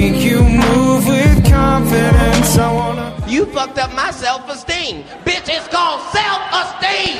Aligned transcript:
make 0.00 0.22
you 0.22 0.42
move 0.42 1.06
with 1.08 1.36
confidence. 1.48 2.58
I 2.58 2.72
wanna. 2.72 3.06
You 3.26 3.46
fucked 3.46 3.78
up 3.78 3.92
my 3.94 4.10
self-esteem. 4.10 4.94
Bitch, 5.26 5.48
it's 5.56 5.68
called 5.68 6.00
self-esteem. 6.18 7.16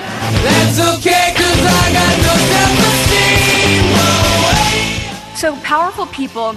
That's 0.46 0.78
okay, 0.92 1.26
cause 1.40 1.62
I 1.80 1.84
got 1.98 2.14
no 2.26 2.34
self 2.52 2.76
esteem. 2.90 3.84
So 5.42 5.48
powerful 5.72 6.06
people 6.06 6.54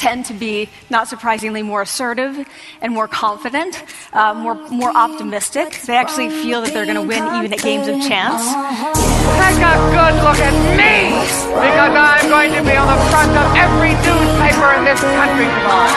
tend 0.00 0.24
to 0.26 0.34
be, 0.34 0.68
not 0.88 1.08
surprisingly, 1.08 1.62
more 1.62 1.82
assertive 1.82 2.48
and 2.80 2.92
more 2.92 3.06
confident, 3.06 3.84
uh, 4.14 4.32
more 4.32 4.56
more 4.72 4.90
optimistic. 4.96 5.68
They 5.84 5.96
actually 5.96 6.30
feel 6.30 6.62
that 6.62 6.72
they're 6.72 6.88
going 6.88 6.96
to 6.96 7.04
win 7.04 7.22
even 7.36 7.52
at 7.52 7.60
games 7.60 7.86
of 7.86 8.00
chance. 8.08 8.40
Take 8.40 9.60
a 9.60 9.76
good 9.92 10.16
look 10.24 10.40
at 10.40 10.56
me, 10.80 11.20
because 11.52 11.92
I'm 11.92 12.26
going 12.32 12.52
to 12.56 12.62
be 12.64 12.74
on 12.80 12.88
the 12.88 13.00
front 13.12 13.32
of 13.36 13.46
every 13.60 13.92
newspaper 14.00 14.68
in 14.80 14.88
this 14.88 15.00
country 15.04 15.44
tomorrow. 15.44 15.92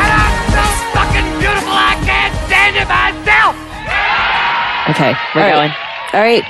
And 0.00 0.10
I'm 0.24 0.36
so 0.56 0.64
fucking 0.96 1.28
beautiful 1.36 1.76
I 1.76 1.94
can't 2.08 2.34
stand 2.48 2.74
it 2.80 2.88
myself. 2.88 3.54
Okay, 4.96 5.12
we're 5.36 5.44
All 5.44 5.52
right. 5.52 5.68
going. 5.68 5.72
All 6.16 6.24
right. 6.24 6.44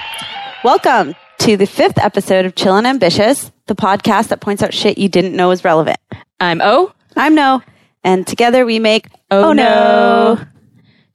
Welcome 0.62 1.14
to 1.40 1.56
the 1.56 1.66
fifth 1.66 1.96
episode 1.96 2.44
of 2.44 2.54
Chill 2.54 2.76
and 2.76 2.86
Ambitious, 2.86 3.50
the 3.66 3.74
podcast 3.74 4.28
that 4.28 4.42
points 4.42 4.62
out 4.62 4.74
shit 4.74 4.98
you 4.98 5.08
didn't 5.08 5.34
know 5.34 5.48
was 5.48 5.64
relevant. 5.64 5.98
I'm 6.38 6.60
O. 6.60 6.92
I'm 7.16 7.34
No, 7.34 7.62
and 8.04 8.26
together 8.26 8.66
we 8.66 8.78
make 8.78 9.06
Oh, 9.30 9.54
no. 9.54 10.38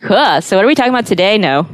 Cool. 0.01 0.41
So, 0.41 0.55
what 0.55 0.65
are 0.65 0.67
we 0.67 0.73
talking 0.73 0.91
about 0.91 1.05
today? 1.05 1.37
No. 1.37 1.67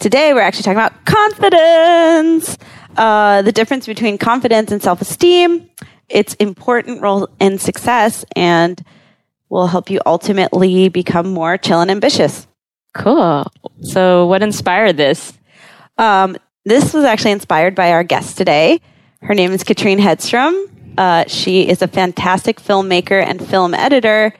Today 0.00 0.34
we're 0.34 0.42
actually 0.42 0.64
talking 0.64 0.76
about 0.76 1.04
confidence, 1.06 2.58
uh, 2.98 3.40
the 3.40 3.52
difference 3.52 3.86
between 3.86 4.18
confidence 4.18 4.70
and 4.70 4.82
self-esteem, 4.82 5.70
its 6.10 6.34
important 6.34 7.00
role 7.00 7.30
in 7.40 7.58
success, 7.58 8.22
and 8.36 8.84
will 9.48 9.66
help 9.66 9.88
you 9.88 10.00
ultimately 10.04 10.90
become 10.90 11.32
more 11.32 11.56
chill 11.56 11.80
and 11.80 11.90
ambitious. 11.90 12.46
Cool. 12.92 13.46
So, 13.80 14.26
what 14.26 14.42
inspired 14.42 14.98
this? 14.98 15.32
Um, 15.96 16.36
this 16.64 16.94
was 16.94 17.04
actually 17.04 17.32
inspired 17.32 17.74
by 17.74 17.92
our 17.92 18.04
guest 18.04 18.38
today. 18.38 18.80
Her 19.22 19.34
name 19.34 19.52
is 19.52 19.64
Katrine 19.64 19.98
Hedstrom. 19.98 20.70
Uh, 20.96 21.24
she 21.26 21.68
is 21.68 21.82
a 21.82 21.88
fantastic 21.88 22.60
filmmaker 22.60 23.22
and 23.22 23.46
film 23.46 23.74
editor. 23.74 24.32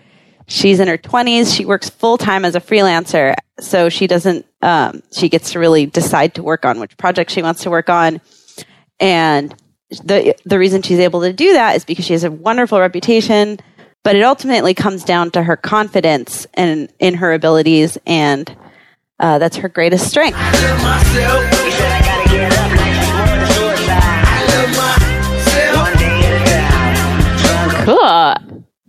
She's 0.46 0.80
in 0.80 0.88
her 0.88 0.98
20s. 0.98 1.54
She 1.54 1.64
works 1.64 1.88
full 1.88 2.18
time 2.18 2.44
as 2.44 2.54
a 2.54 2.60
freelancer. 2.60 3.34
So 3.60 3.88
she 3.88 4.06
doesn't, 4.06 4.46
um, 4.62 5.02
she 5.12 5.28
gets 5.28 5.52
to 5.52 5.58
really 5.58 5.86
decide 5.86 6.34
to 6.34 6.42
work 6.42 6.64
on 6.64 6.80
which 6.80 6.96
project 6.96 7.30
she 7.30 7.42
wants 7.42 7.62
to 7.62 7.70
work 7.70 7.88
on. 7.88 8.20
And 9.00 9.54
the, 9.90 10.34
the 10.44 10.58
reason 10.58 10.82
she's 10.82 10.98
able 10.98 11.22
to 11.22 11.32
do 11.32 11.52
that 11.54 11.76
is 11.76 11.84
because 11.84 12.04
she 12.04 12.12
has 12.12 12.24
a 12.24 12.30
wonderful 12.30 12.78
reputation, 12.80 13.58
but 14.02 14.16
it 14.16 14.22
ultimately 14.22 14.74
comes 14.74 15.04
down 15.04 15.30
to 15.32 15.42
her 15.42 15.56
confidence 15.56 16.46
and 16.54 16.92
in 16.98 17.14
her 17.14 17.32
abilities. 17.32 17.98
And 18.06 18.54
uh, 19.18 19.38
that's 19.38 19.56
her 19.56 19.68
greatest 19.68 20.08
strength. 20.08 20.36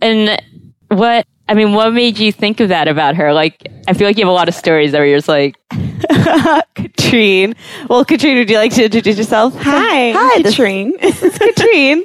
And 0.06 0.40
what, 0.88 1.26
I 1.48 1.54
mean, 1.54 1.72
what 1.72 1.92
made 1.92 2.18
you 2.18 2.30
think 2.32 2.60
of 2.60 2.68
that 2.68 2.86
about 2.88 3.16
her? 3.16 3.32
Like, 3.32 3.66
I 3.88 3.92
feel 3.92 4.06
like 4.06 4.16
you 4.16 4.24
have 4.24 4.30
a 4.30 4.34
lot 4.34 4.48
of 4.48 4.54
stories 4.54 4.92
that 4.92 5.00
were 5.00 5.06
just 5.14 5.28
like, 5.28 5.56
Katrine. 6.74 7.54
Well, 7.88 8.04
Katrine, 8.04 8.36
would 8.38 8.50
you 8.50 8.56
like 8.58 8.72
to 8.74 8.84
introduce 8.84 9.16
yourself? 9.18 9.54
Hi, 9.56 10.12
Hi, 10.12 10.42
this- 10.42 10.52
Katrine. 10.56 10.92
This 11.00 11.22
is 11.22 11.38
Katrine. 11.38 12.04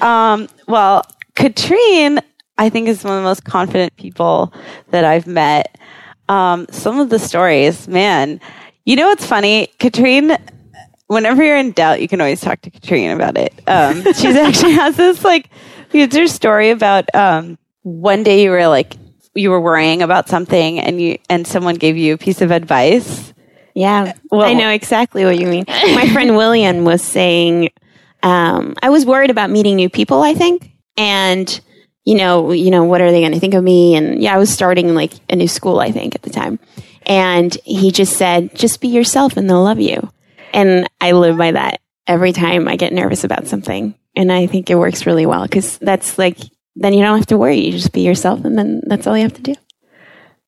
um, 0.00 0.48
well, 0.66 1.04
Katrine, 1.36 2.20
I 2.58 2.68
think, 2.68 2.88
is 2.88 3.04
one 3.04 3.14
of 3.14 3.18
the 3.20 3.24
most 3.28 3.44
confident 3.44 3.96
people 3.96 4.52
that 4.90 5.04
I've 5.04 5.26
met. 5.26 5.76
Um, 6.28 6.66
some 6.70 6.98
of 7.00 7.10
the 7.10 7.18
stories, 7.18 7.88
man. 7.88 8.40
You 8.84 8.96
know 8.96 9.08
what's 9.08 9.26
funny? 9.26 9.68
Katrine, 9.78 10.36
whenever 11.08 11.42
you're 11.44 11.56
in 11.56 11.72
doubt, 11.72 12.00
you 12.00 12.08
can 12.08 12.20
always 12.20 12.40
talk 12.40 12.60
to 12.62 12.70
Katrine 12.70 13.10
about 13.10 13.36
it. 13.36 13.52
Um, 13.66 14.02
she's 14.14 14.36
actually 14.36 14.72
has 14.72 14.96
this 14.96 15.24
like, 15.24 15.50
it's 15.92 16.16
her 16.16 16.26
story 16.26 16.70
about 16.70 17.12
um, 17.14 17.58
one 17.82 18.22
day 18.22 18.42
you 18.44 18.50
were 18.50 18.66
like, 18.68 18.94
you 19.34 19.50
were 19.50 19.60
worrying 19.60 20.02
about 20.02 20.28
something 20.28 20.78
and 20.80 21.00
you 21.00 21.18
and 21.28 21.46
someone 21.46 21.76
gave 21.76 21.96
you 21.96 22.14
a 22.14 22.18
piece 22.18 22.40
of 22.40 22.50
advice. 22.50 23.32
Yeah, 23.74 24.14
Well- 24.30 24.42
I 24.42 24.54
know 24.54 24.68
exactly 24.70 25.24
what 25.24 25.38
you 25.38 25.46
mean. 25.46 25.64
My 25.68 26.08
friend 26.12 26.36
William 26.36 26.84
was 26.84 27.02
saying, 27.02 27.70
um, 28.22 28.74
I 28.82 28.90
was 28.90 29.06
worried 29.06 29.30
about 29.30 29.50
meeting 29.50 29.76
new 29.76 29.88
people. 29.88 30.22
I 30.22 30.34
think, 30.34 30.70
and 30.96 31.60
you 32.04 32.16
know, 32.16 32.50
you 32.52 32.70
know, 32.70 32.84
what 32.84 33.00
are 33.00 33.10
they 33.12 33.20
going 33.20 33.32
to 33.32 33.40
think 33.40 33.54
of 33.54 33.62
me? 33.62 33.94
And 33.94 34.20
yeah, 34.20 34.34
I 34.34 34.38
was 34.38 34.50
starting 34.50 34.94
like 34.94 35.12
a 35.30 35.36
new 35.36 35.48
school. 35.48 35.78
I 35.78 35.90
think 35.92 36.14
at 36.14 36.22
the 36.22 36.30
time, 36.30 36.58
and 37.06 37.56
he 37.64 37.90
just 37.92 38.16
said, 38.16 38.54
"Just 38.54 38.80
be 38.80 38.88
yourself, 38.88 39.36
and 39.36 39.48
they'll 39.48 39.62
love 39.62 39.80
you." 39.80 40.10
And 40.52 40.88
I 41.00 41.12
live 41.12 41.38
by 41.38 41.52
that 41.52 41.80
every 42.06 42.32
time 42.32 42.66
I 42.68 42.76
get 42.76 42.92
nervous 42.92 43.22
about 43.24 43.46
something, 43.46 43.94
and 44.16 44.32
I 44.32 44.46
think 44.46 44.70
it 44.70 44.76
works 44.76 45.06
really 45.06 45.26
well 45.26 45.42
because 45.42 45.78
that's 45.78 46.18
like 46.18 46.38
then 46.76 46.92
you 46.94 47.02
don't 47.02 47.18
have 47.18 47.26
to 47.26 47.38
worry. 47.38 47.58
You 47.60 47.72
just 47.72 47.92
be 47.92 48.02
yourself, 48.02 48.44
and 48.44 48.56
then 48.58 48.82
that's 48.86 49.06
all 49.06 49.16
you 49.16 49.22
have 49.24 49.34
to 49.34 49.42
do. 49.42 49.54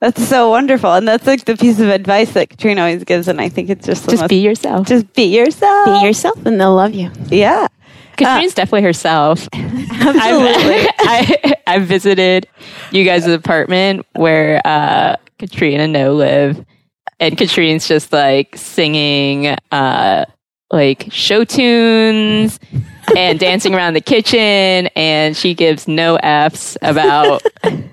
That's 0.00 0.26
so 0.26 0.50
wonderful, 0.50 0.92
and 0.94 1.06
that's 1.06 1.26
like 1.26 1.44
the 1.44 1.56
piece 1.56 1.78
of 1.78 1.88
advice 1.88 2.32
that 2.32 2.50
Katrina 2.50 2.80
always 2.80 3.04
gives, 3.04 3.28
and 3.28 3.40
I 3.40 3.48
think 3.48 3.70
it's 3.70 3.86
just 3.86 4.04
the 4.04 4.12
just 4.12 4.22
most- 4.22 4.28
be 4.30 4.40
yourself. 4.40 4.86
just 4.88 5.12
be 5.14 5.24
yourself. 5.36 6.00
Be 6.00 6.06
yourself, 6.06 6.44
and 6.44 6.60
they'll 6.60 6.74
love 6.74 6.92
you. 6.94 7.10
yeah, 7.28 7.68
Katrine's 8.16 8.54
definitely 8.54 8.82
herself. 8.82 9.48
absolutely. 9.52 10.88
I've, 10.98 11.30
I, 11.44 11.54
I 11.68 11.78
visited 11.78 12.48
you 12.90 13.04
guys' 13.04 13.26
apartment 13.28 14.04
where 14.14 14.60
uh, 14.64 15.16
Katrine 15.38 15.78
and 15.80 15.92
No 15.92 16.14
live, 16.14 16.64
and 17.20 17.38
Katrina's 17.38 17.86
just 17.86 18.12
like 18.12 18.56
singing 18.56 19.54
uh, 19.70 20.24
like 20.72 21.06
show 21.12 21.44
tunes 21.44 22.58
and 23.16 23.38
dancing 23.38 23.74
around 23.74 23.94
the 23.94 24.00
kitchen, 24.00 24.88
and 24.96 25.36
she 25.36 25.54
gives 25.54 25.86
no 25.88 26.16
f's 26.16 26.76
about 26.82 27.42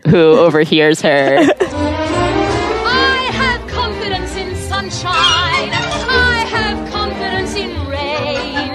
who 0.08 0.38
overhears 0.38 1.02
her. 1.02 1.38
I 1.40 3.30
have 3.32 3.68
confidence 3.70 4.36
in 4.36 4.56
sunshine. 4.56 5.10
I 5.12 6.46
have 6.50 6.92
confidence 6.92 7.56
in 7.56 7.70
rain. 7.88 8.72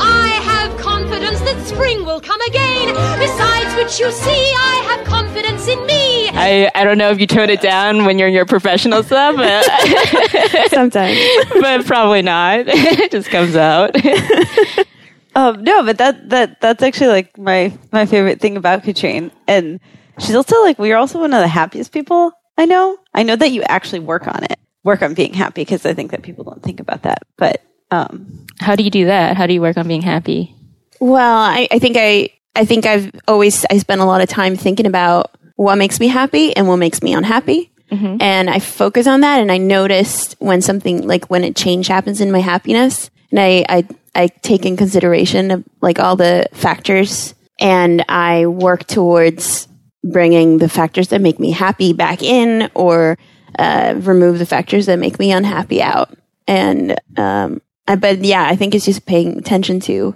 I 0.00 0.40
have 0.44 0.78
confidence 0.80 1.40
that 1.40 1.64
spring 1.66 2.04
will 2.04 2.20
come 2.20 2.40
again. 2.42 2.94
Besides 3.18 3.74
which, 3.76 4.00
you 4.00 4.10
see, 4.12 4.30
I 4.30 4.96
have 4.96 5.06
confidence 5.06 5.68
in 5.68 5.84
me. 5.86 6.28
I, 6.36 6.70
I 6.74 6.84
don't 6.84 6.98
know 6.98 7.10
if 7.10 7.20
you 7.20 7.26
tone 7.26 7.48
it 7.50 7.60
down 7.60 8.04
when 8.04 8.18
you're 8.18 8.28
in 8.28 8.34
your 8.34 8.46
professional 8.46 9.02
stuff, 9.02 9.36
but, 9.36 10.70
Sometimes. 10.70 11.18
but 11.60 11.86
probably 11.86 12.22
not. 12.22 12.64
it 12.66 13.10
just 13.12 13.28
comes 13.28 13.56
out. 13.56 13.94
um, 15.34 15.62
no, 15.64 15.82
but 15.82 15.98
that 15.98 16.28
that 16.30 16.60
that's 16.60 16.82
actually 16.82 17.08
like 17.08 17.36
my 17.38 17.76
my 17.92 18.06
favorite 18.06 18.40
thing 18.40 18.56
about 18.56 18.82
Katrine, 18.84 19.30
and 19.48 19.80
she's 20.18 20.34
also 20.34 20.60
like 20.62 20.78
we're 20.78 20.96
also 20.96 21.20
one 21.20 21.34
of 21.34 21.40
the 21.40 21.48
happiest 21.48 21.92
people 21.92 22.32
I 22.56 22.66
know. 22.66 22.98
I 23.12 23.22
know 23.22 23.36
that 23.36 23.50
you 23.50 23.62
actually 23.62 24.00
work 24.00 24.26
on 24.26 24.44
it, 24.44 24.58
work 24.84 25.02
on 25.02 25.14
being 25.14 25.34
happy, 25.34 25.62
because 25.62 25.84
I 25.84 25.94
think 25.94 26.10
that 26.12 26.22
people 26.22 26.44
don't 26.44 26.62
think 26.62 26.80
about 26.80 27.02
that. 27.02 27.22
But 27.36 27.62
um, 27.90 28.46
How 28.60 28.76
do 28.76 28.82
you 28.82 28.90
do 28.90 29.06
that? 29.06 29.36
How 29.36 29.46
do 29.46 29.52
you 29.54 29.60
work 29.60 29.76
on 29.76 29.88
being 29.88 30.02
happy? 30.02 30.54
Well, 31.00 31.38
I, 31.38 31.68
I 31.70 31.78
think 31.78 31.96
I 31.98 32.30
I 32.56 32.64
think 32.64 32.86
I've 32.86 33.10
always 33.26 33.64
I 33.70 33.78
spend 33.78 34.00
a 34.00 34.04
lot 34.04 34.20
of 34.20 34.28
time 34.28 34.56
thinking 34.56 34.86
about 34.86 35.36
what 35.56 35.76
makes 35.76 36.00
me 36.00 36.08
happy 36.08 36.56
and 36.56 36.66
what 36.68 36.76
makes 36.76 37.02
me 37.02 37.12
unhappy. 37.12 37.70
And 38.20 38.50
I 38.50 38.58
focus 38.58 39.06
on 39.06 39.20
that 39.20 39.40
and 39.40 39.52
I 39.52 39.58
noticed 39.58 40.34
when 40.40 40.60
something 40.62 41.06
like 41.06 41.26
when 41.30 41.44
a 41.44 41.52
change 41.52 41.86
happens 41.86 42.20
in 42.20 42.32
my 42.32 42.40
happiness 42.40 43.08
and 43.30 43.38
I, 43.38 43.64
I 43.68 43.86
I 44.14 44.28
take 44.28 44.64
in 44.64 44.76
consideration 44.76 45.50
of 45.50 45.64
like 45.80 45.98
all 45.98 46.16
the 46.16 46.46
factors 46.52 47.34
and 47.60 48.04
I 48.08 48.46
work 48.46 48.86
towards 48.86 49.68
bringing 50.02 50.58
the 50.58 50.68
factors 50.68 51.08
that 51.08 51.20
make 51.20 51.38
me 51.40 51.50
happy 51.50 51.92
back 51.92 52.22
in 52.22 52.70
or 52.74 53.16
uh, 53.58 53.94
remove 53.98 54.38
the 54.38 54.46
factors 54.46 54.86
that 54.86 54.98
make 54.98 55.18
me 55.18 55.32
unhappy 55.32 55.82
out. 55.82 56.10
And 56.46 56.98
um, 57.16 57.62
I, 57.88 57.96
but 57.96 58.24
yeah, 58.24 58.46
I 58.46 58.56
think 58.56 58.74
it's 58.74 58.84
just 58.84 59.06
paying 59.06 59.38
attention 59.38 59.80
to 59.80 60.14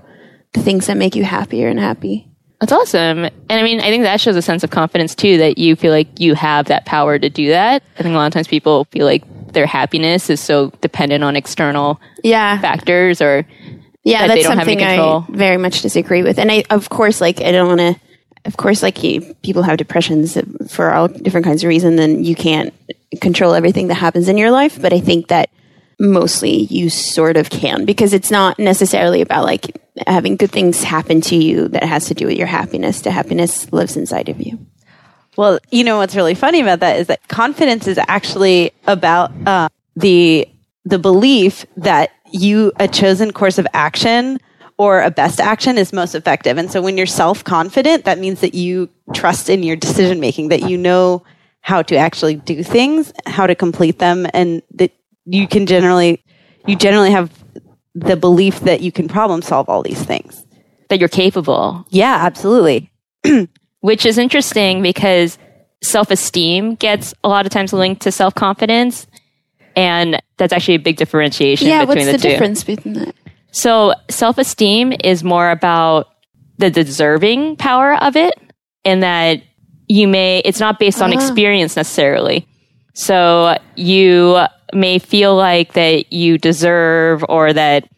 the 0.52 0.60
things 0.62 0.86
that 0.86 0.96
make 0.96 1.14
you 1.16 1.24
happier 1.24 1.68
and 1.68 1.78
happy. 1.78 2.28
That's 2.60 2.72
awesome. 2.72 3.24
And 3.24 3.32
I 3.48 3.62
mean, 3.62 3.80
I 3.80 3.84
think 3.84 4.02
that 4.02 4.20
shows 4.20 4.34
a 4.34 4.42
sense 4.42 4.64
of 4.64 4.70
confidence 4.70 5.14
too 5.14 5.38
that 5.38 5.58
you 5.58 5.76
feel 5.76 5.92
like 5.92 6.18
you 6.18 6.34
have 6.34 6.66
that 6.66 6.86
power 6.86 7.18
to 7.18 7.30
do 7.30 7.50
that. 7.50 7.82
I 7.98 8.02
think 8.02 8.14
a 8.14 8.18
lot 8.18 8.26
of 8.26 8.32
times 8.32 8.48
people 8.48 8.84
feel 8.86 9.06
like 9.06 9.22
their 9.52 9.66
happiness 9.66 10.28
is 10.28 10.40
so 10.40 10.70
dependent 10.80 11.22
on 11.22 11.36
external 11.36 12.00
Yeah, 12.24 12.60
factors 12.60 13.22
or 13.22 13.46
yeah, 14.04 14.26
that 14.26 14.34
that's 14.34 14.46
don't 14.46 14.58
have 14.58 14.68
any 14.68 14.80
something 14.80 15.32
I 15.32 15.36
very 15.36 15.56
much 15.56 15.82
disagree 15.82 16.22
with. 16.22 16.38
And 16.38 16.50
I, 16.50 16.64
of 16.70 16.88
course, 16.88 17.20
like 17.20 17.40
I 17.40 17.52
don't 17.52 17.68
want 17.68 17.80
to. 17.80 18.00
Of 18.44 18.56
course, 18.56 18.82
like 18.82 19.02
you, 19.02 19.34
people 19.42 19.62
have 19.62 19.76
depressions 19.76 20.38
for 20.70 20.92
all 20.94 21.08
different 21.08 21.44
kinds 21.44 21.64
of 21.64 21.68
reasons, 21.68 22.00
and 22.00 22.26
you 22.26 22.34
can't 22.34 22.72
control 23.20 23.52
everything 23.52 23.88
that 23.88 23.94
happens 23.94 24.28
in 24.28 24.38
your 24.38 24.50
life. 24.50 24.80
But 24.80 24.92
I 24.92 25.00
think 25.00 25.28
that 25.28 25.50
mostly 25.98 26.62
you 26.70 26.88
sort 26.88 27.36
of 27.36 27.50
can 27.50 27.84
because 27.84 28.12
it's 28.12 28.30
not 28.30 28.58
necessarily 28.58 29.20
about 29.20 29.44
like 29.44 29.76
having 30.06 30.36
good 30.36 30.52
things 30.52 30.82
happen 30.82 31.20
to 31.20 31.36
you 31.36 31.68
that 31.68 31.82
has 31.82 32.06
to 32.06 32.14
do 32.14 32.26
with 32.26 32.38
your 32.38 32.46
happiness. 32.46 33.00
The 33.00 33.10
happiness 33.10 33.70
lives 33.72 33.96
inside 33.96 34.28
of 34.28 34.40
you. 34.40 34.58
Well, 35.36 35.58
you 35.70 35.84
know 35.84 35.98
what's 35.98 36.16
really 36.16 36.34
funny 36.34 36.60
about 36.60 36.80
that 36.80 36.98
is 36.98 37.08
that 37.08 37.26
confidence 37.28 37.86
is 37.86 37.98
actually 38.08 38.72
about 38.86 39.30
uh, 39.46 39.68
the 39.96 40.48
the 40.84 40.98
belief 40.98 41.66
that 41.76 42.10
you 42.32 42.72
a 42.78 42.88
chosen 42.88 43.32
course 43.32 43.58
of 43.58 43.66
action 43.72 44.38
or 44.76 45.02
a 45.02 45.10
best 45.10 45.40
action 45.40 45.76
is 45.76 45.92
most 45.92 46.14
effective. 46.14 46.56
And 46.56 46.70
so 46.70 46.80
when 46.80 46.96
you're 46.96 47.06
self 47.06 47.44
confident, 47.44 48.04
that 48.04 48.18
means 48.18 48.40
that 48.40 48.54
you 48.54 48.88
trust 49.14 49.48
in 49.48 49.62
your 49.62 49.76
decision 49.76 50.20
making, 50.20 50.48
that 50.48 50.68
you 50.68 50.78
know 50.78 51.24
how 51.60 51.82
to 51.82 51.96
actually 51.96 52.36
do 52.36 52.62
things, 52.62 53.12
how 53.26 53.46
to 53.46 53.54
complete 53.54 53.98
them, 53.98 54.26
and 54.32 54.62
that 54.74 54.92
you 55.24 55.48
can 55.48 55.66
generally 55.66 56.22
you 56.66 56.76
generally 56.76 57.10
have 57.10 57.32
the 57.94 58.16
belief 58.16 58.60
that 58.60 58.80
you 58.80 58.92
can 58.92 59.08
problem 59.08 59.42
solve 59.42 59.68
all 59.68 59.82
these 59.82 60.02
things. 60.02 60.44
That 60.88 61.00
you're 61.00 61.08
capable. 61.08 61.86
Yeah, 61.90 62.16
absolutely. 62.20 62.90
which 63.80 64.06
is 64.06 64.18
interesting 64.18 64.82
because 64.82 65.38
self 65.82 66.10
esteem 66.10 66.74
gets 66.74 67.14
a 67.22 67.28
lot 67.28 67.46
of 67.46 67.52
times 67.52 67.72
linked 67.72 68.02
to 68.02 68.12
self 68.12 68.34
confidence. 68.34 69.06
And 69.78 70.20
that's 70.36 70.52
actually 70.52 70.74
a 70.74 70.80
big 70.80 70.96
differentiation 70.96 71.68
yeah, 71.68 71.84
between 71.84 72.06
what's 72.06 72.22
the, 72.22 72.28
two. 72.28 72.32
difference 72.32 72.64
between 72.64 72.94
that? 72.94 73.14
So 73.52 73.94
self 74.10 74.38
esteem 74.38 74.92
is 75.04 75.22
more 75.24 75.50
about 75.50 76.08
the 76.58 76.70
deserving 76.70 77.56
power 77.56 77.94
of 77.94 78.16
it, 78.16 78.34
in 78.84 79.00
that 79.00 79.42
you 79.86 80.08
may, 80.08 80.40
it's 80.44 80.60
not 80.60 80.78
based 80.78 81.00
on 81.00 81.12
Ah. 81.12 81.14
experience 81.14 81.76
necessarily. 81.76 82.46
So 82.94 83.56
you 83.76 84.40
may 84.74 84.98
feel 84.98 85.36
like 85.36 85.74
that 85.74 86.12
you 86.12 86.36
deserve 86.38 87.24
or 87.28 87.52
that 87.52 87.88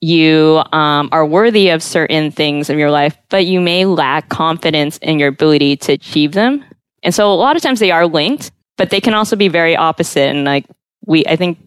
you 0.00 0.62
um, 0.72 1.08
are 1.12 1.26
worthy 1.26 1.68
of 1.70 1.82
certain 1.82 2.30
things 2.30 2.70
in 2.70 2.78
your 2.78 2.90
life, 2.90 3.16
but 3.28 3.46
you 3.46 3.60
may 3.60 3.84
lack 3.84 4.28
confidence 4.28 4.96
in 4.98 5.18
your 5.18 5.28
ability 5.28 5.76
to 5.76 5.92
achieve 5.92 6.32
them. 6.32 6.64
And 7.02 7.14
so 7.14 7.32
a 7.32 7.34
lot 7.34 7.56
of 7.56 7.62
times 7.62 7.80
they 7.80 7.90
are 7.90 8.06
linked, 8.06 8.50
but 8.76 8.90
they 8.90 9.00
can 9.00 9.12
also 9.14 9.36
be 9.36 9.48
very 9.48 9.76
opposite. 9.76 10.28
And 10.30 10.44
like 10.44 10.66
we, 11.08 11.24
I 11.26 11.34
think 11.34 11.58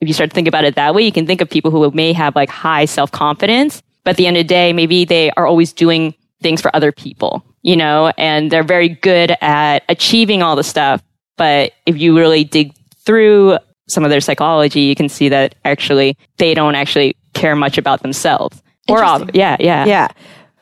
if 0.00 0.08
you 0.08 0.12
start 0.12 0.30
to 0.30 0.34
think 0.34 0.48
about 0.48 0.64
it 0.64 0.74
that 0.74 0.94
way, 0.94 1.02
you 1.02 1.12
can 1.12 1.26
think 1.26 1.40
of 1.40 1.48
people 1.48 1.70
who 1.70 1.90
may 1.92 2.12
have 2.12 2.36
like 2.36 2.50
high 2.50 2.84
self 2.84 3.10
confidence, 3.10 3.82
but 4.04 4.10
at 4.10 4.16
the 4.16 4.26
end 4.26 4.36
of 4.36 4.42
the 4.42 4.48
day, 4.48 4.72
maybe 4.72 5.04
they 5.04 5.30
are 5.30 5.46
always 5.46 5.72
doing 5.72 6.14
things 6.42 6.60
for 6.60 6.74
other 6.74 6.92
people, 6.92 7.44
you 7.62 7.76
know, 7.76 8.12
and 8.18 8.50
they're 8.50 8.62
very 8.62 8.88
good 8.88 9.34
at 9.40 9.84
achieving 9.88 10.42
all 10.42 10.56
the 10.56 10.62
stuff. 10.64 11.02
But 11.36 11.72
if 11.86 11.96
you 11.96 12.16
really 12.16 12.44
dig 12.44 12.74
through 13.06 13.58
some 13.88 14.04
of 14.04 14.10
their 14.10 14.20
psychology, 14.20 14.80
you 14.80 14.94
can 14.94 15.08
see 15.08 15.28
that 15.30 15.54
actually 15.64 16.16
they 16.36 16.54
don't 16.54 16.74
actually 16.74 17.16
care 17.34 17.56
much 17.56 17.78
about 17.78 18.02
themselves. 18.02 18.60
Or, 18.88 19.04
ob- 19.04 19.30
yeah, 19.34 19.56
yeah. 19.60 19.84
Yeah. 19.86 20.08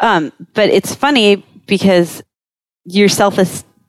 Um, 0.01 0.33
but 0.55 0.69
it's 0.69 0.95
funny 0.95 1.45
because 1.67 2.23
your 2.85 3.09
self 3.09 3.39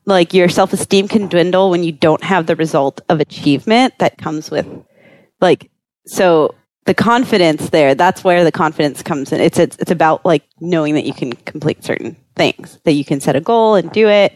like 0.08 0.32
your 0.32 0.48
self 0.48 0.72
esteem 0.72 1.06
can 1.06 1.28
dwindle 1.28 1.70
when 1.70 1.84
you 1.84 1.92
don't 1.92 2.24
have 2.24 2.46
the 2.46 2.56
result 2.56 3.00
of 3.08 3.20
achievement 3.20 3.94
that 3.98 4.18
comes 4.18 4.50
with 4.50 4.66
like 5.40 5.70
so 6.06 6.54
the 6.86 6.94
confidence 6.94 7.68
there 7.68 7.94
that's 7.94 8.24
where 8.24 8.42
the 8.42 8.50
confidence 8.50 9.02
comes 9.02 9.30
in. 9.32 9.40
It's 9.40 9.58
it's, 9.58 9.76
it's 9.76 9.90
about 9.90 10.24
like 10.24 10.42
knowing 10.60 10.94
that 10.94 11.04
you 11.04 11.12
can 11.12 11.32
complete 11.32 11.84
certain 11.84 12.16
things 12.34 12.80
that 12.84 12.92
you 12.92 13.04
can 13.04 13.20
set 13.20 13.36
a 13.36 13.40
goal 13.40 13.74
and 13.74 13.92
do 13.92 14.08
it. 14.08 14.32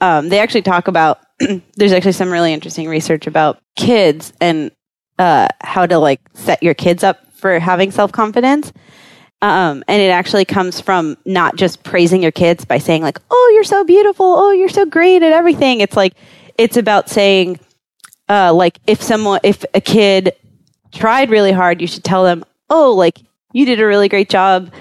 Um, 0.00 0.30
they 0.30 0.38
actually 0.38 0.62
talk 0.62 0.88
about 0.88 1.20
there's 1.76 1.92
actually 1.92 2.12
some 2.12 2.32
really 2.32 2.54
interesting 2.54 2.88
research 2.88 3.26
about 3.26 3.60
kids 3.76 4.32
and 4.40 4.70
uh, 5.18 5.48
how 5.60 5.84
to 5.84 5.98
like 5.98 6.20
set 6.32 6.62
your 6.62 6.72
kids 6.72 7.04
up 7.04 7.30
for 7.34 7.58
having 7.58 7.90
self 7.90 8.10
confidence 8.10 8.72
um, 9.42 9.82
and 9.88 10.02
it 10.02 10.10
actually 10.10 10.44
comes 10.44 10.80
from 10.80 11.16
not 11.24 11.56
just 11.56 11.82
praising 11.82 12.22
your 12.22 12.32
kids 12.32 12.64
by 12.64 12.78
saying 12.78 13.02
like, 13.02 13.18
"Oh, 13.30 13.52
you're 13.54 13.64
so 13.64 13.84
beautiful. 13.84 14.26
Oh, 14.26 14.50
you're 14.50 14.68
so 14.68 14.84
great 14.84 15.22
at 15.22 15.32
everything." 15.32 15.80
It's 15.80 15.96
like 15.96 16.14
it's 16.58 16.76
about 16.76 17.08
saying, 17.08 17.58
uh, 18.28 18.52
like 18.52 18.78
if 18.86 19.00
someone, 19.00 19.40
if 19.42 19.64
a 19.72 19.80
kid 19.80 20.32
tried 20.92 21.30
really 21.30 21.52
hard, 21.52 21.80
you 21.80 21.86
should 21.86 22.04
tell 22.04 22.24
them, 22.24 22.44
"Oh, 22.68 22.92
like 22.92 23.18
you 23.52 23.64
did 23.64 23.80
a 23.80 23.86
really 23.86 24.08
great 24.08 24.28
job 24.28 24.72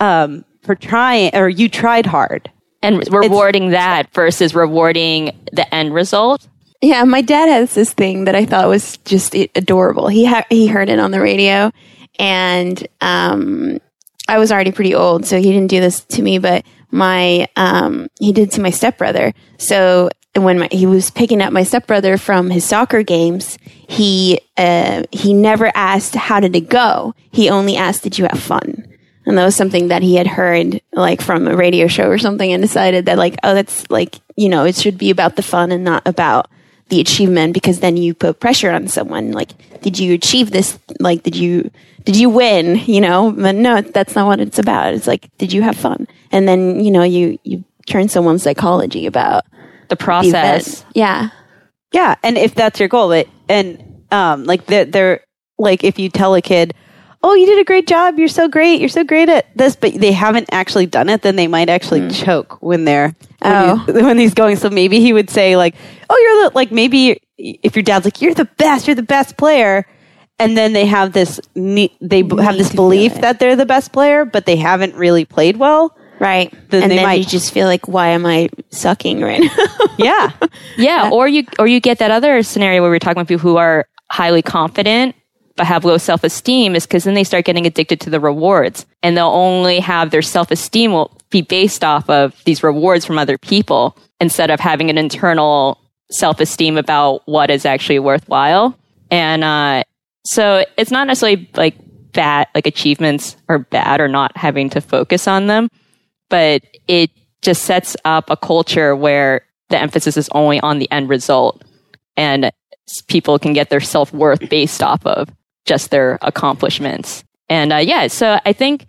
um, 0.00 0.44
for 0.62 0.74
trying, 0.74 1.34
or 1.34 1.48
you 1.48 1.68
tried 1.68 2.06
hard." 2.06 2.50
And 2.82 3.02
rewarding 3.12 3.70
that 3.70 4.12
versus 4.14 4.54
rewarding 4.54 5.36
the 5.52 5.74
end 5.74 5.92
result. 5.92 6.46
Yeah, 6.82 7.04
my 7.04 7.20
dad 7.20 7.48
has 7.48 7.74
this 7.74 7.92
thing 7.92 8.24
that 8.24 8.34
I 8.34 8.44
thought 8.46 8.68
was 8.68 8.98
just 8.98 9.34
adorable. 9.34 10.08
He 10.08 10.24
ha- 10.24 10.46
he 10.48 10.66
heard 10.68 10.88
it 10.88 10.98
on 10.98 11.10
the 11.10 11.20
radio, 11.20 11.72
and 12.18 12.86
um, 13.00 13.80
I 14.28 14.38
was 14.38 14.50
already 14.50 14.72
pretty 14.72 14.94
old, 14.94 15.26
so 15.26 15.36
he 15.36 15.52
didn't 15.52 15.70
do 15.70 15.80
this 15.80 16.00
to 16.00 16.22
me. 16.22 16.38
But 16.38 16.64
my 16.90 17.48
um, 17.56 18.08
he 18.18 18.32
did 18.32 18.50
to 18.52 18.60
my 18.60 18.70
stepbrother. 18.70 19.34
So 19.58 20.10
when 20.34 20.58
my, 20.60 20.68
he 20.70 20.86
was 20.86 21.10
picking 21.10 21.40
up 21.40 21.52
my 21.52 21.62
stepbrother 21.62 22.18
from 22.18 22.50
his 22.50 22.64
soccer 22.64 23.02
games, 23.02 23.58
he 23.88 24.40
uh, 24.56 25.04
he 25.12 25.32
never 25.32 25.70
asked 25.74 26.14
how 26.14 26.40
did 26.40 26.56
it 26.56 26.68
go. 26.68 27.14
He 27.30 27.50
only 27.50 27.76
asked, 27.76 28.02
"Did 28.02 28.18
you 28.18 28.26
have 28.26 28.40
fun?" 28.40 28.86
And 29.26 29.36
that 29.36 29.44
was 29.44 29.56
something 29.56 29.88
that 29.88 30.02
he 30.02 30.14
had 30.14 30.28
heard 30.28 30.80
like 30.92 31.20
from 31.20 31.48
a 31.48 31.56
radio 31.56 31.88
show 31.88 32.08
or 32.08 32.18
something 32.18 32.52
and 32.52 32.62
decided 32.62 33.06
that 33.06 33.18
like, 33.18 33.34
oh, 33.42 33.54
that's 33.54 33.90
like, 33.90 34.20
you 34.36 34.48
know, 34.48 34.64
it 34.64 34.76
should 34.76 34.96
be 34.96 35.10
about 35.10 35.34
the 35.34 35.42
fun 35.42 35.72
and 35.72 35.82
not 35.82 36.06
about 36.06 36.48
the 36.88 37.00
achievement 37.00 37.52
because 37.54 37.80
then 37.80 37.96
you 37.96 38.14
put 38.14 38.40
pressure 38.40 38.70
on 38.70 38.88
someone. 38.88 39.32
Like, 39.32 39.50
did 39.82 39.98
you 39.98 40.14
achieve 40.14 40.50
this? 40.50 40.78
Like, 41.00 41.22
did 41.22 41.34
you, 41.36 41.70
did 42.04 42.16
you 42.16 42.30
win? 42.30 42.76
You 42.86 43.00
know, 43.00 43.32
but 43.32 43.54
no, 43.54 43.80
that's 43.80 44.14
not 44.14 44.26
what 44.26 44.40
it's 44.40 44.58
about. 44.58 44.94
It's 44.94 45.06
like, 45.06 45.28
did 45.38 45.52
you 45.52 45.62
have 45.62 45.76
fun? 45.76 46.06
And 46.32 46.46
then, 46.46 46.80
you 46.80 46.90
know, 46.90 47.02
you, 47.02 47.38
you 47.44 47.64
turn 47.86 48.08
someone's 48.08 48.42
psychology 48.42 49.06
about 49.06 49.44
The 49.88 49.88
the 49.90 49.96
process. 49.96 50.66
event. 50.80 50.86
Yeah. 50.94 51.28
Yeah, 51.92 52.16
and 52.22 52.36
if 52.36 52.54
that's 52.54 52.78
your 52.80 52.88
goal, 52.88 53.08
but 53.08 53.28
and 53.48 54.04
um, 54.10 54.44
like 54.44 54.66
they're, 54.66 54.84
they're 54.84 55.20
like 55.56 55.84
if 55.84 55.98
you 55.98 56.08
tell 56.10 56.34
a 56.34 56.42
kid, 56.42 56.74
"Oh, 57.28 57.34
you 57.34 57.44
did 57.46 57.58
a 57.58 57.64
great 57.64 57.86
job. 57.88 58.18
You're 58.18 58.28
so 58.28 58.46
great. 58.48 58.78
You're 58.78 58.88
so 58.88 59.02
great 59.02 59.28
at 59.28 59.46
this," 59.56 59.74
but 59.74 59.94
they 59.94 60.12
haven't 60.12 60.48
actually 60.52 60.86
done 60.86 61.08
it, 61.08 61.22
then 61.22 61.34
they 61.34 61.48
might 61.48 61.68
actually 61.68 62.02
hmm. 62.02 62.10
choke 62.10 62.62
when 62.62 62.84
they're 62.84 63.16
when, 63.40 63.52
Oh. 63.52 63.76
he's, 63.86 63.94
when 63.94 64.18
he's 64.18 64.34
going. 64.34 64.56
So 64.56 64.70
maybe 64.70 65.00
he 65.00 65.12
would 65.12 65.28
say 65.28 65.56
like, 65.56 65.74
"Oh, 66.08 66.16
you're 66.16 66.48
the 66.50 66.54
like 66.54 66.70
maybe 66.70 67.20
if 67.36 67.74
your 67.74 67.82
dad's 67.82 68.04
like, 68.04 68.22
you're 68.22 68.34
the 68.34 68.44
best. 68.44 68.86
You're 68.86 68.94
the 68.94 69.02
best 69.02 69.36
player." 69.36 69.86
And 70.38 70.56
then 70.56 70.72
they 70.72 70.86
have 70.86 71.12
this 71.12 71.40
ne- 71.54 71.96
they 72.00 72.22
b- 72.22 72.42
have 72.42 72.58
this 72.58 72.72
belief 72.72 73.14
that 73.22 73.38
they're 73.40 73.56
the 73.56 73.66
best 73.66 73.92
player, 73.92 74.24
but 74.24 74.44
they 74.46 74.56
haven't 74.56 74.94
really 74.94 75.24
played 75.24 75.56
well. 75.56 75.96
Right. 76.20 76.52
Then 76.70 76.82
and 76.84 76.92
they 76.92 76.96
then 76.96 77.04
might- 77.06 77.18
you 77.20 77.24
just 77.24 77.52
feel 77.52 77.66
like, 77.66 77.88
why 77.88 78.08
am 78.08 78.24
I 78.26 78.50
sucking 78.70 79.20
right 79.20 79.40
now? 79.40 79.66
Yeah, 79.98 80.30
Yeah, 80.76 81.10
or 81.12 81.26
you 81.26 81.44
or 81.58 81.66
you 81.66 81.80
get 81.80 81.98
that 81.98 82.10
other 82.10 82.42
scenario 82.42 82.82
where 82.82 82.90
we're 82.90 82.98
talking 82.98 83.18
about 83.18 83.28
people 83.28 83.50
who 83.50 83.56
are 83.56 83.88
highly 84.10 84.42
confident 84.42 85.16
but 85.16 85.25
have 85.64 85.84
low 85.84 85.98
self 85.98 86.24
esteem 86.24 86.74
is 86.74 86.86
because 86.86 87.04
then 87.04 87.14
they 87.14 87.24
start 87.24 87.44
getting 87.44 87.66
addicted 87.66 88.00
to 88.00 88.10
the 88.10 88.20
rewards, 88.20 88.86
and 89.02 89.16
they'll 89.16 89.26
only 89.28 89.80
have 89.80 90.10
their 90.10 90.22
self 90.22 90.50
esteem 90.50 90.92
will 90.92 91.16
be 91.30 91.42
based 91.42 91.82
off 91.82 92.08
of 92.08 92.42
these 92.44 92.62
rewards 92.62 93.04
from 93.04 93.18
other 93.18 93.38
people 93.38 93.96
instead 94.20 94.50
of 94.50 94.60
having 94.60 94.90
an 94.90 94.98
internal 94.98 95.80
self 96.10 96.40
esteem 96.40 96.76
about 96.76 97.22
what 97.26 97.50
is 97.50 97.64
actually 97.64 97.98
worthwhile. 97.98 98.78
And 99.10 99.44
uh, 99.44 99.84
so 100.24 100.64
it's 100.76 100.90
not 100.90 101.06
necessarily 101.06 101.48
like 101.54 101.76
bad, 102.12 102.48
like 102.54 102.66
achievements 102.66 103.36
are 103.48 103.58
bad 103.58 104.00
or 104.00 104.08
not 104.08 104.36
having 104.36 104.70
to 104.70 104.80
focus 104.80 105.28
on 105.28 105.46
them, 105.46 105.68
but 106.28 106.62
it 106.88 107.10
just 107.42 107.64
sets 107.64 107.96
up 108.04 108.30
a 108.30 108.36
culture 108.36 108.96
where 108.96 109.42
the 109.68 109.78
emphasis 109.78 110.16
is 110.16 110.28
only 110.32 110.60
on 110.60 110.78
the 110.78 110.90
end 110.90 111.08
result 111.08 111.62
and 112.16 112.50
people 113.08 113.38
can 113.38 113.52
get 113.52 113.70
their 113.70 113.80
self-worth 113.80 114.48
based 114.48 114.82
off 114.82 115.04
of 115.06 115.28
just 115.66 115.90
their 115.90 116.18
accomplishments. 116.22 117.24
And 117.48 117.72
uh, 117.72 117.76
yeah 117.76 118.06
so 118.08 118.40
i 118.44 118.52
think 118.52 118.86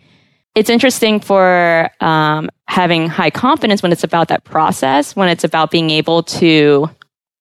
it's 0.54 0.70
interesting 0.70 1.20
for 1.20 1.88
um, 2.00 2.50
having 2.66 3.08
high 3.08 3.30
confidence 3.30 3.82
when 3.82 3.92
it's 3.92 4.02
about 4.02 4.28
that 4.28 4.44
process 4.44 5.14
when 5.14 5.28
it's 5.28 5.44
about 5.44 5.70
being 5.70 5.90
able 5.90 6.22
to 6.22 6.90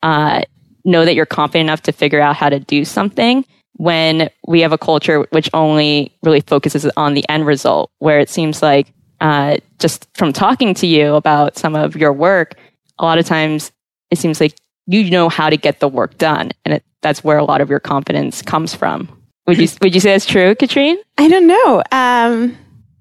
uh, 0.04 0.42
know 0.86 1.04
that 1.06 1.16
you're 1.16 1.26
confident 1.26 1.68
enough 1.68 1.82
to 1.84 1.92
figure 1.92 2.22
out 2.22 2.36
how 2.36 2.50
to 2.50 2.60
do 2.60 2.86
something 2.86 3.44
when 3.74 4.30
we 4.48 4.62
have 4.62 4.72
a 4.72 4.78
culture 4.78 5.22
which 5.32 5.50
only 5.54 6.16
really 6.24 6.42
focuses 6.42 6.86
on 6.98 7.14
the 7.14 7.28
end 7.30 7.46
result 7.46 7.92
where 8.00 8.20
it 8.20 8.30
seems 8.30 8.62
like 8.62 8.94
uh, 9.20 9.58
just 9.80 10.08
from 10.16 10.32
talking 10.32 10.76
to 10.76 10.86
you 10.86 11.16
about 11.16 11.58
some 11.58 11.76
of 11.76 11.96
your 11.96 12.14
work 12.14 12.54
a 13.00 13.06
lot 13.06 13.18
of 13.18 13.26
times 13.26 13.72
it 14.12 14.18
seems 14.18 14.40
like 14.40 14.54
you 14.88 15.10
know 15.10 15.30
how 15.30 15.50
to 15.50 15.58
get 15.58 15.80
the 15.80 15.88
work 15.88 16.18
done. 16.18 16.52
And 16.66 16.76
it, 16.76 16.84
that's 17.02 17.24
where 17.24 17.38
a 17.38 17.44
lot 17.44 17.62
of 17.62 17.70
your 17.70 17.80
confidence 17.80 18.42
comes 18.42 18.74
from 18.74 19.17
would 19.48 19.58
you 19.58 19.68
would 19.82 19.94
you 19.94 20.02
say 20.02 20.12
that's 20.12 20.26
true 20.26 20.56
katrine 20.56 20.98
I 21.18 21.28
don't 21.28 21.48
know. 21.48 21.84
Um, 21.92 22.58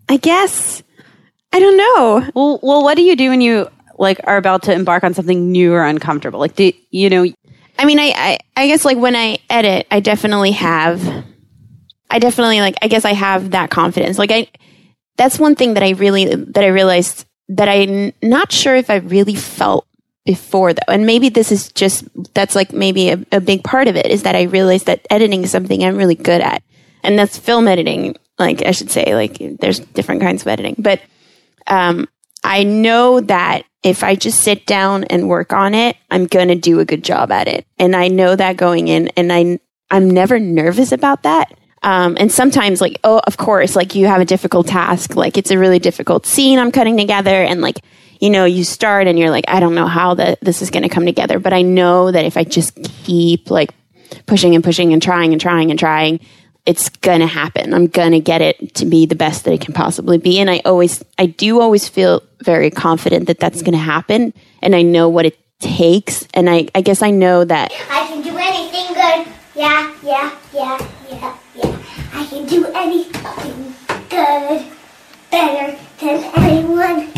I 0.08 0.16
guess 0.16 0.82
I 1.52 1.58
don't 1.58 1.76
know. 1.76 2.30
Well, 2.34 2.60
well, 2.62 2.82
what 2.82 2.96
do 2.96 3.02
you 3.02 3.16
do 3.16 3.30
when 3.30 3.40
you 3.40 3.68
like 3.98 4.20
are 4.24 4.36
about 4.36 4.64
to 4.64 4.72
embark 4.72 5.04
on 5.04 5.14
something 5.14 5.50
new 5.50 5.72
or 5.72 5.84
uncomfortable? 5.84 6.40
Like, 6.40 6.56
do 6.56 6.72
you 6.90 7.08
know? 7.08 7.26
I 7.78 7.84
mean, 7.84 7.98
I, 7.98 8.12
I, 8.14 8.38
I 8.56 8.66
guess 8.66 8.84
like 8.84 8.98
when 8.98 9.16
I 9.16 9.38
edit, 9.48 9.86
I 9.90 10.00
definitely 10.00 10.52
have 10.52 11.24
I 12.10 12.18
definitely 12.18 12.60
like. 12.60 12.76
I 12.82 12.88
guess 12.88 13.04
I 13.04 13.12
have 13.12 13.50
that 13.50 13.70
confidence. 13.70 14.18
Like 14.18 14.30
I, 14.30 14.48
that's 15.16 15.38
one 15.38 15.54
thing 15.56 15.74
that 15.74 15.82
I 15.82 15.90
really 15.90 16.26
that 16.26 16.62
I 16.62 16.68
realized 16.68 17.26
that 17.48 17.68
I'm 17.68 18.12
not 18.22 18.52
sure 18.52 18.76
if 18.76 18.90
I 18.90 18.96
really 18.96 19.34
felt 19.34 19.86
before 20.26 20.74
though. 20.74 20.92
And 20.92 21.06
maybe 21.06 21.30
this 21.30 21.50
is 21.50 21.72
just 21.72 22.04
that's 22.34 22.54
like 22.54 22.72
maybe 22.72 23.10
a, 23.10 23.24
a 23.32 23.40
big 23.40 23.64
part 23.64 23.88
of 23.88 23.96
it 23.96 24.06
is 24.06 24.24
that 24.24 24.36
I 24.36 24.42
realized 24.42 24.86
that 24.86 25.06
editing 25.08 25.44
is 25.44 25.50
something 25.50 25.82
I'm 25.82 25.96
really 25.96 26.14
good 26.14 26.42
at, 26.42 26.62
and 27.02 27.18
that's 27.18 27.38
film 27.38 27.66
editing. 27.68 28.16
Like 28.38 28.62
I 28.66 28.72
should 28.72 28.90
say, 28.90 29.14
like 29.14 29.38
there's 29.60 29.80
different 29.80 30.20
kinds 30.20 30.42
of 30.42 30.48
editing, 30.48 30.74
but 30.78 31.00
um, 31.66 32.08
I 32.44 32.62
know 32.62 33.20
that 33.20 33.62
if 33.82 34.04
I 34.04 34.14
just 34.14 34.40
sit 34.40 34.66
down 34.66 35.04
and 35.04 35.28
work 35.28 35.52
on 35.52 35.74
it, 35.74 35.96
I'm 36.10 36.26
going 36.26 36.48
to 36.48 36.54
do 36.54 36.80
a 36.80 36.84
good 36.84 37.04
job 37.04 37.30
at 37.30 37.48
it. 37.48 37.66
And 37.78 37.94
I 37.94 38.08
know 38.08 38.36
that 38.36 38.56
going 38.56 38.88
in 38.88 39.08
and 39.16 39.32
I, 39.32 39.58
I'm 39.90 40.10
never 40.10 40.38
nervous 40.38 40.92
about 40.92 41.22
that. 41.22 41.56
Um, 41.86 42.16
and 42.18 42.32
sometimes 42.32 42.80
like, 42.80 42.98
oh, 43.04 43.20
of 43.28 43.36
course, 43.36 43.76
like 43.76 43.94
you 43.94 44.08
have 44.08 44.20
a 44.20 44.24
difficult 44.24 44.66
task. 44.66 45.14
Like 45.14 45.38
it's 45.38 45.52
a 45.52 45.58
really 45.58 45.78
difficult 45.78 46.26
scene 46.26 46.58
I'm 46.58 46.72
cutting 46.72 46.96
together 46.96 47.30
and 47.30 47.60
like, 47.60 47.78
you 48.20 48.28
know, 48.28 48.44
you 48.44 48.64
start 48.64 49.06
and 49.06 49.16
you're 49.16 49.30
like, 49.30 49.44
I 49.46 49.60
don't 49.60 49.76
know 49.76 49.86
how 49.86 50.14
that 50.14 50.40
this 50.40 50.62
is 50.62 50.70
going 50.70 50.82
to 50.82 50.88
come 50.88 51.06
together, 51.06 51.38
but 51.38 51.52
I 51.52 51.62
know 51.62 52.10
that 52.10 52.24
if 52.24 52.36
I 52.36 52.42
just 52.42 52.74
keep 53.04 53.52
like 53.52 53.70
pushing 54.26 54.56
and 54.56 54.64
pushing 54.64 54.92
and 54.92 55.00
trying 55.00 55.30
and 55.30 55.40
trying 55.40 55.70
and 55.70 55.78
trying, 55.78 56.18
it's 56.64 56.88
gonna 56.88 57.28
happen. 57.28 57.72
I'm 57.72 57.86
gonna 57.86 58.18
get 58.18 58.42
it 58.42 58.74
to 58.74 58.86
be 58.86 59.06
the 59.06 59.14
best 59.14 59.44
that 59.44 59.52
it 59.52 59.60
can 59.60 59.72
possibly 59.72 60.18
be. 60.18 60.40
And 60.40 60.50
I 60.50 60.62
always, 60.64 61.04
I 61.16 61.26
do 61.26 61.60
always 61.60 61.88
feel 61.88 62.24
very 62.42 62.72
confident 62.72 63.28
that 63.28 63.38
that's 63.38 63.62
gonna 63.62 63.76
happen. 63.76 64.34
And 64.60 64.74
I 64.74 64.82
know 64.82 65.08
what 65.08 65.26
it 65.26 65.38
takes. 65.60 66.26
And 66.34 66.50
I, 66.50 66.66
I 66.74 66.80
guess 66.80 67.02
I 67.02 67.10
know 67.10 67.44
that 67.44 67.70
I 67.88 68.08
can 68.08 68.22
do 68.22 68.36
anything 68.36 68.94
good. 68.94 69.32
Yeah, 69.54 69.94
yeah, 70.02 70.36
yeah. 70.52 70.95
I 72.16 72.24
can 72.24 72.46
do 72.46 72.64
anything 72.74 73.74
good. 74.08 74.66
Better 75.30 75.78
than 76.00 76.24
anyone. 76.34 77.12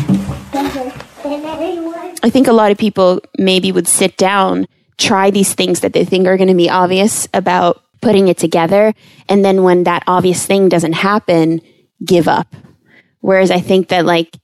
Better 0.51 0.91
than 1.23 1.45
anyone. 1.45 2.15
I 2.21 2.29
think 2.29 2.47
a 2.47 2.53
lot 2.53 2.71
of 2.71 2.77
people 2.77 3.21
maybe 3.37 3.71
would 3.71 3.87
sit 3.87 4.17
down, 4.17 4.65
try 4.97 5.31
these 5.31 5.53
things 5.53 5.79
that 5.79 5.93
they 5.93 6.03
think 6.03 6.27
are 6.27 6.35
going 6.35 6.49
to 6.49 6.53
be 6.53 6.69
obvious 6.69 7.29
about 7.33 7.81
putting 8.01 8.27
it 8.27 8.37
together. 8.37 8.93
And 9.29 9.45
then 9.45 9.63
when 9.63 9.85
that 9.85 10.03
obvious 10.05 10.45
thing 10.45 10.67
doesn't 10.67 10.93
happen, 10.93 11.61
give 12.03 12.27
up. 12.27 12.53
Whereas 13.21 13.51
I 13.51 13.61
think 13.61 13.87
that 13.89 14.05
like 14.05 14.35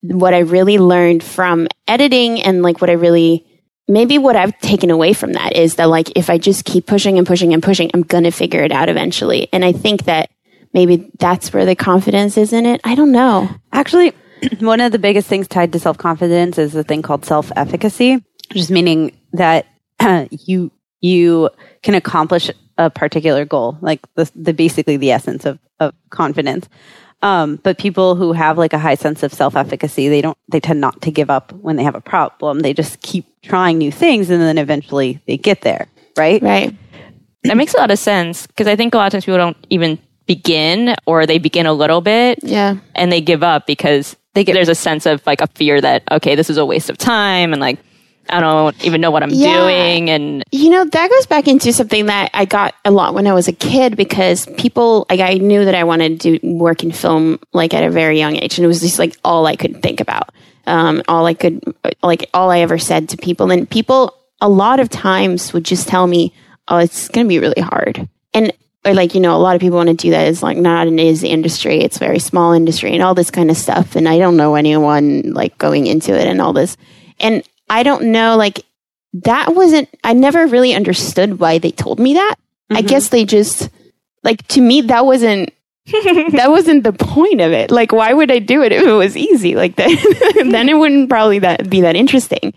what 0.00 0.32
I 0.32 0.38
really 0.38 0.78
learned 0.78 1.22
from 1.22 1.68
editing 1.86 2.42
and 2.42 2.62
like 2.62 2.80
what 2.80 2.88
I 2.88 2.94
really, 2.94 3.44
maybe 3.88 4.18
what 4.18 4.36
I've 4.36 4.56
taken 4.60 4.90
away 4.90 5.12
from 5.14 5.32
that 5.32 5.56
is 5.56 5.76
that 5.76 5.88
like 5.88 6.16
if 6.16 6.30
I 6.30 6.38
just 6.38 6.64
keep 6.64 6.86
pushing 6.86 7.18
and 7.18 7.26
pushing 7.26 7.52
and 7.52 7.62
pushing, 7.62 7.90
I'm 7.94 8.04
to 8.04 8.30
figure 8.30 8.62
it 8.62 8.72
out 8.72 8.88
eventually. 8.88 9.48
And 9.52 9.64
I 9.64 9.72
think 9.72 10.04
that 10.04 10.30
maybe 10.74 11.10
that's 11.18 11.52
where 11.52 11.64
the 11.64 11.74
confidence 11.74 12.36
is 12.36 12.52
in 12.52 12.66
it. 12.66 12.80
I 12.84 12.94
don't 12.94 13.12
know. 13.12 13.48
Actually, 13.72 14.12
one 14.60 14.80
of 14.80 14.92
the 14.92 14.98
biggest 14.98 15.28
things 15.28 15.48
tied 15.48 15.72
to 15.72 15.80
self 15.80 15.98
confidence 15.98 16.58
is 16.58 16.74
a 16.74 16.84
thing 16.84 17.02
called 17.02 17.24
self 17.24 17.50
efficacy, 17.56 18.22
just 18.52 18.70
meaning 18.70 19.16
that 19.32 19.66
you 20.30 20.70
you 21.00 21.50
can 21.82 21.94
accomplish 21.94 22.50
a 22.76 22.90
particular 22.90 23.44
goal, 23.44 23.78
like 23.80 24.00
the, 24.14 24.30
the 24.34 24.52
basically 24.52 24.96
the 24.96 25.10
essence 25.12 25.44
of, 25.44 25.58
of 25.80 25.94
confidence. 26.10 26.68
Um, 27.22 27.56
but 27.56 27.78
people 27.78 28.14
who 28.14 28.32
have 28.32 28.58
like 28.58 28.72
a 28.72 28.78
high 28.78 28.94
sense 28.94 29.24
of 29.24 29.34
self 29.34 29.56
efficacy, 29.56 30.08
they 30.08 30.20
don't 30.20 30.38
they 30.48 30.60
tend 30.60 30.80
not 30.80 31.02
to 31.02 31.10
give 31.10 31.30
up 31.30 31.52
when 31.52 31.76
they 31.76 31.82
have 31.82 31.96
a 31.96 32.00
problem. 32.00 32.60
They 32.60 32.72
just 32.72 33.00
keep 33.00 33.26
trying 33.48 33.78
new 33.78 33.90
things, 33.90 34.30
and 34.30 34.40
then 34.40 34.58
eventually 34.58 35.20
they 35.26 35.36
get 35.36 35.62
there. 35.62 35.86
Right. 36.16 36.42
Right. 36.42 36.74
That 37.44 37.56
makes 37.56 37.74
a 37.74 37.78
lot 37.78 37.90
of 37.90 37.98
sense 37.98 38.46
because 38.46 38.66
I 38.66 38.76
think 38.76 38.94
a 38.94 38.98
lot 38.98 39.06
of 39.06 39.12
times 39.12 39.24
people 39.24 39.38
don't 39.38 39.56
even 39.70 39.98
begin 40.26 40.94
or 41.06 41.24
they 41.24 41.38
begin 41.38 41.64
a 41.66 41.72
little 41.72 42.00
bit 42.00 42.40
Yeah. 42.42 42.76
and 42.94 43.10
they 43.10 43.20
give 43.20 43.42
up 43.42 43.66
because 43.66 44.16
they 44.34 44.44
get, 44.44 44.52
there's 44.52 44.68
a 44.68 44.74
sense 44.74 45.06
of 45.06 45.24
like 45.26 45.40
a 45.40 45.46
fear 45.54 45.80
that, 45.80 46.02
okay, 46.10 46.34
this 46.34 46.50
is 46.50 46.58
a 46.58 46.66
waste 46.66 46.90
of 46.90 46.98
time 46.98 47.52
and 47.52 47.60
like, 47.60 47.78
I 48.28 48.40
don't 48.40 48.84
even 48.84 49.00
know 49.00 49.10
what 49.10 49.22
I'm 49.22 49.30
Yeah. 49.30 49.56
doing. 49.62 50.10
And 50.10 50.44
You 50.52 50.68
know, 50.68 50.84
that 50.84 51.10
goes 51.10 51.26
back 51.26 51.48
into 51.48 51.72
something 51.72 52.06
that 52.06 52.30
I 52.34 52.44
got 52.44 52.74
a 52.84 52.90
lot 52.90 53.14
when 53.14 53.26
I 53.26 53.32
was 53.32 53.48
a 53.48 53.52
kid 53.54 53.96
because 53.96 54.44
people, 54.58 55.06
like, 55.08 55.20
I 55.20 55.34
knew 55.34 55.64
that 55.64 55.74
I 55.74 55.84
wanted 55.84 56.20
to 56.22 56.38
do 56.38 56.46
work 56.46 56.82
in 56.82 56.92
film, 56.92 57.38
like, 57.54 57.72
at 57.72 57.84
a 57.84 57.90
very 57.90 58.18
young 58.18 58.36
age. 58.36 58.58
And 58.58 58.64
it 58.66 58.68
was 58.68 58.80
just 58.80 58.98
like 58.98 59.16
all 59.24 59.46
I 59.46 59.56
could 59.56 59.80
think 59.82 60.00
about. 60.00 60.30
Um, 60.68 61.02
all 61.08 61.26
I 61.26 61.34
could, 61.34 61.62
like, 62.02 62.28
all 62.34 62.50
I 62.50 62.60
ever 62.60 62.78
said 62.78 63.08
to 63.10 63.16
people. 63.16 63.50
And 63.50 63.68
people, 63.68 64.14
a 64.40 64.48
lot 64.48 64.80
of 64.80 64.88
times 64.88 65.52
would 65.52 65.64
just 65.64 65.88
tell 65.88 66.06
me, 66.06 66.32
oh, 66.68 66.78
it's 66.78 67.08
going 67.08 67.26
to 67.26 67.28
be 67.28 67.38
really 67.38 67.62
hard. 67.62 68.08
And, 68.34 68.52
or 68.84 68.94
like, 68.94 69.14
you 69.14 69.20
know, 69.20 69.36
a 69.36 69.38
lot 69.38 69.56
of 69.56 69.60
people 69.60 69.78
want 69.78 69.88
to 69.88 69.94
do 69.94 70.10
that. 70.10 70.28
It's 70.28 70.42
like 70.42 70.56
not 70.56 70.86
an 70.86 70.98
is 70.98 71.24
industry. 71.24 71.80
It's 71.80 71.96
a 71.96 72.00
very 72.00 72.18
small 72.18 72.52
industry 72.52 72.92
and 72.92 73.02
all 73.02 73.14
this 73.14 73.30
kind 73.30 73.50
of 73.50 73.56
stuff. 73.56 73.96
And 73.96 74.08
I 74.08 74.18
don't 74.18 74.36
know 74.36 74.54
anyone 74.54 75.32
like 75.32 75.58
going 75.58 75.86
into 75.86 76.14
it 76.18 76.26
and 76.26 76.40
all 76.40 76.52
this. 76.52 76.76
And 77.18 77.42
I 77.68 77.82
don't 77.82 78.12
know, 78.12 78.36
like, 78.36 78.64
that 79.14 79.54
wasn't 79.54 79.88
i 80.04 80.12
never 80.12 80.46
really 80.46 80.74
understood 80.74 81.38
why 81.38 81.58
they 81.58 81.70
told 81.70 81.98
me 81.98 82.14
that 82.14 82.34
i 82.70 82.82
guess 82.82 83.08
they 83.08 83.24
just 83.24 83.70
like 84.22 84.46
to 84.48 84.60
me 84.60 84.82
that 84.82 85.06
wasn't 85.06 85.50
that 86.32 86.50
wasn't 86.50 86.84
the 86.84 86.92
point 86.92 87.40
of 87.40 87.52
it. 87.52 87.70
Like 87.70 87.92
why 87.92 88.12
would 88.12 88.30
i 88.30 88.38
do 88.38 88.62
it 88.62 88.72
if 88.72 88.82
it 88.82 88.92
was 88.92 89.16
easy 89.16 89.54
like 89.54 89.76
that? 89.76 89.88
Then 90.50 90.68
it 90.68 90.74
wouldn't 90.74 91.08
probably 91.08 91.38
that 91.40 91.70
be 91.70 91.80
that 91.80 91.96
interesting. 91.96 92.52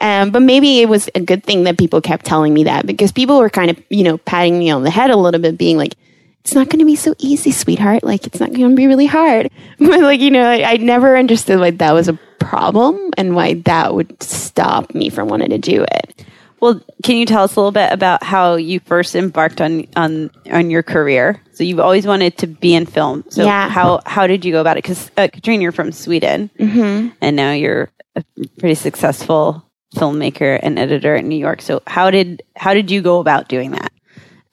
Um, 0.00 0.30
but 0.30 0.42
maybe 0.42 0.80
it 0.80 0.88
was 0.88 1.08
a 1.14 1.20
good 1.20 1.42
thing 1.44 1.64
that 1.64 1.78
people 1.78 2.00
kept 2.00 2.24
telling 2.26 2.54
me 2.54 2.64
that 2.64 2.86
because 2.86 3.10
people 3.10 3.38
were 3.38 3.50
kind 3.50 3.70
of 3.70 3.82
you 3.88 4.04
know 4.04 4.18
patting 4.18 4.58
me 4.58 4.70
on 4.70 4.82
the 4.82 4.90
head 4.90 5.10
a 5.10 5.16
little 5.16 5.40
bit 5.40 5.56
being 5.56 5.76
like 5.76 5.94
it's 6.44 6.54
not 6.54 6.68
going 6.68 6.78
to 6.78 6.84
be 6.84 6.96
so 6.96 7.14
easy 7.18 7.52
sweetheart. 7.52 8.04
Like 8.04 8.26
it's 8.26 8.40
not 8.40 8.52
going 8.52 8.70
to 8.70 8.76
be 8.76 8.86
really 8.86 9.06
hard. 9.06 9.50
But 9.78 10.00
like 10.00 10.20
you 10.20 10.30
know 10.30 10.44
I, 10.44 10.72
I 10.72 10.76
never 10.76 11.16
understood 11.16 11.60
why 11.60 11.70
that 11.70 11.92
was 11.92 12.08
a 12.08 12.18
problem 12.38 13.10
and 13.16 13.34
why 13.34 13.54
that 13.64 13.94
would 13.94 14.22
stop 14.22 14.94
me 14.94 15.08
from 15.08 15.28
wanting 15.28 15.50
to 15.50 15.58
do 15.58 15.84
it 15.84 16.26
Well, 16.60 16.80
can 17.04 17.16
you 17.16 17.26
tell 17.26 17.44
us 17.44 17.54
a 17.56 17.60
little 17.60 17.72
bit 17.72 17.92
about 17.92 18.22
how 18.22 18.56
you 18.56 18.80
first 18.80 19.14
embarked 19.14 19.60
on 19.60 19.86
on 19.96 20.30
on 20.50 20.70
your 20.70 20.82
career? 20.82 21.40
So 21.52 21.64
you've 21.64 21.80
always 21.80 22.06
wanted 22.06 22.38
to 22.38 22.46
be 22.46 22.74
in 22.74 22.86
film. 22.86 23.24
So 23.28 23.44
Yeah. 23.44 23.68
how 23.68 24.00
how 24.06 24.26
did 24.26 24.44
you 24.44 24.52
go 24.52 24.60
about 24.60 24.76
it? 24.76 24.82
Because 24.82 25.10
uh, 25.16 25.28
Katrina, 25.32 25.62
you're 25.62 25.72
from 25.72 25.92
Sweden, 25.92 26.50
mm-hmm. 26.58 27.08
and 27.20 27.36
now 27.36 27.52
you're 27.52 27.90
a 28.16 28.24
pretty 28.58 28.74
successful 28.74 29.64
filmmaker 29.94 30.58
and 30.62 30.78
editor 30.78 31.16
in 31.16 31.28
New 31.28 31.38
York. 31.38 31.62
So 31.62 31.82
how 31.86 32.10
did 32.10 32.42
how 32.56 32.74
did 32.74 32.90
you 32.90 33.02
go 33.02 33.20
about 33.20 33.48
doing 33.48 33.70
that? 33.72 33.92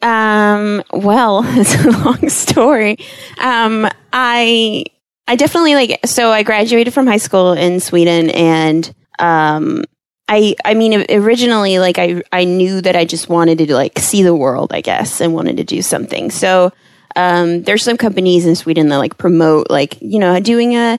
Um, 0.01 0.83
well, 0.93 1.41
it's 1.47 1.73
a 1.83 1.89
long 1.89 2.29
story. 2.29 2.97
Um, 3.39 3.87
I, 4.13 4.85
I 5.27 5.35
definitely 5.35 5.73
like, 5.73 5.99
so 6.05 6.31
I 6.31 6.43
graduated 6.43 6.93
from 6.93 7.07
high 7.07 7.17
school 7.17 7.53
in 7.53 7.79
Sweden 7.79 8.29
and, 8.29 8.93
um, 9.17 9.83
I, 10.27 10.55
I 10.65 10.73
mean, 10.73 11.05
originally, 11.09 11.77
like, 11.77 11.99
I, 11.99 12.23
I 12.31 12.45
knew 12.45 12.81
that 12.81 12.95
I 12.95 13.05
just 13.05 13.29
wanted 13.29 13.59
to, 13.59 13.73
like, 13.73 13.99
see 13.99 14.23
the 14.23 14.35
world, 14.35 14.73
I 14.73 14.81
guess, 14.81 15.21
and 15.21 15.33
wanted 15.33 15.57
to 15.57 15.63
do 15.63 15.81
something. 15.81 16.31
So, 16.31 16.73
um, 17.15 17.61
there's 17.63 17.83
some 17.83 17.97
companies 17.97 18.45
in 18.45 18.55
Sweden 18.55 18.89
that, 18.89 18.97
like, 18.97 19.17
promote, 19.17 19.69
like, 19.69 19.97
you 20.01 20.19
know, 20.19 20.39
doing 20.39 20.75
a, 20.75 20.97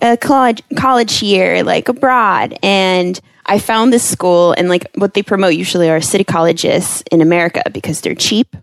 a 0.00 0.16
college 0.16 0.62
college 0.76 1.22
year 1.22 1.62
like 1.62 1.88
abroad. 1.88 2.58
And 2.62 3.20
I 3.46 3.58
found 3.58 3.92
this 3.92 4.08
school 4.08 4.52
and 4.52 4.68
like 4.68 4.90
what 4.94 5.14
they 5.14 5.22
promote 5.22 5.54
usually 5.54 5.90
are 5.90 6.00
city 6.00 6.24
colleges 6.24 7.02
in 7.10 7.20
America 7.20 7.62
because 7.72 8.00
they're 8.00 8.14
cheap. 8.14 8.56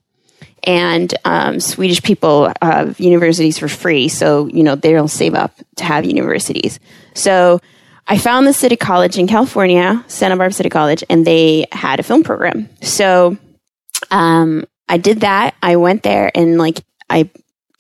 And 0.64 1.14
um, 1.26 1.60
Swedish 1.60 2.02
people 2.02 2.52
have 2.62 3.00
universities 3.00 3.58
for 3.58 3.68
free. 3.68 4.08
So 4.08 4.48
you 4.48 4.64
know 4.64 4.76
they 4.76 4.92
don't 4.92 5.10
save 5.10 5.36
up 5.36 5.54
to 5.78 5.84
have 5.84 6.06
universities. 6.06 6.80
So 7.14 7.62
I 8.10 8.18
found 8.18 8.48
the 8.48 8.54
city 8.54 8.76
college 8.76 9.18
in 9.18 9.28
California 9.28 10.04
Santa 10.08 10.36
Barbara 10.36 10.54
City 10.54 10.70
College 10.70 11.04
and 11.10 11.26
they 11.26 11.66
had 11.72 12.00
a 12.00 12.04
film 12.04 12.24
program 12.24 12.70
so 12.82 13.38
um, 14.12 14.66
I 14.88 14.98
did 14.98 15.22
that 15.22 15.56
I 15.62 15.78
went 15.78 16.04
there 16.04 16.32
and 16.36 16.58
like 16.58 16.84
I 17.10 17.30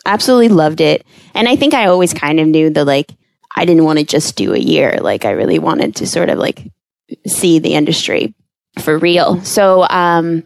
absolutely 0.05 0.50
loved 0.50 0.81
it 0.81 1.05
and 1.33 1.48
I 1.48 1.55
think 1.55 1.74
I 1.74 1.88
always 1.88 2.13
kind 2.13 2.39
of 2.39 2.48
knew 2.48 2.69
that 2.69 2.86
like 2.86 3.12
I 3.55 3.65
didn't 3.65 3.83
want 3.83 4.00
to 4.00 4.05
just 4.05 4.36
do 4.36 4.53
a 4.53 4.59
year. 4.59 5.00
Like 5.01 5.25
I 5.25 5.31
really 5.31 5.59
wanted 5.59 5.98
to 5.98 6.07
sort 6.07 6.29
of 6.29 6.38
like 6.38 6.71
see 7.27 7.59
the 7.59 7.74
industry 7.74 8.33
for 8.79 8.98
real. 8.98 9.43
So 9.43 9.86
um, 9.89 10.43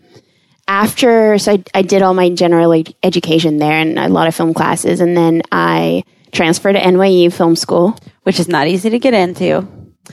after, 0.68 1.38
so 1.38 1.54
I, 1.54 1.64
I 1.74 1.82
did 1.82 2.02
all 2.02 2.14
my 2.14 2.30
general 2.30 2.74
ed- 2.74 2.96
education 3.04 3.58
there 3.58 3.74
and 3.74 4.00
a 4.00 4.08
lot 4.08 4.28
of 4.28 4.36
film 4.36 4.54
classes, 4.54 5.00
and 5.02 5.16
then 5.16 5.42
I 5.52 6.04
transferred 6.34 6.74
to 6.74 6.80
NYU 6.80 7.32
Film 7.32 7.56
School. 7.56 7.96
Which 8.24 8.40
is 8.40 8.48
not 8.48 8.68
easy 8.68 8.90
to 8.90 9.00
get 9.00 9.14
into. 9.14 9.68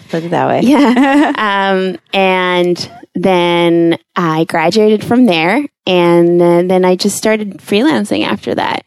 Put 0.09 0.25
it 0.25 0.31
that 0.31 0.49
way. 0.49 0.61
Yeah. 0.63 1.33
um, 1.73 1.97
and 2.13 2.93
then 3.15 3.99
I 4.17 4.45
graduated 4.45 5.05
from 5.05 5.27
there, 5.27 5.65
and 5.87 6.41
then, 6.41 6.69
then 6.69 6.85
I 6.85 6.97
just 6.97 7.17
started 7.17 7.59
freelancing 7.59 8.25
after 8.25 8.55
that. 8.55 8.85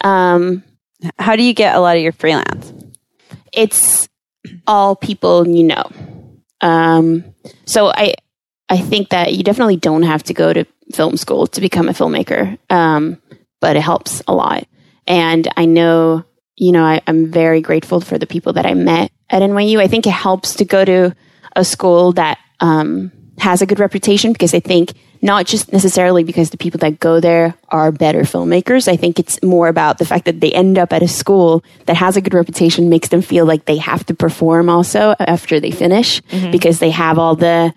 Um, 0.00 0.62
How 1.18 1.36
do 1.36 1.42
you 1.42 1.52
get 1.52 1.74
a 1.74 1.80
lot 1.80 1.96
of 1.96 2.02
your 2.02 2.12
freelance? 2.12 2.72
it's 3.56 4.08
all 4.66 4.94
people 4.94 5.48
you 5.48 5.64
know. 5.64 5.90
Um, 6.60 7.24
so 7.64 7.88
I 7.88 8.14
I 8.68 8.78
think 8.78 9.08
that 9.08 9.34
you 9.34 9.42
definitely 9.42 9.76
don't 9.76 10.02
have 10.02 10.22
to 10.24 10.34
go 10.34 10.52
to 10.52 10.64
film 10.92 11.16
school 11.16 11.46
to 11.48 11.60
become 11.60 11.88
a 11.88 11.92
filmmaker. 11.92 12.58
Um, 12.70 13.20
but 13.60 13.76
it 13.76 13.82
helps 13.82 14.22
a 14.28 14.34
lot. 14.34 14.66
And 15.06 15.48
I 15.56 15.64
know, 15.64 16.24
you 16.56 16.72
know, 16.72 16.84
I, 16.84 17.00
I'm 17.06 17.30
very 17.30 17.60
grateful 17.60 18.00
for 18.00 18.18
the 18.18 18.26
people 18.26 18.54
that 18.54 18.66
I 18.66 18.74
met 18.74 19.12
at 19.30 19.42
NYU. 19.42 19.78
I 19.78 19.88
think 19.88 20.06
it 20.06 20.12
helps 20.12 20.54
to 20.56 20.64
go 20.64 20.84
to 20.84 21.14
a 21.54 21.64
school 21.64 22.12
that 22.12 22.38
um, 22.60 23.12
has 23.38 23.62
a 23.62 23.66
good 23.66 23.78
reputation 23.78 24.32
because 24.32 24.54
I 24.54 24.60
think 24.60 24.92
not 25.22 25.46
just 25.46 25.72
necessarily 25.72 26.24
because 26.24 26.50
the 26.50 26.56
people 26.56 26.78
that 26.78 27.00
go 27.00 27.20
there 27.20 27.54
are 27.68 27.90
better 27.92 28.20
filmmakers. 28.20 28.88
I 28.88 28.96
think 28.96 29.18
it's 29.18 29.42
more 29.42 29.68
about 29.68 29.98
the 29.98 30.04
fact 30.04 30.24
that 30.26 30.40
they 30.40 30.52
end 30.52 30.78
up 30.78 30.92
at 30.92 31.02
a 31.02 31.08
school 31.08 31.64
that 31.86 31.96
has 31.96 32.16
a 32.16 32.20
good 32.20 32.34
reputation, 32.34 32.88
makes 32.88 33.08
them 33.08 33.22
feel 33.22 33.44
like 33.44 33.64
they 33.64 33.78
have 33.78 34.04
to 34.06 34.14
perform 34.14 34.68
also 34.68 35.14
after 35.18 35.58
they 35.58 35.70
finish 35.70 36.20
because 36.50 36.78
they 36.78 36.90
have 36.90 37.18
all 37.18 37.34
the 37.34 37.74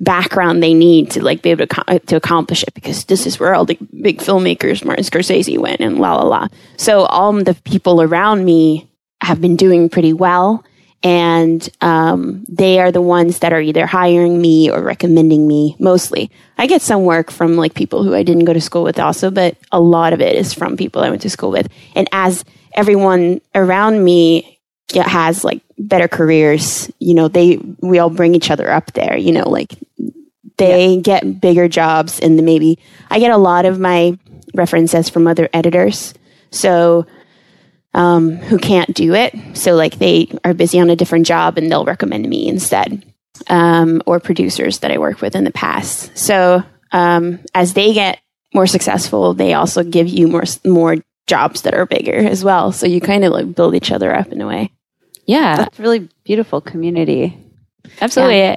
background 0.00 0.62
they 0.62 0.74
need 0.74 1.10
to 1.12 1.22
like 1.22 1.42
be 1.42 1.50
able 1.50 1.66
to, 1.66 1.98
to 2.00 2.16
accomplish 2.16 2.62
it 2.62 2.74
because 2.74 3.04
this 3.04 3.26
is 3.26 3.38
where 3.38 3.54
all 3.54 3.64
the 3.64 3.78
big 4.02 4.18
filmmakers 4.18 4.84
Martin 4.84 5.04
Scorsese 5.04 5.58
went 5.58 5.80
and 5.80 5.98
la 5.98 6.16
la 6.16 6.24
la. 6.24 6.48
So 6.76 7.04
all 7.06 7.32
the 7.32 7.54
people 7.64 8.02
around 8.02 8.44
me 8.44 8.88
have 9.22 9.40
been 9.40 9.56
doing 9.56 9.88
pretty 9.88 10.12
well 10.12 10.64
and 11.04 11.68
um, 11.82 12.44
they 12.48 12.80
are 12.80 12.90
the 12.90 13.02
ones 13.02 13.40
that 13.40 13.52
are 13.52 13.60
either 13.60 13.86
hiring 13.86 14.40
me 14.40 14.70
or 14.70 14.82
recommending 14.82 15.46
me 15.46 15.76
mostly. 15.78 16.30
I 16.56 16.66
get 16.66 16.80
some 16.80 17.04
work 17.04 17.30
from 17.30 17.56
like 17.56 17.74
people 17.74 18.02
who 18.02 18.14
I 18.14 18.22
didn't 18.22 18.46
go 18.46 18.54
to 18.54 18.60
school 18.60 18.82
with 18.82 18.98
also, 18.98 19.30
but 19.30 19.56
a 19.70 19.78
lot 19.78 20.14
of 20.14 20.22
it 20.22 20.34
is 20.34 20.54
from 20.54 20.78
people 20.78 21.02
I 21.02 21.10
went 21.10 21.22
to 21.22 21.30
school 21.30 21.50
with. 21.50 21.68
And 21.94 22.08
as 22.10 22.42
everyone 22.74 23.42
around 23.54 24.02
me 24.02 24.53
has 24.92 25.44
like 25.44 25.62
better 25.78 26.08
careers, 26.08 26.90
you 26.98 27.14
know, 27.14 27.28
they 27.28 27.56
we 27.80 27.98
all 27.98 28.10
bring 28.10 28.34
each 28.34 28.50
other 28.50 28.70
up 28.70 28.92
there, 28.92 29.16
you 29.16 29.32
know, 29.32 29.48
like 29.48 29.74
they 30.56 31.00
get 31.00 31.40
bigger 31.40 31.68
jobs 31.68 32.20
and 32.20 32.42
maybe 32.44 32.78
I 33.10 33.18
get 33.18 33.32
a 33.32 33.36
lot 33.36 33.64
of 33.64 33.80
my 33.80 34.18
references 34.54 35.08
from 35.08 35.26
other 35.26 35.48
editors. 35.52 36.14
So 36.50 37.06
um, 37.92 38.36
who 38.36 38.58
can't 38.58 38.92
do 38.94 39.14
it. 39.14 39.34
So 39.54 39.74
like 39.74 39.98
they 39.98 40.30
are 40.44 40.54
busy 40.54 40.80
on 40.80 40.90
a 40.90 40.96
different 40.96 41.26
job 41.26 41.58
and 41.58 41.70
they'll 41.70 41.84
recommend 41.84 42.28
me 42.28 42.48
instead. 42.48 43.04
Um, 43.48 44.00
or 44.06 44.20
producers 44.20 44.78
that 44.78 44.92
I 44.92 44.98
worked 44.98 45.20
with 45.20 45.34
in 45.34 45.42
the 45.42 45.50
past. 45.50 46.16
So 46.16 46.62
um, 46.92 47.40
as 47.52 47.74
they 47.74 47.92
get 47.92 48.20
more 48.54 48.68
successful, 48.68 49.34
they 49.34 49.54
also 49.54 49.82
give 49.82 50.06
you 50.06 50.28
more 50.28 50.44
more 50.64 50.96
jobs 51.26 51.62
that 51.62 51.74
are 51.74 51.86
bigger 51.86 52.14
as 52.16 52.44
well. 52.44 52.72
So 52.72 52.86
you 52.86 53.00
kind 53.00 53.24
of 53.24 53.32
like 53.32 53.54
build 53.54 53.74
each 53.74 53.90
other 53.92 54.14
up 54.14 54.28
in 54.32 54.40
a 54.40 54.46
way. 54.46 54.70
Yeah, 55.26 55.56
That's 55.56 55.78
really 55.78 56.08
beautiful 56.24 56.60
community. 56.60 57.36
absolutely. 58.00 58.56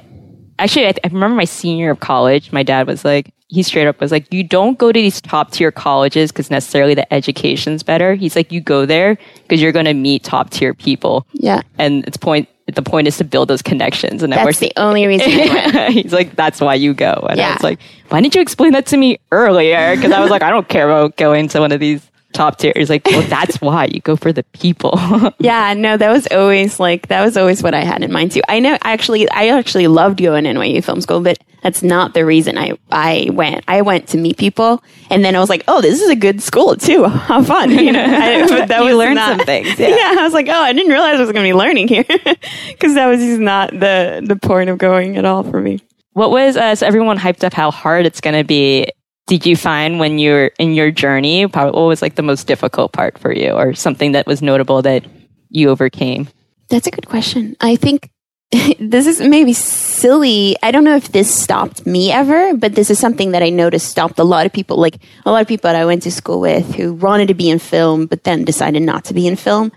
Actually, 0.58 0.86
I, 0.86 0.94
I 1.04 1.08
remember 1.12 1.36
my 1.36 1.44
senior 1.44 1.84
year 1.84 1.90
of 1.92 2.00
college. 2.00 2.52
My 2.52 2.62
dad 2.62 2.86
was 2.86 3.04
like, 3.04 3.32
he 3.50 3.62
straight 3.62 3.86
up 3.86 4.00
was 4.00 4.12
like, 4.12 4.30
you 4.34 4.44
don't 4.44 4.78
go 4.78 4.92
to 4.92 5.00
these 5.00 5.20
top 5.22 5.50
tier 5.52 5.70
colleges 5.72 6.30
because 6.30 6.50
necessarily 6.50 6.92
the 6.94 7.10
education's 7.14 7.82
better. 7.82 8.14
He's 8.14 8.36
like, 8.36 8.52
you 8.52 8.60
go 8.60 8.84
there 8.84 9.16
because 9.42 9.62
you're 9.62 9.72
going 9.72 9.86
to 9.86 9.94
meet 9.94 10.24
top 10.24 10.50
tier 10.50 10.74
people, 10.74 11.26
Yeah. 11.32 11.62
and 11.78 12.04
it's 12.06 12.16
point. 12.18 12.48
The 12.66 12.82
point 12.82 13.08
is 13.08 13.16
to 13.16 13.24
build 13.24 13.48
those 13.48 13.62
connections 13.62 14.22
and 14.22 14.30
That's 14.30 14.40
networks. 14.40 14.58
the 14.58 14.72
only 14.76 15.06
reason 15.06 15.30
He's 15.92 16.12
like, 16.12 16.36
that's 16.36 16.60
why 16.60 16.74
you 16.74 16.92
go. 16.92 17.26
And 17.30 17.40
I 17.40 17.54
was 17.54 17.62
like, 17.62 17.80
why 18.10 18.20
didn't 18.20 18.34
you 18.34 18.42
explain 18.42 18.72
that 18.72 18.84
to 18.88 18.98
me 18.98 19.18
earlier? 19.32 19.96
Because 19.96 20.12
I 20.12 20.20
was 20.20 20.30
like, 20.30 20.42
I 20.42 20.50
don't 20.50 20.68
care 20.68 20.84
about 20.86 21.16
going 21.16 21.48
to 21.48 21.60
one 21.60 21.72
of 21.72 21.80
these 21.80 22.06
top 22.32 22.58
tier. 22.58 22.72
He's 22.76 22.90
like, 22.90 23.04
well, 23.06 23.22
that's 23.22 23.56
why 23.60 23.86
you 23.86 24.00
go 24.00 24.16
for 24.16 24.32
the 24.32 24.44
people. 24.52 24.98
Yeah, 25.40 25.72
no, 25.74 25.96
that 25.96 26.10
was 26.10 26.26
always 26.30 26.78
like 26.80 27.08
that 27.08 27.22
was 27.24 27.36
always 27.36 27.62
what 27.62 27.72
I 27.74 27.80
had 27.84 28.02
in 28.02 28.12
mind 28.12 28.32
too. 28.32 28.42
I 28.48 28.58
know 28.60 28.76
actually 28.82 29.28
I 29.30 29.48
actually 29.48 29.86
loved 29.86 30.18
going 30.20 30.44
to 30.44 30.50
NYU 30.50 30.82
Film 30.84 31.00
School, 31.00 31.20
but 31.20 31.38
that's 31.62 31.82
not 31.82 32.12
the 32.14 32.24
reason 32.26 32.58
I 32.58 32.72
I 32.90 33.28
went. 33.32 33.64
I 33.68 33.82
went 33.82 34.08
to 34.08 34.18
meet 34.18 34.36
people, 34.36 34.82
and 35.10 35.24
then 35.24 35.34
I 35.36 35.40
was 35.40 35.48
like, 35.48 35.64
oh, 35.68 35.80
this 35.80 36.00
is 36.02 36.10
a 36.10 36.16
good 36.16 36.42
school 36.42 36.76
too. 36.76 37.04
How 37.28 37.42
fun, 37.42 37.70
you 37.70 37.92
know? 37.92 38.04
I, 38.04 38.46
but 38.48 38.68
that 38.68 38.82
was 38.84 38.94
learned 38.94 39.14
not- 39.16 39.38
some 39.38 39.46
things, 39.46 39.78
Yeah. 39.78 39.88
yeah. 39.88 40.16
I 40.18 40.22
was 40.24 40.32
like, 40.32 40.48
oh, 40.48 40.52
I 40.62 40.72
didn't 40.72 40.90
realize 40.92 41.16
I 41.16 41.20
was 41.20 41.32
going 41.32 41.44
to 41.44 41.48
be 41.48 41.54
learning 41.54 41.88
here 41.88 42.04
because 42.04 42.94
that 42.94 43.06
was 43.06 43.20
just 43.20 43.40
not 43.40 43.70
the 43.70 44.22
the 44.26 44.36
point 44.36 44.70
of 44.70 44.78
going 44.78 45.16
at 45.16 45.24
all 45.24 45.44
for 45.44 45.60
me. 45.60 45.80
what 46.12 46.30
was 46.30 46.56
uh, 46.56 46.74
so 46.74 46.86
everyone 46.86 47.16
hyped 47.18 47.44
up 47.44 47.52
how 47.54 47.70
hard 47.70 48.06
it's 48.06 48.20
going 48.20 48.36
to 48.36 48.44
be? 48.44 48.88
Did 49.28 49.44
you 49.44 49.56
find 49.56 49.98
when 50.00 50.18
you're 50.18 50.46
in 50.58 50.72
your 50.72 50.90
journey, 50.90 51.46
probably 51.46 51.78
what 51.78 51.86
was 51.86 52.00
like 52.00 52.14
the 52.14 52.22
most 52.22 52.46
difficult 52.46 52.92
part 52.92 53.18
for 53.18 53.32
you, 53.32 53.50
or 53.50 53.74
something 53.74 54.12
that 54.12 54.26
was 54.26 54.40
notable 54.40 54.80
that 54.82 55.04
you 55.50 55.68
overcame? 55.68 56.28
That's 56.70 56.86
a 56.86 56.90
good 56.90 57.06
question. 57.06 57.54
I 57.60 57.76
think 57.76 58.10
this 58.80 59.06
is 59.06 59.20
maybe 59.20 59.52
silly. 59.52 60.56
I 60.62 60.70
don't 60.70 60.84
know 60.84 60.96
if 60.96 61.12
this 61.12 61.32
stopped 61.32 61.86
me 61.86 62.10
ever, 62.10 62.56
but 62.56 62.74
this 62.74 62.88
is 62.88 62.98
something 62.98 63.32
that 63.32 63.42
I 63.42 63.50
noticed 63.50 63.88
stopped 63.88 64.18
a 64.18 64.24
lot 64.24 64.46
of 64.46 64.52
people. 64.52 64.78
Like 64.78 64.98
a 65.26 65.30
lot 65.30 65.42
of 65.42 65.48
people 65.48 65.68
that 65.68 65.76
I 65.76 65.84
went 65.84 66.02
to 66.04 66.10
school 66.10 66.40
with 66.40 66.74
who 66.74 66.94
wanted 66.94 67.28
to 67.28 67.34
be 67.34 67.50
in 67.50 67.58
film, 67.58 68.06
but 68.06 68.24
then 68.24 68.44
decided 68.44 68.82
not 68.82 69.04
to 69.06 69.14
be 69.14 69.26
in 69.26 69.36
film. 69.36 69.72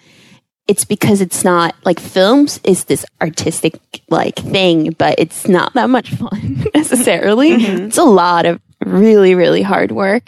It's 0.67 0.85
because 0.85 1.19
it's 1.19 1.43
not 1.43 1.75
like 1.83 1.99
films 1.99 2.61
is 2.63 2.85
this 2.85 3.05
artistic 3.21 3.81
like 4.07 4.37
thing, 4.37 4.91
but 4.91 5.15
it's 5.17 5.49
not 5.49 5.73
that 5.73 5.89
much 5.89 6.11
fun 6.11 6.63
necessarily. 6.73 7.51
Mm-hmm. 7.51 7.85
It's 7.87 7.97
a 7.97 8.05
lot 8.05 8.45
of 8.45 8.61
really, 8.91 9.35
really 9.35 9.61
hard 9.61 9.91
work. 9.91 10.23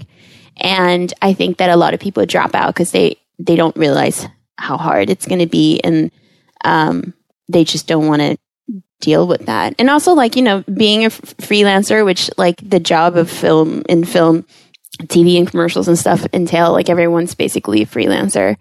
And 0.58 1.14
I 1.22 1.34
think 1.34 1.58
that 1.58 1.70
a 1.70 1.76
lot 1.76 1.94
of 1.94 2.00
people 2.00 2.26
drop 2.26 2.56
out 2.56 2.74
because 2.74 2.92
they, 2.92 3.18
they 3.40 3.56
don't 3.56 3.76
realize 3.76 4.28
how 4.58 4.78
hard 4.78 5.10
it's 5.10 5.26
going 5.26 5.40
to 5.40 5.48
be. 5.48 5.80
And 5.84 6.12
um, 6.64 7.14
they 7.50 7.64
just 7.64 7.88
don't 7.88 8.08
want 8.08 8.22
to 8.22 8.38
deal 9.02 9.28
with 9.28 9.46
that. 9.48 9.76
And 9.80 9.90
also, 9.90 10.14
like, 10.14 10.36
you 10.36 10.42
know, 10.42 10.64
being 10.74 11.04
a 11.04 11.08
f- 11.08 11.22
freelancer, 11.38 12.06
which, 12.06 12.30
like, 12.38 12.58
the 12.68 12.80
job 12.80 13.18
of 13.18 13.30
film 13.30 13.84
in 13.90 14.06
film, 14.06 14.46
TV 15.04 15.38
and 15.38 15.50
commercials 15.50 15.88
and 15.88 16.00
stuff 16.00 16.26
entail, 16.34 16.72
like, 16.72 16.90
everyone's 16.90 17.36
basically 17.36 17.82
a 17.82 17.86
freelancer. 17.86 18.56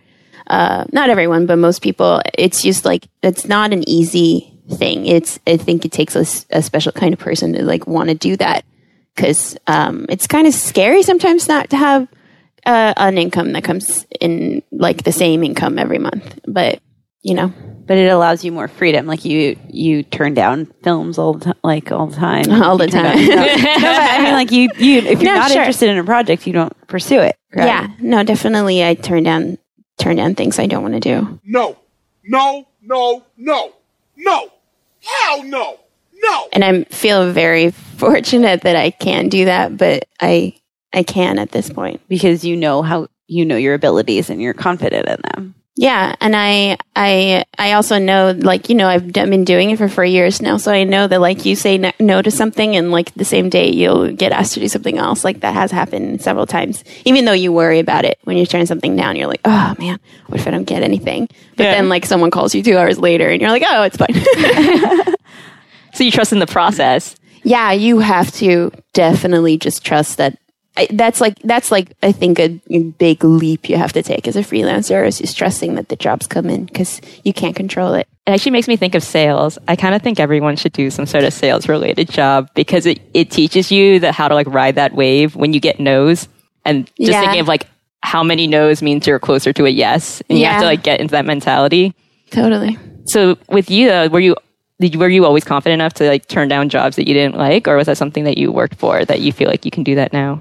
Uh, 0.49 0.85
not 0.93 1.11
everyone, 1.11 1.47
but 1.47 1.57
most 1.57 1.83
people, 1.83 2.21
it's 2.37 2.63
just 2.63 2.85
like, 2.85 3.07
it's 3.23 3.47
not 3.47 3.73
an 3.73 3.89
easy 3.89 4.53
thing. 4.73 5.07
It's, 5.07 5.39
I 5.47 5.57
think 5.57 5.85
it 5.85 5.93
takes 5.93 6.17
a 6.17 6.63
special 6.63 6.93
kind 6.93 7.13
of 7.13 7.21
person 7.21 7.53
to, 7.53 7.63
like, 7.63 7.87
want 7.87 8.09
to 8.09 8.15
do 8.15 8.37
that. 8.39 8.65
Cause, 9.17 9.57
um, 9.67 10.07
it's 10.09 10.27
kind 10.27 10.47
of 10.47 10.55
scary 10.55 11.03
sometimes 11.03 11.49
not 11.49 11.71
to 11.71 11.77
have, 11.77 12.09
uh, 12.65 12.95
an 12.97 13.19
income 13.19 13.53
that 13.53 13.65
comes 13.65 14.07
in, 14.21 14.63
like, 14.73 15.03
the 15.05 15.13
same 15.13 15.45
income 15.45 15.79
every 15.79 15.99
month. 15.99 16.39
But, 16.47 16.81
you 17.23 17.35
know, 17.35 17.53
But 17.85 17.99
it 17.99 18.07
allows 18.11 18.45
you 18.45 18.53
more 18.53 18.69
freedom. 18.69 19.07
Like 19.07 19.25
you, 19.25 19.57
you 19.69 20.03
turn 20.05 20.35
down 20.35 20.67
films 20.85 21.19
all 21.19 21.35
the 21.35 21.45
time, 21.47 21.55
like 21.65 21.91
all 21.93 22.07
the 22.07 22.17
time, 22.17 22.51
All 22.63 22.79
the 22.79 22.87
time. 22.87 23.05
down- 23.17 23.27
no, 23.29 23.35
no, 23.45 23.45
but 23.45 23.85
I 23.85 24.23
mean, 24.25 24.33
like 24.35 24.53
you, 24.53 24.69
you, 24.79 24.99
if 25.01 25.21
you're 25.21 25.33
No, 25.35 25.41
not 25.41 25.51
sure. 25.51 25.61
interested 25.61 25.91
in 25.91 25.99
a 25.99 26.05
project, 26.05 26.47
you 26.47 26.53
don't 26.53 26.75
pursue 26.87 27.19
it. 27.21 27.37
right? 27.55 27.67
Yeah, 27.67 27.89
no, 28.01 28.23
definitely. 28.23 28.85
I 28.85 28.95
turn 28.95 29.25
down 29.25 29.59
turn 29.99 30.17
down 30.17 30.35
things 30.37 30.59
I 30.59 30.67
don't 30.67 30.83
want 30.83 30.95
to 30.95 31.01
do. 31.01 31.41
No. 31.45 31.77
No, 32.25 32.67
no, 32.81 33.25
no, 33.37 33.73
no. 34.17 34.49
Hell 35.01 35.43
no. 35.43 35.79
No. 36.15 36.49
And 36.53 36.65
I'm 36.65 36.85
feel 36.87 37.31
very 37.33 37.71
fortunate 38.07 38.63
that 38.63 38.77
I 38.77 38.91
can 38.91 39.29
do 39.29 39.45
that, 39.47 39.77
but 39.77 40.05
I 40.21 40.55
I 40.93 41.03
can 41.05 41.39
at 41.39 41.53
this 41.53 41.71
point. 41.71 42.01
because 42.09 42.45
you 42.45 42.57
know 42.57 42.83
how 42.83 43.09
you 43.29 43.45
know 43.47 43.57
your 43.57 43.75
abilities 43.75 44.29
and 44.31 44.41
you're 44.43 44.55
confident 44.55 45.09
in 45.09 45.21
them. 45.33 45.55
Yeah, 45.75 46.15
and 46.21 46.37
I 46.37 46.77
I 46.95 47.45
I 47.59 47.73
also 47.73 47.99
know 47.99 48.35
like 48.37 48.69
you 48.69 48.75
know 48.75 48.87
I've 48.89 49.11
been 49.11 49.45
doing 49.45 49.71
it 49.71 49.79
for 49.79 49.89
4 49.89 50.05
years 50.05 50.43
now, 50.43 50.59
so 50.59 50.71
I 50.71 50.85
know 50.85 51.07
that 51.07 51.19
like 51.19 51.47
you 51.47 51.57
say 51.57 51.79
no, 51.99 52.21
to 52.21 52.31
something 52.31 52.77
and 52.77 52.91
like 52.93 53.15
the 53.15 53.25
same 53.25 53.49
day 53.49 53.71
you'll 53.71 54.13
get 54.13 54.33
asked 54.33 54.53
to 54.55 54.61
do 54.61 54.69
something 54.69 54.99
else. 54.99 55.25
Like 55.25 55.41
that 55.41 55.55
has 55.55 55.71
happened 55.71 56.21
several 56.21 56.45
times. 56.47 56.85
Even 57.07 57.25
though 57.25 57.33
you 57.33 57.55
worry 57.55 57.79
about 57.79 58.05
it 58.05 58.19
when 58.25 58.37
you 58.37 58.45
turn 58.45 58.67
something 58.67 58.95
down, 58.97 59.17
you're 59.17 59.29
like, 59.29 59.41
"Oh 59.47 59.75
man, 59.79 59.99
what 60.27 60.41
if 60.41 60.47
I 60.47 60.51
don't 60.51 60.65
get 60.69 60.83
anything?" 60.83 61.27
But 61.57 61.65
Yeah. 61.65 61.75
then 61.77 61.89
like 61.89 62.05
someone 62.05 62.31
calls 62.31 62.55
you 62.55 62.63
2 62.63 62.77
hours 62.77 62.99
later 62.99 63.31
and 63.31 63.41
you're 63.41 63.51
like, 63.51 63.65
"Oh, 63.67 63.83
it's 63.85 63.97
fine." 63.97 64.13
So 65.95 66.05
you 66.05 66.11
trust 66.11 66.33
in 66.33 66.39
the 66.39 66.47
process. 66.47 67.17
Yeah, 67.43 67.73
you 67.73 67.99
have 68.01 68.33
to 68.35 68.71
definitely 68.93 69.59
just 69.59 69.85
trust 69.85 70.19
that. 70.19 70.39
I, 70.75 70.89
that's 70.91 71.21
like 71.21 71.39
that's 71.41 71.71
like 71.71 71.93
I 72.03 72.13
think 72.13 72.39
a, 72.39 72.49
big 72.99 73.23
leap 73.25 73.69
you 73.69 73.77
have 73.77 73.93
to 73.93 74.03
take 74.03 74.27
as 74.27 74.37
a 74.37 74.41
freelancer 74.41 75.07
is 75.07 75.19
just 75.19 75.37
trusting 75.37 75.75
that 75.75 75.91
the 75.91 75.97
jobs 75.97 76.27
come 76.27 76.49
in 76.49 76.65
because 76.65 77.01
you 77.25 77.35
can't 77.35 77.55
control 77.55 77.93
it. 77.93 78.09
It 78.27 78.31
actually 78.31 78.53
makes 78.53 78.69
me 78.69 78.77
think 78.77 78.95
of 78.95 79.03
sales. 79.03 79.59
I 79.69 79.77
kind 79.77 79.95
of 79.95 80.01
think 80.01 80.19
everyone 80.19 80.57
should 80.57 80.73
do 80.73 80.89
some 80.91 81.05
sort 81.05 81.25
of 81.25 81.35
sales 81.35 81.69
related 81.69 82.09
job 82.09 82.49
because 82.55 82.87
it, 82.87 83.01
it 83.13 83.31
teaches 83.31 83.71
you 83.71 83.99
that 84.01 84.15
how 84.15 84.29
to 84.29 84.35
like 84.35 84.47
ride 84.47 84.77
that 84.77 84.95
wave 84.95 85.37
when 85.37 85.53
you 85.53 85.61
get 85.61 85.79
no's 85.79 86.27
and 86.65 86.87
just 86.87 87.11
Yeah. 87.11 87.21
thinking 87.21 87.41
of 87.41 87.49
like 87.49 87.67
how 88.03 88.23
many 88.23 88.47
no's 88.47 88.81
means 88.81 89.07
you're 89.07 89.19
closer 89.19 89.53
to 89.53 89.67
a 89.67 89.69
yes 89.69 90.23
and 90.31 90.39
you 90.39 90.47
have 90.47 90.61
to 90.61 90.67
like 90.67 90.83
get 90.83 91.01
into 91.01 91.13
that 91.13 91.27
mentality. 91.27 91.95
Totally. 92.31 92.79
So 93.07 93.37
with 93.51 93.71
you 93.71 93.89
though, 93.89 94.09
were 94.09 94.21
you 94.21 94.37
did 94.89 94.97
were 94.97 95.09
you 95.09 95.25
always 95.25 95.45
confident 95.45 95.81
enough 95.81 95.95
to 95.95 96.07
like 96.07 96.27
turn 96.29 96.49
down 96.49 96.69
jobs 96.69 96.97
that 96.97 97.09
you 97.09 97.15
didn't 97.15 97.37
like 97.37 97.69
or 97.69 97.77
was 97.77 97.87
that 97.87 97.97
something 97.97 98.25
that 98.25 98.39
you 98.39 98.53
worked 98.53 98.77
for 98.77 99.05
that 99.05 99.21
you 99.21 99.33
feel 99.33 99.49
like 99.49 99.65
you 99.65 99.71
can 99.71 99.83
do 99.83 99.95
that 99.95 100.13
now? 100.13 100.41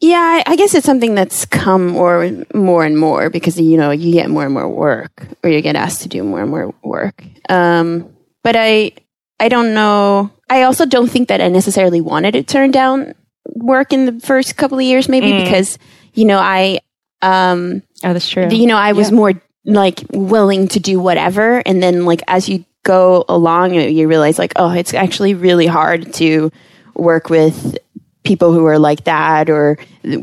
Yeah, 0.00 0.18
I, 0.18 0.52
I 0.52 0.56
guess 0.56 0.74
it's 0.74 0.84
something 0.84 1.14
that's 1.14 1.46
come 1.46 1.88
more 1.88 2.30
more 2.54 2.84
and 2.84 2.98
more 2.98 3.30
because 3.30 3.58
you 3.58 3.78
know 3.78 3.90
you 3.90 4.12
get 4.12 4.28
more 4.28 4.44
and 4.44 4.52
more 4.52 4.68
work, 4.68 5.26
or 5.42 5.48
you 5.48 5.62
get 5.62 5.74
asked 5.74 6.02
to 6.02 6.08
do 6.08 6.22
more 6.22 6.42
and 6.42 6.50
more 6.50 6.74
work. 6.84 7.24
Um, 7.48 8.14
but 8.44 8.56
I 8.56 8.92
I 9.40 9.48
don't 9.48 9.72
know. 9.72 10.30
I 10.50 10.62
also 10.62 10.84
don't 10.84 11.10
think 11.10 11.28
that 11.28 11.40
I 11.40 11.48
necessarily 11.48 12.02
wanted 12.02 12.32
to 12.32 12.42
turn 12.42 12.72
down 12.72 13.14
work 13.54 13.92
in 13.92 14.04
the 14.04 14.20
first 14.20 14.56
couple 14.56 14.76
of 14.76 14.84
years, 14.84 15.08
maybe 15.08 15.42
because 15.42 15.78
you 16.12 16.26
know 16.26 16.38
I 16.38 16.80
um, 17.22 17.82
oh, 18.04 18.12
that's 18.12 18.28
true. 18.28 18.48
you 18.48 18.66
know, 18.66 18.76
I 18.76 18.92
was 18.92 19.10
more 19.10 19.32
like 19.64 20.04
willing 20.12 20.68
to 20.68 20.80
do 20.80 21.00
whatever. 21.00 21.62
And 21.66 21.82
then 21.82 22.04
like 22.04 22.22
as 22.28 22.48
you 22.48 22.64
go 22.86 23.24
along, 23.28 23.74
you- 23.74 23.90
you 23.98 24.08
realize 24.08 24.38
like, 24.38 24.52
oh, 24.56 24.70
it's 24.70 24.94
actually 24.94 25.34
really 25.34 25.66
hard 25.66 26.12
to 26.14 26.50
work 26.94 27.28
with 27.30 27.76
people 28.24 28.52
who 28.52 28.64
are 28.66 28.78
like 28.78 29.04
that 29.04 29.48
or 29.50 29.76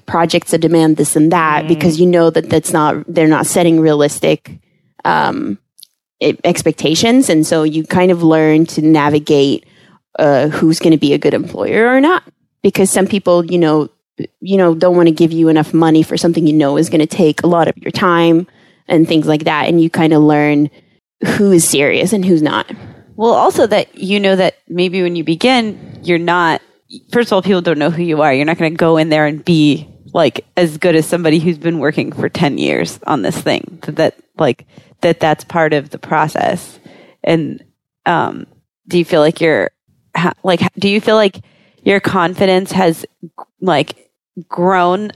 projects 0.05 0.51
that 0.51 0.59
demand 0.59 0.97
this 0.97 1.15
and 1.15 1.31
that 1.31 1.63
because 1.73 1.99
you 2.01 2.05
know 2.15 2.29
that 2.29 2.49
that's 2.49 2.73
not 2.73 2.91
they're 3.07 3.29
not 3.37 3.45
setting 3.47 3.79
realistic 3.79 4.39
um, 5.05 5.57
expectations. 6.43 7.29
And 7.29 7.45
so 7.45 7.63
you 7.63 7.85
kind 7.85 8.11
of 8.11 8.23
learn 8.23 8.65
to 8.67 8.81
navigate 8.81 9.65
uh, 10.19 10.47
who's 10.49 10.79
going 10.79 10.91
to 10.91 10.97
be 10.97 11.13
a 11.13 11.17
good 11.17 11.33
employer 11.33 11.87
or 11.87 11.99
not 12.01 12.23
because 12.61 12.89
some 12.91 13.07
people 13.07 13.43
you 13.45 13.57
know 13.57 13.89
you 14.41 14.57
know 14.57 14.75
don't 14.75 14.95
want 14.95 15.07
to 15.07 15.13
give 15.13 15.31
you 15.31 15.49
enough 15.49 15.73
money 15.73 16.03
for 16.03 16.17
something 16.17 16.45
you 16.45 16.53
know 16.53 16.77
is 16.77 16.89
going 16.89 17.01
to 17.01 17.07
take 17.07 17.41
a 17.43 17.47
lot 17.47 17.67
of 17.67 17.75
your 17.77 17.91
time 17.91 18.45
and 18.87 19.07
things 19.07 19.27
like 19.27 19.45
that. 19.45 19.67
And 19.67 19.81
you 19.81 19.89
kind 19.89 20.13
of 20.13 20.21
learn 20.21 20.69
who 21.25 21.51
is 21.51 21.67
serious 21.67 22.13
and 22.13 22.25
who's 22.25 22.41
not 22.41 22.69
Well, 23.15 23.33
also 23.33 23.67
that 23.67 23.95
you 23.95 24.19
know 24.19 24.35
that 24.35 24.57
maybe 24.67 25.01
when 25.01 25.15
you 25.15 25.23
begin, 25.23 25.99
you're 26.03 26.17
not, 26.17 26.61
first 27.11 27.29
of 27.29 27.33
all, 27.33 27.41
people 27.41 27.61
don't 27.61 27.77
know 27.77 27.91
who 27.91 28.03
you 28.03 28.21
are. 28.21 28.33
You're 28.33 28.45
not 28.45 28.57
going 28.57 28.73
to 28.73 28.77
go 28.77 28.97
in 28.97 29.09
there 29.09 29.25
and 29.25 29.43
be 29.45 29.87
like 30.13 30.45
as 30.57 30.77
good 30.77 30.95
as 30.95 31.05
somebody 31.07 31.39
who's 31.39 31.57
been 31.57 31.79
working 31.79 32.11
for 32.11 32.29
10 32.29 32.57
years 32.57 32.99
on 33.05 33.21
this 33.21 33.39
thing. 33.39 33.79
That, 33.83 33.95
that 33.97 34.17
like, 34.37 34.65
that 35.01 35.19
that's 35.19 35.43
part 35.43 35.73
of 35.73 35.89
the 35.89 35.99
process. 35.99 36.79
And, 37.23 37.63
um, 38.05 38.47
do 38.87 38.97
you 38.97 39.05
feel 39.05 39.21
like 39.21 39.39
you're, 39.41 39.71
like, 40.43 40.61
do 40.75 40.89
you 40.89 40.99
feel 40.99 41.15
like 41.15 41.41
your 41.83 41.99
confidence 41.99 42.71
has 42.71 43.05
like 43.61 44.11
grown 44.47 45.11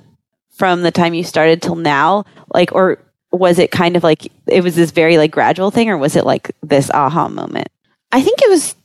from 0.56 0.82
the 0.82 0.92
time 0.92 1.14
you 1.14 1.24
started 1.24 1.62
till 1.62 1.76
now? 1.76 2.26
Like, 2.54 2.74
or 2.74 3.00
was 3.32 3.60
it 3.60 3.72
kind 3.72 3.96
of 3.96 4.04
like, 4.04 4.32
it 4.48 4.64
was 4.64 4.76
this 4.76 4.92
very 4.92 5.18
like 5.18 5.32
gradual 5.32 5.72
thing 5.72 5.90
or 5.90 5.98
was 5.98 6.16
it 6.16 6.26
like 6.26 6.52
this 6.62 6.90
aha 6.92 7.28
moment? 7.28 7.68
I 8.12 8.22
think 8.22 8.42
it 8.42 8.50
was 8.50 8.76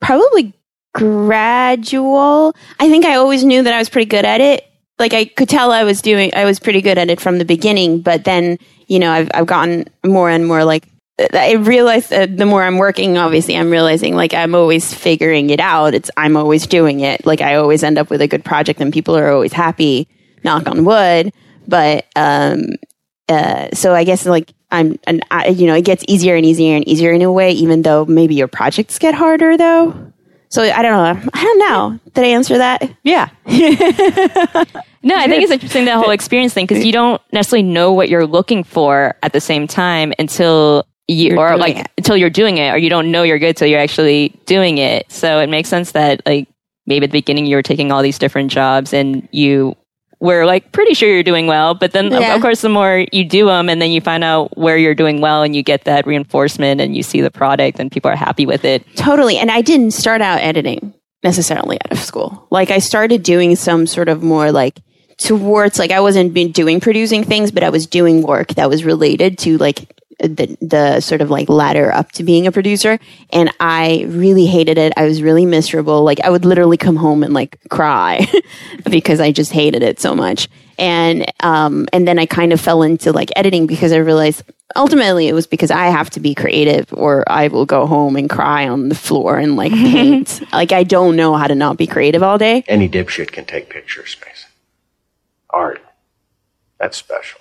probably 0.00 0.52
gradual. 0.94 2.54
I 2.78 2.88
think 2.88 3.04
I 3.04 3.16
always 3.16 3.44
knew 3.44 3.62
that 3.62 3.72
I 3.72 3.78
was 3.78 3.88
pretty 3.88 4.08
good 4.08 4.24
at 4.24 4.40
it. 4.40 4.64
Like 4.98 5.14
I 5.14 5.26
could 5.26 5.48
tell 5.48 5.70
I 5.72 5.84
was 5.84 6.02
doing, 6.02 6.32
I 6.34 6.44
was 6.44 6.58
pretty 6.58 6.82
good 6.82 6.98
at 6.98 7.08
it 7.08 7.20
from 7.20 7.38
the 7.38 7.44
beginning. 7.44 8.00
But 8.00 8.24
then, 8.24 8.58
you 8.88 8.98
know, 8.98 9.12
I've 9.12 9.30
I've 9.32 9.46
gotten 9.46 9.88
more 10.04 10.28
and 10.28 10.46
more 10.46 10.64
like 10.64 10.88
I 11.34 11.54
realized 11.54 12.10
that 12.10 12.36
the 12.36 12.46
more 12.46 12.62
I'm 12.62 12.78
working, 12.78 13.18
obviously, 13.18 13.56
I'm 13.56 13.70
realizing 13.70 14.14
like 14.14 14.34
I'm 14.34 14.54
always 14.54 14.94
figuring 14.94 15.50
it 15.50 15.60
out. 15.60 15.94
It's 15.94 16.10
I'm 16.16 16.36
always 16.36 16.66
doing 16.66 17.00
it. 17.00 17.26
Like 17.26 17.40
I 17.40 17.56
always 17.56 17.82
end 17.82 17.98
up 17.98 18.08
with 18.08 18.20
a 18.20 18.28
good 18.28 18.44
project, 18.44 18.80
and 18.80 18.92
people 18.92 19.16
are 19.16 19.30
always 19.30 19.52
happy. 19.52 20.08
Knock 20.44 20.68
on 20.68 20.84
wood. 20.84 21.32
But 21.66 22.06
um, 22.14 22.76
uh, 23.28 23.68
so 23.74 23.94
I 23.94 24.04
guess 24.04 24.26
like 24.26 24.52
I'm, 24.70 24.98
and 25.06 25.24
I, 25.30 25.48
you 25.48 25.66
know, 25.66 25.74
it 25.74 25.84
gets 25.84 26.04
easier 26.08 26.36
and 26.36 26.44
easier 26.44 26.74
and 26.76 26.86
easier 26.86 27.12
in 27.12 27.22
a 27.22 27.32
way, 27.32 27.52
even 27.52 27.82
though 27.82 28.04
maybe 28.04 28.34
your 28.34 28.48
projects 28.48 28.98
get 28.98 29.14
harder 29.14 29.56
though. 29.56 30.12
So 30.50 30.62
I 30.62 30.80
don't 30.82 30.92
know. 31.24 31.30
I 31.34 31.42
don't 31.44 31.58
know. 31.58 31.98
Did 32.14 32.24
I 32.24 32.28
answer 32.28 32.58
that? 32.58 32.90
Yeah. 33.02 33.28
No, 35.00 35.14
I 35.16 35.28
think 35.28 35.44
it's 35.44 35.52
interesting 35.52 35.84
that 35.84 35.96
whole 35.96 36.10
experience 36.18 36.52
thing 36.52 36.66
because 36.66 36.84
you 36.84 36.90
don't 36.92 37.22
necessarily 37.32 37.62
know 37.66 37.92
what 37.92 38.08
you're 38.08 38.26
looking 38.26 38.64
for 38.64 39.14
at 39.22 39.32
the 39.32 39.40
same 39.40 39.68
time 39.68 40.12
until 40.18 40.84
you 41.06 41.30
You're 41.30 41.38
or 41.38 41.48
doing 41.50 41.60
like 41.60 41.76
it. 41.76 41.86
until 41.96 42.16
you're 42.16 42.30
doing 42.30 42.56
it, 42.58 42.70
or 42.70 42.78
you 42.78 42.90
don't 42.90 43.12
know 43.12 43.22
you're 43.22 43.38
good 43.38 43.56
till 43.56 43.68
you're 43.68 43.78
actually 43.78 44.30
doing 44.44 44.78
it. 44.78 45.10
So 45.10 45.38
it 45.38 45.48
makes 45.48 45.68
sense 45.68 45.92
that 45.92 46.22
like 46.26 46.48
maybe 46.86 47.04
at 47.04 47.12
the 47.12 47.18
beginning 47.18 47.46
you 47.46 47.54
were 47.54 47.62
taking 47.62 47.92
all 47.92 48.02
these 48.02 48.18
different 48.18 48.50
jobs 48.50 48.92
and 48.92 49.26
you 49.30 49.76
were 50.20 50.44
like 50.46 50.72
pretty 50.72 50.94
sure 50.94 51.08
you're 51.08 51.22
doing 51.22 51.46
well, 51.46 51.74
but 51.74 51.92
then 51.92 52.12
of- 52.12 52.20
Yeah. 52.20 52.34
of 52.34 52.42
course 52.42 52.60
the 52.60 52.68
more 52.68 53.04
you 53.12 53.24
do 53.24 53.46
them 53.46 53.68
and 53.68 53.80
then 53.80 53.90
you 53.90 54.00
find 54.00 54.24
out 54.24 54.56
where 54.58 54.76
you're 54.76 54.94
doing 54.94 55.20
well 55.20 55.42
and 55.42 55.54
you 55.54 55.62
get 55.62 55.84
that 55.84 56.06
reinforcement 56.06 56.80
and 56.80 56.96
you 56.96 57.02
see 57.02 57.20
the 57.20 57.30
product 57.30 57.78
and 57.78 57.90
people 57.92 58.10
are 58.10 58.16
happy 58.16 58.44
with 58.46 58.64
it. 58.64 58.84
Totally. 58.96 59.36
And 59.38 59.50
I 59.50 59.60
didn't 59.62 59.92
start 59.92 60.20
out 60.20 60.40
editing 60.40 60.92
necessarily 61.22 61.78
out 61.84 61.92
of 61.92 61.98
school. 61.98 62.46
Like 62.50 62.70
I 62.70 62.78
started 62.78 63.22
doing 63.22 63.54
some 63.56 63.86
sort 63.86 64.08
of 64.08 64.22
more 64.22 64.50
like 64.52 64.80
towards 65.18 65.78
like 65.78 65.90
I 65.90 66.00
wasn't 66.00 66.32
been 66.34 66.52
doing 66.52 66.80
producing 66.80 67.24
things, 67.24 67.50
but 67.50 67.62
I 67.62 67.70
was 67.70 67.86
doing 67.86 68.22
work 68.22 68.48
that 68.54 68.68
was 68.68 68.84
related 68.84 69.38
to 69.38 69.58
like 69.58 69.90
the 70.18 70.56
the 70.60 71.00
sort 71.00 71.20
of 71.20 71.30
like 71.30 71.48
ladder 71.48 71.92
up 71.92 72.12
to 72.12 72.24
being 72.24 72.46
a 72.46 72.52
producer 72.52 72.98
and 73.30 73.52
I 73.60 74.04
really 74.08 74.46
hated 74.46 74.78
it. 74.78 74.92
I 74.96 75.04
was 75.04 75.22
really 75.22 75.46
miserable. 75.46 76.02
Like 76.02 76.20
I 76.20 76.30
would 76.30 76.44
literally 76.44 76.76
come 76.76 76.96
home 76.96 77.22
and 77.22 77.32
like 77.32 77.58
cry 77.70 78.26
because 78.90 79.20
I 79.20 79.30
just 79.32 79.52
hated 79.52 79.82
it 79.82 80.00
so 80.00 80.14
much. 80.14 80.48
And 80.78 81.30
um 81.40 81.86
and 81.92 82.06
then 82.06 82.18
I 82.18 82.26
kind 82.26 82.52
of 82.52 82.60
fell 82.60 82.82
into 82.82 83.12
like 83.12 83.30
editing 83.36 83.66
because 83.66 83.92
I 83.92 83.98
realized 83.98 84.42
ultimately 84.76 85.28
it 85.28 85.34
was 85.34 85.46
because 85.46 85.70
I 85.70 85.86
have 85.86 86.10
to 86.10 86.20
be 86.20 86.34
creative 86.34 86.92
or 86.92 87.24
I 87.30 87.48
will 87.48 87.66
go 87.66 87.86
home 87.86 88.16
and 88.16 88.28
cry 88.28 88.68
on 88.68 88.88
the 88.88 88.94
floor 88.94 89.38
and 89.38 89.56
like 89.56 89.72
paint. 89.92 90.42
like 90.52 90.72
I 90.72 90.82
don't 90.82 91.14
know 91.16 91.34
how 91.36 91.46
to 91.46 91.54
not 91.54 91.76
be 91.76 91.86
creative 91.86 92.22
all 92.22 92.38
day. 92.38 92.64
Any 92.66 92.88
dipshit 92.88 93.30
can 93.32 93.44
take 93.44 93.70
pictures, 93.70 94.16
Mason. 94.20 94.50
Art. 95.50 95.80
That's 96.78 96.96
special. 96.96 97.40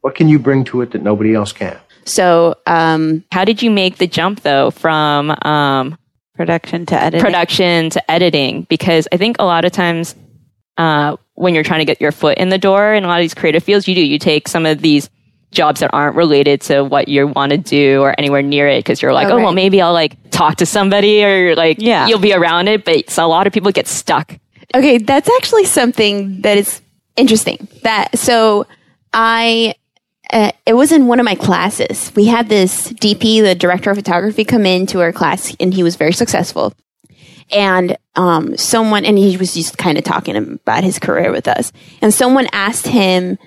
What 0.00 0.14
can 0.14 0.28
you 0.28 0.38
bring 0.38 0.64
to 0.64 0.80
it 0.82 0.92
that 0.92 1.02
nobody 1.02 1.34
else 1.34 1.52
can? 1.52 1.78
So 2.04 2.54
um 2.66 3.24
How 3.32 3.44
did 3.44 3.62
you 3.62 3.70
make 3.70 3.98
the 3.98 4.06
jump 4.06 4.40
though 4.42 4.70
from 4.70 5.30
um 5.42 5.96
Production 6.34 6.86
to 6.86 6.94
editing. 6.98 7.20
production 7.20 7.90
to 7.90 8.10
editing 8.10 8.62
because 8.70 9.06
I 9.12 9.18
think 9.18 9.36
a 9.38 9.44
lot 9.44 9.66
of 9.66 9.72
times 9.72 10.14
uh, 10.78 11.16
when 11.34 11.54
you're 11.54 11.64
trying 11.64 11.80
to 11.80 11.84
get 11.84 12.00
your 12.00 12.12
foot 12.12 12.38
in 12.38 12.48
the 12.48 12.56
door 12.56 12.94
in 12.94 13.04
a 13.04 13.08
lot 13.08 13.18
of 13.18 13.24
these 13.24 13.34
creative 13.34 13.62
fields, 13.62 13.86
you 13.86 13.94
do 13.94 14.00
you 14.00 14.18
take 14.18 14.48
some 14.48 14.64
of 14.64 14.80
these 14.80 15.10
jobs 15.50 15.80
that 15.80 15.90
aren't 15.92 16.16
related 16.16 16.62
to 16.62 16.82
what 16.82 17.08
you 17.08 17.26
want 17.26 17.50
to 17.52 17.58
do 17.58 18.00
or 18.00 18.14
anywhere 18.18 18.40
near 18.40 18.66
it 18.68 18.78
because 18.78 19.02
you're 19.02 19.12
like, 19.12 19.28
Oh, 19.28 19.32
oh, 19.32 19.36
well, 19.36 19.52
maybe 19.52 19.82
I'll 19.82 19.92
like 19.92 20.16
talk 20.30 20.56
to 20.58 20.66
somebody 20.66 21.22
or 21.22 21.54
like 21.56 21.76
Yeah. 21.78 22.06
you'll 22.06 22.20
be 22.20 22.32
around 22.32 22.68
it, 22.68 22.86
but 22.86 23.10
so 23.10 23.26
a 23.26 23.28
lot 23.28 23.46
of 23.46 23.52
people 23.52 23.70
get 23.70 23.86
stuck. 23.86 24.38
Okay, 24.74 24.96
that's 24.96 25.28
actually 25.36 25.66
something 25.66 26.40
that 26.40 26.56
is 26.56 26.80
interesting. 27.16 27.68
That 27.82 28.18
so 28.18 28.66
I 29.12 29.74
uh, 30.32 30.52
it 30.66 30.74
was 30.74 30.92
in 30.92 31.06
one 31.06 31.18
of 31.18 31.24
my 31.24 31.34
classes. 31.34 32.12
We 32.14 32.26
had 32.26 32.48
this 32.48 32.92
DP, 32.92 33.42
the 33.42 33.54
director 33.54 33.90
of 33.90 33.96
photography, 33.96 34.44
come 34.44 34.66
into 34.66 35.00
our 35.00 35.12
class, 35.12 35.54
and 35.58 35.74
he 35.74 35.82
was 35.82 35.96
very 35.96 36.12
successful. 36.12 36.72
And 37.50 37.96
um, 38.14 38.56
someone, 38.56 39.04
and 39.04 39.18
he 39.18 39.36
was 39.36 39.54
just 39.54 39.76
kind 39.76 39.98
of 39.98 40.04
talking 40.04 40.36
about 40.36 40.84
his 40.84 40.98
career 40.98 41.32
with 41.32 41.48
us. 41.48 41.72
And 42.00 42.14
someone 42.14 42.46
asked 42.52 42.86
him, 42.86 43.38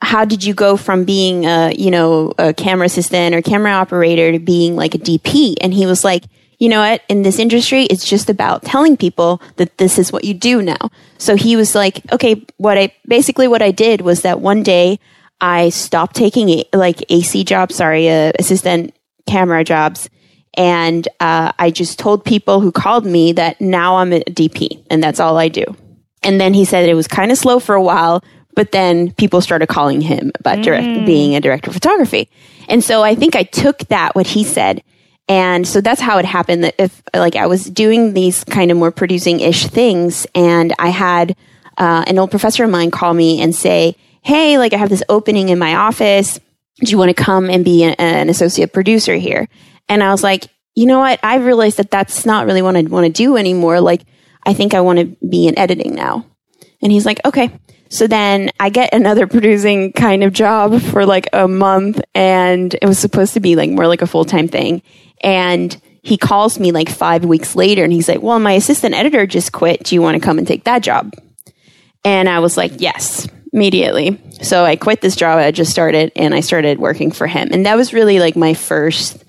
"How 0.00 0.24
did 0.24 0.42
you 0.42 0.54
go 0.54 0.78
from 0.78 1.04
being 1.04 1.44
a 1.44 1.72
you 1.72 1.90
know 1.90 2.32
a 2.38 2.54
camera 2.54 2.86
assistant 2.86 3.34
or 3.34 3.42
camera 3.42 3.72
operator 3.72 4.32
to 4.32 4.38
being 4.38 4.76
like 4.76 4.94
a 4.94 4.98
DP?" 4.98 5.56
And 5.60 5.74
he 5.74 5.84
was 5.84 6.04
like, 6.04 6.24
"You 6.58 6.70
know 6.70 6.80
what? 6.80 7.02
In 7.10 7.20
this 7.20 7.38
industry, 7.38 7.84
it's 7.84 8.08
just 8.08 8.30
about 8.30 8.62
telling 8.62 8.96
people 8.96 9.42
that 9.56 9.76
this 9.76 9.98
is 9.98 10.10
what 10.10 10.24
you 10.24 10.32
do 10.32 10.62
now." 10.62 10.90
So 11.18 11.36
he 11.36 11.54
was 11.54 11.74
like, 11.74 12.00
"Okay, 12.12 12.46
what 12.56 12.78
I 12.78 12.94
basically 13.06 13.46
what 13.46 13.60
I 13.60 13.72
did 13.72 14.00
was 14.00 14.22
that 14.22 14.40
one 14.40 14.62
day 14.62 14.98
I 15.40 15.70
stopped 15.70 16.16
taking 16.16 16.64
like 16.72 17.04
AC 17.08 17.44
jobs, 17.44 17.76
sorry, 17.76 18.08
uh, 18.08 18.32
assistant 18.38 18.94
camera 19.26 19.64
jobs." 19.64 20.08
And 20.54 21.06
uh, 21.20 21.52
I 21.58 21.70
just 21.70 21.98
told 21.98 22.24
people 22.24 22.60
who 22.60 22.72
called 22.72 23.06
me 23.06 23.32
that 23.34 23.60
now 23.60 23.96
I'm 23.96 24.12
a 24.12 24.20
DP 24.20 24.84
and 24.90 25.02
that's 25.02 25.20
all 25.20 25.38
I 25.38 25.48
do. 25.48 25.64
And 26.22 26.40
then 26.40 26.54
he 26.54 26.64
said 26.64 26.88
it 26.88 26.94
was 26.94 27.08
kind 27.08 27.30
of 27.30 27.38
slow 27.38 27.60
for 27.60 27.74
a 27.74 27.82
while, 27.82 28.22
but 28.54 28.72
then 28.72 29.12
people 29.12 29.40
started 29.40 29.68
calling 29.68 30.00
him 30.00 30.32
about 30.40 30.62
direct, 30.62 31.06
being 31.06 31.34
a 31.34 31.40
director 31.40 31.70
of 31.70 31.74
photography. 31.74 32.28
And 32.68 32.84
so 32.84 33.02
I 33.02 33.14
think 33.14 33.36
I 33.36 33.44
took 33.44 33.78
that, 33.88 34.14
what 34.14 34.26
he 34.26 34.44
said. 34.44 34.82
And 35.28 35.66
so 35.66 35.80
that's 35.80 36.00
how 36.00 36.18
it 36.18 36.24
happened 36.24 36.64
that 36.64 36.74
if 36.78 37.02
like 37.14 37.36
I 37.36 37.46
was 37.46 37.64
doing 37.70 38.14
these 38.14 38.42
kind 38.44 38.70
of 38.70 38.76
more 38.76 38.90
producing 38.90 39.40
ish 39.40 39.66
things 39.66 40.26
and 40.34 40.74
I 40.78 40.88
had 40.88 41.36
uh, 41.78 42.04
an 42.06 42.18
old 42.18 42.30
professor 42.30 42.64
of 42.64 42.70
mine 42.70 42.90
call 42.90 43.14
me 43.14 43.40
and 43.40 43.54
say, 43.54 43.96
Hey, 44.22 44.58
like 44.58 44.72
I 44.72 44.76
have 44.76 44.90
this 44.90 45.02
opening 45.08 45.48
in 45.48 45.58
my 45.58 45.74
office. 45.74 46.38
Do 46.76 46.90
you 46.90 46.98
want 46.98 47.14
to 47.14 47.22
come 47.22 47.50
and 47.50 47.64
be 47.64 47.84
an, 47.84 47.94
an 47.98 48.28
associate 48.28 48.72
producer 48.72 49.14
here? 49.14 49.48
And 49.88 50.02
I 50.02 50.10
was 50.10 50.22
like, 50.22 50.46
you 50.74 50.86
know 50.86 51.00
what? 51.00 51.20
I 51.22 51.36
realized 51.36 51.78
that 51.78 51.90
that's 51.90 52.24
not 52.24 52.46
really 52.46 52.62
what 52.62 52.76
I 52.76 52.82
want 52.82 53.06
to 53.06 53.12
do 53.12 53.36
anymore. 53.36 53.80
Like, 53.80 54.02
I 54.46 54.54
think 54.54 54.72
I 54.72 54.80
want 54.80 54.98
to 54.98 55.26
be 55.26 55.46
in 55.46 55.58
editing 55.58 55.94
now. 55.94 56.26
And 56.82 56.90
he's 56.90 57.04
like, 57.04 57.20
okay. 57.24 57.50
So 57.90 58.06
then 58.06 58.50
I 58.58 58.70
get 58.70 58.94
another 58.94 59.26
producing 59.28 59.92
kind 59.92 60.22
of 60.22 60.32
job 60.32 60.80
for 60.80 61.04
like 61.04 61.28
a 61.32 61.48
month 61.48 62.00
and 62.14 62.72
it 62.74 62.86
was 62.86 62.98
supposed 62.98 63.34
to 63.34 63.40
be 63.40 63.56
like 63.56 63.70
more 63.70 63.86
like 63.86 64.02
a 64.02 64.06
full 64.06 64.24
time 64.24 64.48
thing. 64.48 64.82
And 65.22 65.78
he 66.02 66.16
calls 66.16 66.58
me 66.58 66.72
like 66.72 66.88
five 66.88 67.24
weeks 67.24 67.54
later 67.54 67.84
and 67.84 67.92
he's 67.92 68.08
like, 68.08 68.22
well, 68.22 68.38
my 68.38 68.52
assistant 68.52 68.94
editor 68.94 69.26
just 69.26 69.52
quit. 69.52 69.84
Do 69.84 69.94
you 69.94 70.00
want 70.00 70.14
to 70.14 70.24
come 70.24 70.38
and 70.38 70.46
take 70.46 70.64
that 70.64 70.82
job? 70.82 71.12
And 72.04 72.28
I 72.28 72.38
was 72.38 72.56
like, 72.56 72.72
yes, 72.78 73.28
immediately. 73.52 74.20
So 74.42 74.64
I 74.64 74.76
quit 74.76 75.00
this 75.00 75.16
job 75.16 75.38
I 75.38 75.50
just 75.50 75.72
started 75.72 76.12
and 76.16 76.34
I 76.34 76.40
started 76.40 76.78
working 76.78 77.10
for 77.10 77.26
him. 77.26 77.48
And 77.52 77.66
that 77.66 77.76
was 77.76 77.92
really 77.92 78.18
like 78.18 78.36
my 78.36 78.54
first 78.54 79.24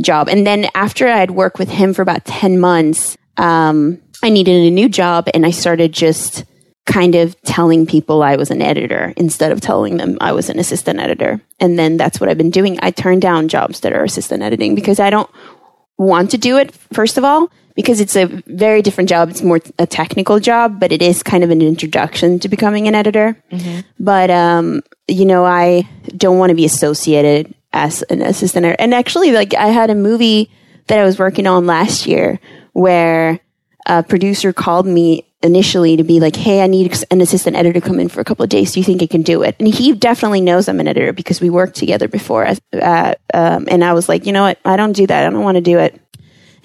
job. 0.00 0.28
And 0.28 0.46
then 0.46 0.68
after 0.74 1.08
I'd 1.08 1.30
worked 1.30 1.58
with 1.58 1.68
him 1.68 1.94
for 1.94 2.02
about 2.02 2.24
10 2.24 2.60
months, 2.60 3.16
um, 3.36 4.00
I 4.22 4.28
needed 4.28 4.66
a 4.66 4.70
new 4.70 4.88
job 4.88 5.28
and 5.34 5.44
I 5.44 5.50
started 5.50 5.92
just 5.92 6.44
kind 6.86 7.16
of 7.16 7.40
telling 7.42 7.84
people 7.84 8.22
I 8.22 8.36
was 8.36 8.50
an 8.50 8.62
editor 8.62 9.12
instead 9.16 9.50
of 9.50 9.60
telling 9.60 9.96
them 9.96 10.16
I 10.20 10.32
was 10.32 10.48
an 10.48 10.58
assistant 10.58 11.00
editor. 11.00 11.40
And 11.58 11.78
then 11.78 11.96
that's 11.96 12.20
what 12.20 12.30
I've 12.30 12.38
been 12.38 12.50
doing. 12.50 12.78
I 12.80 12.92
turn 12.92 13.18
down 13.18 13.48
jobs 13.48 13.80
that 13.80 13.92
are 13.92 14.04
assistant 14.04 14.42
editing 14.42 14.74
because 14.74 15.00
I 15.00 15.10
don't 15.10 15.28
want 15.98 16.30
to 16.30 16.38
do 16.38 16.56
it, 16.58 16.72
first 16.92 17.18
of 17.18 17.24
all, 17.24 17.50
because 17.76 18.00
it's 18.00 18.16
a 18.16 18.24
very 18.46 18.82
different 18.82 19.08
job. 19.08 19.28
It's 19.30 19.42
more 19.42 19.60
a 19.78 19.86
technical 19.86 20.40
job, 20.40 20.80
but 20.80 20.90
it 20.90 21.02
is 21.02 21.22
kind 21.22 21.44
of 21.44 21.50
an 21.50 21.62
introduction 21.62 22.38
to 22.40 22.48
becoming 22.48 22.88
an 22.88 22.94
editor. 22.94 23.40
But, 24.00 24.30
um, 24.30 24.82
you 25.06 25.26
know, 25.26 25.44
I 25.44 25.88
don't 26.16 26.38
want 26.38 26.50
to 26.50 26.56
be 26.56 26.64
associated 26.64 27.54
as 27.72 28.02
an 28.02 28.22
assistant 28.22 28.66
editor. 28.66 28.82
And 28.82 28.94
actually, 28.94 29.30
like, 29.32 29.54
I 29.54 29.68
had 29.68 29.90
a 29.90 29.94
movie 29.94 30.50
that 30.86 30.98
I 30.98 31.04
was 31.04 31.18
working 31.18 31.46
on 31.46 31.66
last 31.66 32.06
year 32.06 32.40
where 32.72 33.40
a 33.86 34.02
producer 34.02 34.52
called 34.52 34.86
me 34.86 35.26
initially 35.42 35.96
to 35.96 36.02
be 36.02 36.18
like, 36.18 36.34
Hey, 36.34 36.62
I 36.62 36.66
need 36.66 36.96
an 37.10 37.20
assistant 37.20 37.56
editor 37.56 37.80
to 37.80 37.86
come 37.86 38.00
in 38.00 38.08
for 38.08 38.20
a 38.20 38.24
couple 38.24 38.42
of 38.42 38.48
days. 38.48 38.72
Do 38.72 38.80
you 38.80 38.84
think 38.84 39.02
I 39.02 39.06
can 39.06 39.22
do 39.22 39.42
it? 39.42 39.54
And 39.58 39.68
he 39.68 39.92
definitely 39.92 40.40
knows 40.40 40.68
I'm 40.68 40.80
an 40.80 40.88
editor 40.88 41.12
because 41.12 41.40
we 41.40 41.50
worked 41.50 41.76
together 41.76 42.08
before. 42.08 42.46
Uh, 42.72 43.14
um, 43.34 43.68
and 43.70 43.84
I 43.84 43.92
was 43.92 44.08
like, 44.08 44.26
you 44.26 44.32
know 44.32 44.42
what? 44.42 44.58
I 44.64 44.76
don't 44.76 44.92
do 44.92 45.06
that. 45.06 45.26
I 45.26 45.30
don't 45.30 45.44
want 45.44 45.56
to 45.56 45.60
do 45.60 45.78
it. 45.78 46.00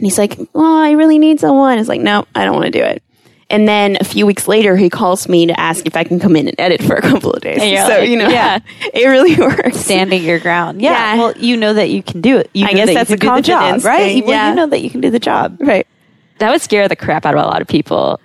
And 0.01 0.07
he's 0.07 0.17
like, 0.17 0.39
well, 0.53 0.77
I 0.77 0.91
really 0.91 1.19
need 1.19 1.39
someone. 1.39 1.77
It's 1.77 1.87
like, 1.87 2.01
no, 2.01 2.25
I 2.33 2.43
don't 2.43 2.55
want 2.55 2.65
to 2.65 2.71
do 2.71 2.83
it. 2.83 3.03
And 3.51 3.67
then 3.67 3.97
a 4.01 4.03
few 4.03 4.25
weeks 4.25 4.47
later, 4.47 4.75
he 4.75 4.89
calls 4.89 5.29
me 5.29 5.45
to 5.45 5.59
ask 5.59 5.85
if 5.85 5.95
I 5.95 6.03
can 6.03 6.19
come 6.19 6.35
in 6.35 6.47
and 6.47 6.59
edit 6.59 6.81
for 6.81 6.95
a 6.95 7.01
couple 7.01 7.31
of 7.33 7.41
days. 7.43 7.59
And 7.61 7.85
so, 7.85 7.99
like, 7.99 8.09
you 8.09 8.17
know, 8.17 8.27
yeah. 8.29 8.57
it 8.93 9.05
really 9.05 9.35
works. 9.35 9.77
Standing 9.77 10.23
your 10.23 10.39
ground. 10.39 10.81
Yeah. 10.81 10.91
Yeah. 11.13 11.19
Well, 11.19 11.33
you 11.37 11.55
know 11.55 11.73
that 11.75 11.91
you 11.91 12.01
can 12.01 12.21
do 12.21 12.37
it. 12.37 12.49
You 12.53 12.65
I 12.65 12.71
know 12.71 12.77
guess 12.77 12.87
that 12.87 12.93
that's 12.95 13.09
you 13.11 13.15
a 13.17 13.19
can 13.19 13.29
do 13.35 13.41
the 13.43 13.47
job, 13.47 13.59
confidence 13.59 13.83
right? 13.83 13.97
thing, 13.99 14.23
Well, 14.23 14.31
yeah. 14.31 14.49
you 14.49 14.55
know 14.55 14.65
that 14.67 14.81
you 14.81 14.89
can 14.89 15.01
do 15.01 15.11
the 15.11 15.19
job. 15.19 15.57
Right. 15.59 15.85
That 16.39 16.49
would 16.51 16.61
scare 16.61 16.87
the 16.87 16.95
crap 16.95 17.27
out 17.27 17.35
of 17.35 17.43
a 17.43 17.45
lot 17.45 17.61
of 17.61 17.67
people. 17.67 18.19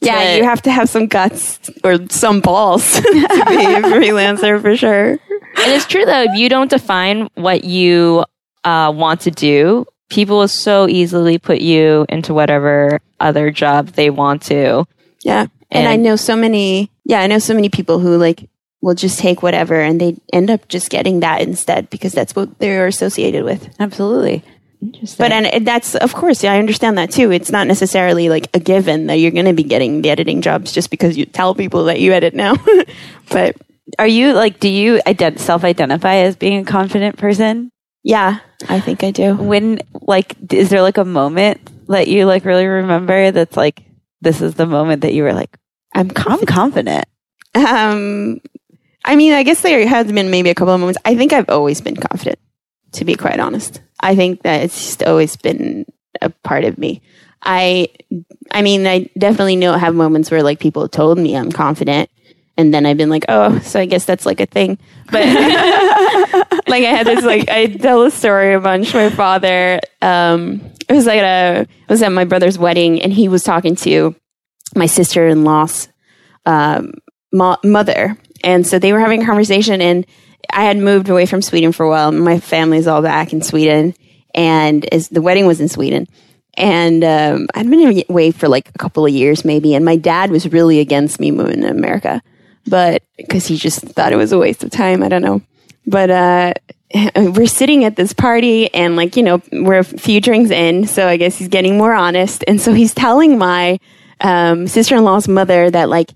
Yeah, 0.00 0.32
to- 0.32 0.36
you 0.36 0.44
have 0.44 0.62
to 0.62 0.70
have 0.70 0.88
some 0.88 1.06
guts 1.08 1.58
or 1.82 1.96
some 2.10 2.40
balls 2.40 2.92
to 3.00 3.02
be 3.02 3.18
a 3.64 3.80
freelancer 3.80 4.60
for 4.62 4.76
sure. 4.76 5.12
And 5.12 5.72
it's 5.72 5.86
true 5.86 6.04
though, 6.04 6.22
if 6.24 6.38
you 6.38 6.48
don't 6.50 6.70
define 6.70 7.28
what 7.34 7.64
you 7.64 8.24
uh, 8.62 8.92
want 8.94 9.22
to 9.22 9.30
do, 9.30 9.86
people 10.08 10.38
will 10.38 10.48
so 10.48 10.88
easily 10.88 11.38
put 11.38 11.60
you 11.60 12.06
into 12.08 12.34
whatever 12.34 13.00
other 13.20 13.50
job 13.50 13.88
they 13.88 14.10
want 14.10 14.42
to. 14.42 14.86
Yeah. 15.22 15.46
And, 15.70 15.88
I 15.88 15.96
know 15.96 16.16
so 16.16 16.36
many, 16.36 16.90
yeah, 17.04 17.20
I 17.20 17.26
know 17.26 17.38
so 17.38 17.54
many 17.54 17.68
people 17.68 17.98
who 17.98 18.16
like 18.16 18.48
will 18.80 18.94
just 18.94 19.18
take 19.18 19.42
whatever 19.42 19.80
and 19.80 20.00
they 20.00 20.16
end 20.32 20.50
up 20.50 20.68
just 20.68 20.90
getting 20.90 21.20
that 21.20 21.40
instead 21.40 21.90
because 21.90 22.12
that's 22.12 22.36
what 22.36 22.58
they're 22.58 22.86
associated 22.86 23.44
with. 23.44 23.68
Absolutely. 23.80 24.44
Interesting. 24.80 25.24
But 25.24 25.32
and, 25.32 25.46
and 25.46 25.66
that's 25.66 25.94
of 25.96 26.14
course, 26.14 26.44
yeah, 26.44 26.52
I 26.52 26.58
understand 26.58 26.98
that 26.98 27.10
too. 27.10 27.32
It's 27.32 27.50
not 27.50 27.66
necessarily 27.66 28.28
like 28.28 28.48
a 28.54 28.60
given 28.60 29.06
that 29.06 29.14
you're 29.14 29.30
going 29.30 29.46
to 29.46 29.54
be 29.54 29.64
getting 29.64 30.02
the 30.02 30.10
editing 30.10 30.42
jobs 30.42 30.70
just 30.70 30.90
because 30.90 31.16
you 31.16 31.26
tell 31.26 31.54
people 31.54 31.84
that 31.84 32.00
you 32.00 32.12
edit 32.12 32.34
now. 32.34 32.54
but 33.30 33.56
Are 33.98 34.06
you 34.06 34.34
like, 34.34 34.60
do 34.60 34.68
you 34.68 35.00
ident- 35.06 35.38
self 35.38 35.64
identify 35.64 36.16
as 36.16 36.36
being 36.36 36.60
a 36.60 36.64
confident 36.64 37.16
person? 37.16 37.72
Yeah, 38.06 38.38
I 38.68 38.78
think 38.78 39.02
I 39.02 39.10
do. 39.10 39.34
When, 39.34 39.80
like, 40.00 40.36
is 40.52 40.70
there 40.70 40.80
like 40.80 40.96
a 40.96 41.04
moment 41.04 41.88
that 41.88 42.06
you 42.06 42.24
like 42.24 42.44
really 42.44 42.66
remember 42.66 43.32
that's 43.32 43.56
like, 43.56 43.82
this 44.20 44.40
is 44.40 44.54
the 44.54 44.64
moment 44.64 45.02
that 45.02 45.12
you 45.12 45.24
were 45.24 45.32
like, 45.32 45.58
I'm 45.92 46.12
I'm 46.16 46.46
confident. 46.46 47.04
Um, 47.56 48.40
I 49.04 49.16
mean, 49.16 49.32
I 49.32 49.42
guess 49.42 49.60
there 49.60 49.84
has 49.88 50.12
been 50.12 50.30
maybe 50.30 50.50
a 50.50 50.54
couple 50.54 50.72
of 50.72 50.78
moments. 50.78 51.00
I 51.04 51.16
think 51.16 51.32
I've 51.32 51.50
always 51.50 51.80
been 51.80 51.96
confident, 51.96 52.38
to 52.92 53.04
be 53.04 53.16
quite 53.16 53.40
honest. 53.40 53.82
I 53.98 54.14
think 54.14 54.42
that 54.42 54.62
it's 54.62 54.80
just 54.80 55.02
always 55.02 55.34
been 55.34 55.84
a 56.22 56.30
part 56.30 56.62
of 56.62 56.78
me. 56.78 57.02
I, 57.42 57.88
I 58.52 58.62
mean, 58.62 58.86
I 58.86 59.10
definitely 59.18 59.56
know 59.56 59.72
I 59.72 59.78
have 59.78 59.96
moments 59.96 60.30
where 60.30 60.44
like 60.44 60.60
people 60.60 60.88
told 60.88 61.18
me 61.18 61.36
I'm 61.36 61.50
confident, 61.50 62.08
and 62.56 62.72
then 62.72 62.86
I've 62.86 62.96
been 62.96 63.10
like, 63.10 63.26
oh, 63.28 63.58
so 63.60 63.78
I 63.78 63.86
guess 63.86 64.04
that's 64.04 64.24
like 64.24 64.40
a 64.40 64.46
thing. 64.46 64.78
But 65.10 65.26
like 66.66 66.84
I 66.84 66.90
had 66.90 67.06
this 67.06 67.24
like 67.24 67.48
I 67.48 67.66
tell 67.66 68.02
a 68.02 68.10
story 68.10 68.54
a 68.54 68.60
bunch. 68.60 68.94
My 68.94 69.10
father, 69.10 69.80
um, 70.00 70.60
it 70.88 70.94
was 70.94 71.06
like 71.06 71.18
at 71.18 71.24
a 71.24 71.60
it 71.62 71.88
was 71.88 72.02
at 72.02 72.12
my 72.12 72.24
brother's 72.24 72.58
wedding, 72.58 73.02
and 73.02 73.12
he 73.12 73.28
was 73.28 73.42
talking 73.42 73.76
to 73.76 74.14
my 74.74 74.86
sister 74.86 75.26
in 75.26 75.44
law's 75.44 75.88
um, 76.46 76.92
mo- 77.32 77.58
mother, 77.62 78.16
and 78.42 78.66
so 78.66 78.78
they 78.78 78.92
were 78.92 79.00
having 79.00 79.22
a 79.22 79.26
conversation. 79.26 79.80
And 79.80 80.06
I 80.50 80.64
had 80.64 80.78
moved 80.78 81.08
away 81.08 81.26
from 81.26 81.42
Sweden 81.42 81.72
for 81.72 81.84
a 81.84 81.88
while. 81.88 82.10
My 82.12 82.40
family's 82.40 82.86
all 82.86 83.02
back 83.02 83.32
in 83.32 83.42
Sweden, 83.42 83.94
and 84.34 84.92
as 84.92 85.08
the 85.08 85.22
wedding 85.22 85.46
was 85.46 85.60
in 85.60 85.68
Sweden. 85.68 86.06
And 86.58 87.04
um, 87.04 87.48
I'd 87.54 87.68
been 87.68 88.02
away 88.08 88.30
for 88.30 88.48
like 88.48 88.70
a 88.70 88.78
couple 88.78 89.04
of 89.04 89.12
years, 89.12 89.44
maybe. 89.44 89.74
And 89.74 89.84
my 89.84 89.96
dad 89.96 90.30
was 90.30 90.50
really 90.50 90.80
against 90.80 91.20
me 91.20 91.30
moving 91.30 91.60
to 91.60 91.68
America, 91.68 92.22
but 92.66 93.02
because 93.16 93.46
he 93.46 93.56
just 93.56 93.80
thought 93.80 94.12
it 94.12 94.16
was 94.16 94.32
a 94.32 94.38
waste 94.38 94.64
of 94.64 94.70
time. 94.70 95.02
I 95.02 95.08
don't 95.08 95.22
know. 95.22 95.42
But 95.86 96.10
uh, 96.10 96.54
we're 97.16 97.46
sitting 97.46 97.84
at 97.84 97.96
this 97.96 98.12
party, 98.12 98.72
and 98.74 98.96
like 98.96 99.16
you 99.16 99.22
know, 99.22 99.42
we're 99.52 99.78
a 99.78 99.84
few 99.84 100.20
drinks 100.20 100.50
in, 100.50 100.86
so 100.86 101.08
I 101.08 101.16
guess 101.16 101.36
he's 101.36 101.48
getting 101.48 101.78
more 101.78 101.94
honest. 101.94 102.44
And 102.46 102.60
so 102.60 102.72
he's 102.72 102.94
telling 102.94 103.38
my 103.38 103.78
um, 104.20 104.66
sister-in-law's 104.66 105.28
mother 105.28 105.70
that 105.70 105.88
like 105.88 106.10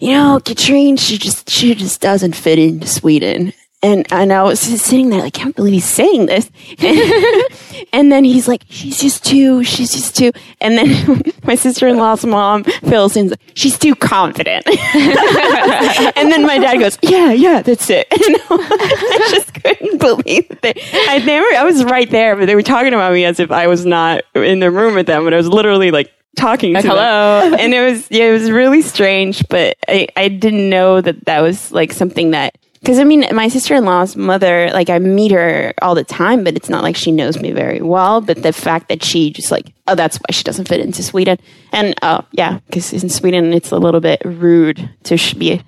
you 0.00 0.14
know, 0.14 0.40
Katrine, 0.42 0.96
she 0.96 1.18
just 1.18 1.50
she 1.50 1.74
just 1.74 2.00
doesn't 2.00 2.34
fit 2.34 2.58
into 2.58 2.86
Sweden. 2.86 3.52
And 3.82 4.06
and 4.12 4.30
I 4.32 4.42
was 4.42 4.68
just 4.68 4.84
sitting 4.84 5.08
there 5.08 5.20
like, 5.20 5.36
I 5.36 5.38
can't 5.38 5.56
believe 5.56 5.72
he's 5.72 5.84
saying 5.86 6.26
this. 6.26 6.50
and 7.92 8.12
then 8.12 8.24
he's 8.24 8.46
like, 8.46 8.64
she's 8.68 9.00
just 9.00 9.24
too, 9.24 9.64
she's 9.64 9.90
just 9.92 10.16
too. 10.16 10.32
And 10.60 10.76
then 10.76 11.22
my 11.44 11.54
sister 11.54 11.88
in 11.88 11.96
law's 11.96 12.24
mom 12.26 12.64
fills 12.64 13.16
in, 13.16 13.32
she's 13.54 13.78
too 13.78 13.94
confident. 13.94 14.66
and 14.94 16.30
then 16.30 16.44
my 16.46 16.58
dad 16.58 16.76
goes, 16.78 16.98
yeah, 17.02 17.32
yeah, 17.32 17.62
that's 17.62 17.88
it. 17.88 18.06
And 18.10 18.36
I 18.50 19.28
just 19.30 19.54
couldn't 19.54 19.98
believe 19.98 20.46
it. 20.62 20.78
I 21.08 21.18
never, 21.18 21.46
I 21.56 21.64
was 21.64 21.82
right 21.84 22.10
there, 22.10 22.36
but 22.36 22.46
they 22.46 22.54
were 22.54 22.62
talking 22.62 22.92
about 22.92 23.12
me 23.12 23.24
as 23.24 23.40
if 23.40 23.50
I 23.50 23.66
was 23.66 23.86
not 23.86 24.24
in 24.34 24.60
the 24.60 24.70
room 24.70 24.94
with 24.94 25.06
them, 25.06 25.24
but 25.24 25.32
I 25.32 25.36
was 25.38 25.48
literally 25.48 25.90
like 25.90 26.12
talking 26.36 26.74
Like, 26.74 26.82
to 26.82 26.88
them 26.88 26.96
hello. 26.96 27.56
and 27.58 27.74
it 27.74 27.80
was 27.80 28.06
yeah, 28.10 28.24
it 28.26 28.32
was 28.32 28.50
really 28.50 28.82
strange, 28.82 29.46
but 29.48 29.76
I 29.88 30.06
I 30.16 30.28
didn't 30.28 30.68
know 30.70 31.00
that 31.00 31.24
that 31.24 31.40
was 31.40 31.72
like 31.72 31.92
something 31.92 32.30
that 32.32 32.56
because 32.80 32.98
I 32.98 33.04
mean 33.04 33.24
my 33.32 33.48
sister 33.48 33.74
in 33.74 33.84
law's 33.84 34.16
mother 34.16 34.70
like 34.72 34.90
I 34.90 34.98
meet 34.98 35.32
her 35.32 35.72
all 35.82 35.94
the 35.94 36.04
time, 36.04 36.44
but 36.44 36.56
it's 36.56 36.68
not 36.68 36.82
like 36.82 36.96
she 36.96 37.12
knows 37.12 37.40
me 37.40 37.52
very 37.52 37.80
well. 37.82 38.20
But 38.20 38.42
the 38.42 38.52
fact 38.52 38.88
that 38.88 39.04
she 39.04 39.30
just 39.30 39.50
like 39.50 39.72
oh 39.86 39.94
that's 39.94 40.16
why 40.18 40.32
she 40.32 40.44
doesn't 40.44 40.68
fit 40.68 40.80
into 40.80 41.02
Sweden, 41.02 41.38
and 41.72 41.94
oh 42.02 42.24
yeah, 42.32 42.58
because 42.66 42.92
in 42.92 43.08
Sweden 43.08 43.52
it's 43.52 43.70
a 43.70 43.78
little 43.78 44.00
bit 44.00 44.22
rude 44.24 44.90
to 45.04 45.16
sh- 45.16 45.34
be 45.34 45.62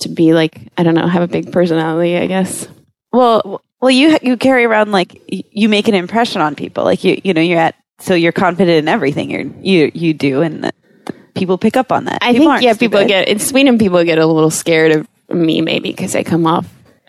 to 0.00 0.08
be 0.08 0.32
like 0.34 0.60
I 0.76 0.82
don't 0.82 0.94
know 0.94 1.06
have 1.06 1.22
a 1.22 1.28
big 1.28 1.52
personality 1.52 2.16
I 2.16 2.26
guess. 2.26 2.68
Well, 3.12 3.62
well, 3.80 3.90
you 3.90 4.18
you 4.22 4.36
carry 4.36 4.64
around 4.64 4.92
like 4.92 5.22
you 5.28 5.68
make 5.68 5.88
an 5.88 5.94
impression 5.94 6.40
on 6.42 6.54
people. 6.54 6.84
Like 6.84 7.04
you, 7.04 7.20
you 7.24 7.32
know, 7.32 7.40
you're 7.40 7.58
at 7.60 7.74
so 8.00 8.14
you're 8.14 8.32
confident 8.32 8.76
in 8.76 8.88
everything 8.88 9.30
you 9.30 9.54
you 9.60 9.90
you 9.94 10.14
do, 10.14 10.42
and 10.42 10.70
people 11.34 11.58
pick 11.58 11.76
up 11.76 11.92
on 11.92 12.04
that. 12.04 12.18
I 12.20 12.32
People 12.32 12.40
think 12.40 12.50
aren't 12.50 12.62
yeah, 12.64 12.74
people 12.74 13.06
get 13.06 13.28
in 13.28 13.38
Sweden. 13.38 13.78
People 13.78 14.02
get 14.04 14.18
a 14.18 14.26
little 14.26 14.50
scared 14.50 14.92
of 14.92 15.08
me, 15.28 15.60
maybe 15.60 15.90
because 15.90 16.14
I 16.14 16.22
come 16.22 16.46
off 16.46 16.66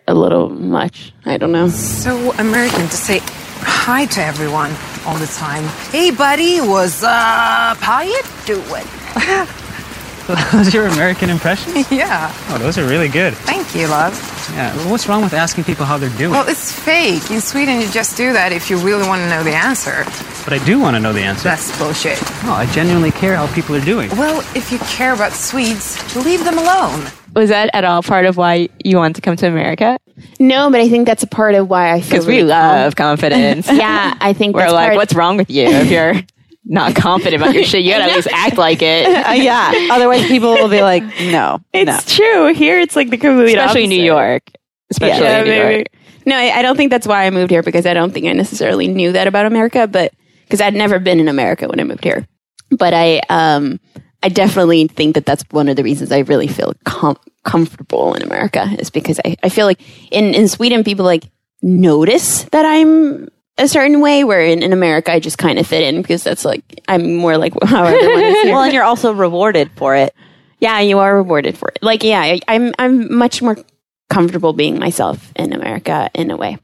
a 0.07 0.13
little 0.13 0.49
much. 0.49 1.13
I 1.25 1.37
don't 1.37 1.51
know. 1.51 1.69
So 1.69 2.31
American 2.33 2.81
to 2.87 2.97
say 2.97 3.19
hi 3.61 4.05
to 4.07 4.21
everyone 4.23 4.71
all 5.05 5.17
the 5.17 5.27
time. 5.27 5.63
Hey, 5.91 6.11
buddy, 6.11 6.59
what's 6.59 7.03
up? 7.03 7.77
How 7.77 8.01
you 8.01 8.21
doing? 8.45 8.85
Those 10.51 10.67
are 10.67 10.77
your 10.77 10.87
American 10.87 11.31
impressions? 11.31 11.91
yeah. 11.91 12.31
Oh, 12.49 12.59
those 12.59 12.77
are 12.77 12.87
really 12.87 13.07
good. 13.07 13.33
Thank 13.33 13.73
you, 13.73 13.87
love. 13.87 14.13
Yeah. 14.53 14.75
well, 14.75 14.91
What's 14.91 15.07
wrong 15.07 15.23
with 15.23 15.33
asking 15.33 15.63
people 15.63 15.85
how 15.85 15.97
they're 15.97 16.15
doing? 16.19 16.29
Well, 16.29 16.47
it's 16.47 16.71
fake. 16.71 17.31
In 17.31 17.41
Sweden, 17.41 17.81
you 17.81 17.89
just 17.89 18.15
do 18.15 18.31
that 18.33 18.51
if 18.51 18.69
you 18.69 18.77
really 18.77 19.07
want 19.07 19.21
to 19.23 19.29
know 19.29 19.43
the 19.43 19.55
answer. 19.55 20.03
but 20.45 20.53
I 20.53 20.63
do 20.65 20.79
want 20.79 20.95
to 20.95 20.99
know 20.99 21.13
the 21.13 21.21
answer. 21.23 21.45
That's 21.45 21.75
bullshit. 21.79 22.21
No, 22.43 22.51
I 22.51 22.67
genuinely 22.67 23.09
care 23.09 23.35
how 23.37 23.51
people 23.55 23.75
are 23.75 23.81
doing. 23.81 24.11
Well, 24.11 24.41
if 24.55 24.71
you 24.71 24.77
care 24.79 25.15
about 25.15 25.31
Swedes, 25.31 25.97
leave 26.15 26.43
them 26.45 26.59
alone. 26.59 27.07
Was 27.35 27.49
that 27.49 27.69
at 27.73 27.83
all 27.83 28.01
part 28.03 28.25
of 28.25 28.37
why 28.37 28.69
you 28.83 28.97
wanted 28.97 29.15
to 29.15 29.21
come 29.21 29.35
to 29.37 29.47
America? 29.47 29.97
No, 30.39 30.69
but 30.71 30.81
I 30.81 30.89
think 30.89 31.05
that's 31.07 31.23
a 31.23 31.27
part 31.27 31.55
of 31.55 31.69
why 31.69 31.91
I 31.93 32.01
feel 32.01 32.09
Because 32.11 32.27
we 32.27 32.37
really 32.37 32.49
love 32.49 32.95
confidence. 32.95 33.67
yeah, 33.71 34.15
I 34.19 34.33
think 34.33 34.55
We're 34.55 34.61
that's 34.63 34.73
like, 34.73 34.87
part- 34.87 34.97
what's 34.97 35.13
wrong 35.13 35.37
with 35.37 35.49
you 35.49 35.65
if 35.67 35.89
you're 35.91 36.15
not 36.65 36.95
confident 36.95 37.41
about 37.41 37.53
your 37.53 37.63
shit? 37.63 37.83
You 37.83 37.91
gotta 37.91 38.05
at 38.05 38.15
least 38.15 38.27
act 38.33 38.57
like 38.57 38.81
it. 38.81 39.07
Uh, 39.29 39.31
yeah. 39.33 39.71
Otherwise, 39.91 40.27
people 40.27 40.53
will 40.53 40.69
be 40.69 40.81
like, 40.81 41.03
no, 41.21 41.59
It's 41.73 42.15
true. 42.15 42.53
Here, 42.53 42.79
it's 42.79 42.95
like 42.95 43.09
the 43.09 43.17
complete 43.17 43.55
Especially 43.57 43.83
in 43.83 43.89
New. 43.89 44.03
York. 44.03 44.43
Especially 44.91 45.23
Yeah, 45.23 45.39
in 45.39 45.45
New 45.45 45.51
maybe. 45.51 45.75
York. 45.77 45.87
No, 46.25 46.35
I, 46.35 46.59
I 46.59 46.61
don't 46.61 46.75
think 46.75 46.89
that's 46.91 47.07
why 47.07 47.25
I 47.25 47.29
moved 47.29 47.49
here 47.51 47.63
because 47.63 47.85
I 47.85 47.93
don't 47.93 48.11
think 48.11 48.25
I 48.25 48.33
necessarily 48.33 48.87
knew 48.87 49.11
that 49.13 49.27
about 49.27 49.45
America, 49.45 49.87
but 49.87 50.13
because 50.43 50.61
I'd 50.61 50.73
never 50.73 50.99
been 50.99 51.19
in 51.19 51.27
America 51.27 51.67
when 51.67 51.79
I 51.79 51.83
moved 51.83 52.03
here. 52.03 52.27
But 52.71 52.93
I, 52.93 53.21
um, 53.29 53.79
I 54.21 54.29
definitely 54.29 54.87
think 54.87 55.15
that 55.15 55.25
that's 55.25 55.43
one 55.51 55.69
of 55.69 55.75
the 55.75 55.83
reasons 55.83 56.11
I 56.11 56.19
really 56.19 56.47
feel 56.47 56.73
com- 56.83 57.17
comfortable 57.43 58.13
in 58.15 58.21
America 58.21 58.67
is 58.77 58.89
because 58.89 59.19
I, 59.23 59.37
I 59.43 59.49
feel 59.49 59.65
like 59.65 59.81
in, 60.11 60.33
in 60.33 60.47
Sweden, 60.47 60.83
people 60.83 61.05
like 61.05 61.23
notice 61.61 62.43
that 62.45 62.65
I'm 62.65 63.29
a 63.57 63.67
certain 63.67 64.01
way, 64.01 64.23
where 64.23 64.41
in, 64.41 64.63
in 64.63 64.73
America, 64.73 65.11
I 65.11 65.19
just 65.19 65.37
kind 65.37 65.59
of 65.59 65.67
fit 65.67 65.83
in 65.83 66.01
because 66.01 66.23
that's 66.23 66.45
like, 66.45 66.63
I'm 66.87 67.15
more 67.15 67.37
like 67.37 67.53
how 67.63 67.85
everyone 67.85 68.23
is 68.23 68.41
here. 68.41 68.53
well, 68.53 68.63
and 68.63 68.73
you're 68.73 68.83
also 68.83 69.13
rewarded 69.13 69.71
for 69.75 69.95
it. 69.95 70.13
Yeah, 70.59 70.79
you 70.81 70.99
are 70.99 71.15
rewarded 71.15 71.57
for 71.57 71.69
it. 71.69 71.79
Like, 71.81 72.03
yeah, 72.03 72.21
I, 72.21 72.39
I'm 72.47 72.73
I'm 72.77 73.15
much 73.15 73.41
more 73.41 73.57
comfortable 74.09 74.51
being 74.51 74.77
myself 74.77 75.31
in 75.35 75.53
America 75.53 76.09
in 76.13 76.31
a 76.31 76.37
way. 76.37 76.57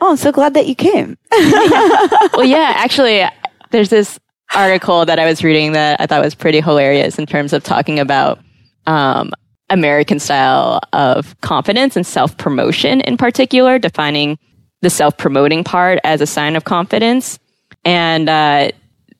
Oh, 0.00 0.10
I'm 0.10 0.16
so 0.16 0.30
glad 0.30 0.54
that 0.54 0.66
you 0.66 0.74
came. 0.74 1.16
well, 1.32 2.44
yeah, 2.44 2.74
actually, 2.76 3.24
there's 3.70 3.90
this 3.90 4.20
article 4.54 5.04
that 5.04 5.18
I 5.18 5.26
was 5.26 5.42
reading 5.44 5.72
that 5.72 6.00
I 6.00 6.06
thought 6.06 6.22
was 6.22 6.34
pretty 6.34 6.60
hilarious 6.60 7.18
in 7.18 7.26
terms 7.26 7.52
of 7.52 7.62
talking 7.62 7.98
about 7.98 8.38
um, 8.86 9.32
American 9.70 10.18
style 10.18 10.80
of 10.92 11.38
confidence 11.40 11.96
and 11.96 12.06
self 12.06 12.36
promotion 12.36 13.00
in 13.02 13.16
particular, 13.16 13.78
defining 13.78 14.38
the 14.82 14.90
self 14.90 15.16
promoting 15.16 15.64
part 15.64 15.98
as 16.04 16.20
a 16.20 16.26
sign 16.26 16.56
of 16.56 16.64
confidence. 16.64 17.38
And 17.84 18.28
uh, 18.28 18.70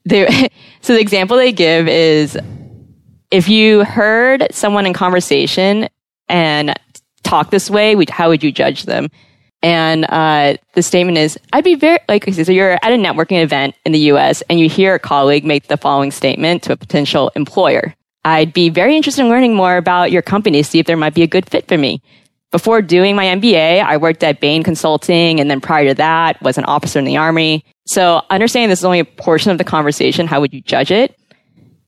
they, 0.05 0.49
so 0.81 0.95
the 0.95 1.01
example 1.01 1.37
they 1.37 1.53
give 1.53 1.89
is 1.89 2.39
if 3.31 3.49
you 3.49 3.85
heard 3.85 4.47
someone 4.53 4.87
in 4.87 4.93
conversation 4.93 5.89
and 6.29 6.75
talk 7.23 7.51
this 7.51 7.69
way, 7.69 7.97
how 8.09 8.29
would 8.29 8.45
you 8.45 8.53
judge 8.53 8.85
them? 8.85 9.09
And 9.65 10.05
uh, 10.11 10.59
the 10.75 10.83
statement 10.83 11.17
is, 11.17 11.39
I'd 11.55 11.65
be 11.65 11.75
very 11.75 11.99
like, 12.07 12.31
so 12.35 12.53
you're 12.53 12.73
at 12.73 12.93
a 12.93 12.97
networking 12.97 13.43
event 13.43 13.75
in 13.87 13.93
the 13.93 13.99
U.S. 14.11 14.43
and 14.51 14.61
you 14.61 14.69
hear 14.69 14.95
a 14.95 14.99
colleague 14.99 15.43
make 15.43 15.69
the 15.69 15.79
following 15.79 16.11
statement 16.11 16.63
to 16.65 16.73
a 16.73 16.77
potential 16.77 17.33
employer. 17.35 17.95
I'd 18.27 18.53
be 18.53 18.69
very 18.69 18.95
interested 18.95 19.23
in 19.23 19.31
learning 19.31 19.55
more 19.55 19.79
about 19.79 20.13
your 20.13 20.21
company, 20.21 20.63
see 20.63 20.81
if 20.81 20.87
there 20.87 20.99
might 20.99 21.15
be 21.15 21.23
a 21.23 21.27
good 21.27 21.49
fit 21.49 21.67
for 21.67 21.79
me. 21.79 22.03
Before 22.51 22.83
doing 22.83 23.17
my 23.17 23.25
MBA, 23.25 23.83
I 23.83 23.97
worked 23.97 24.23
at 24.23 24.39
Bain 24.39 24.63
Consulting, 24.63 25.41
and 25.41 25.51
then 25.51 25.63
prior 25.63 25.89
to 25.89 25.95
that, 25.95 26.43
was 26.43 26.59
an 26.59 26.65
officer 26.65 26.99
in 26.99 27.07
the 27.07 27.17
Army. 27.17 27.65
So 27.87 28.21
understanding 28.29 28.69
this 28.69 28.81
is 28.81 28.85
only 28.85 29.01
a 29.01 29.05
portion 29.07 29.51
of 29.51 29.57
the 29.57 29.65
conversation, 29.65 30.27
how 30.27 30.43
would 30.43 30.53
you 30.53 30.61
judge 30.61 30.91
it? 30.91 31.19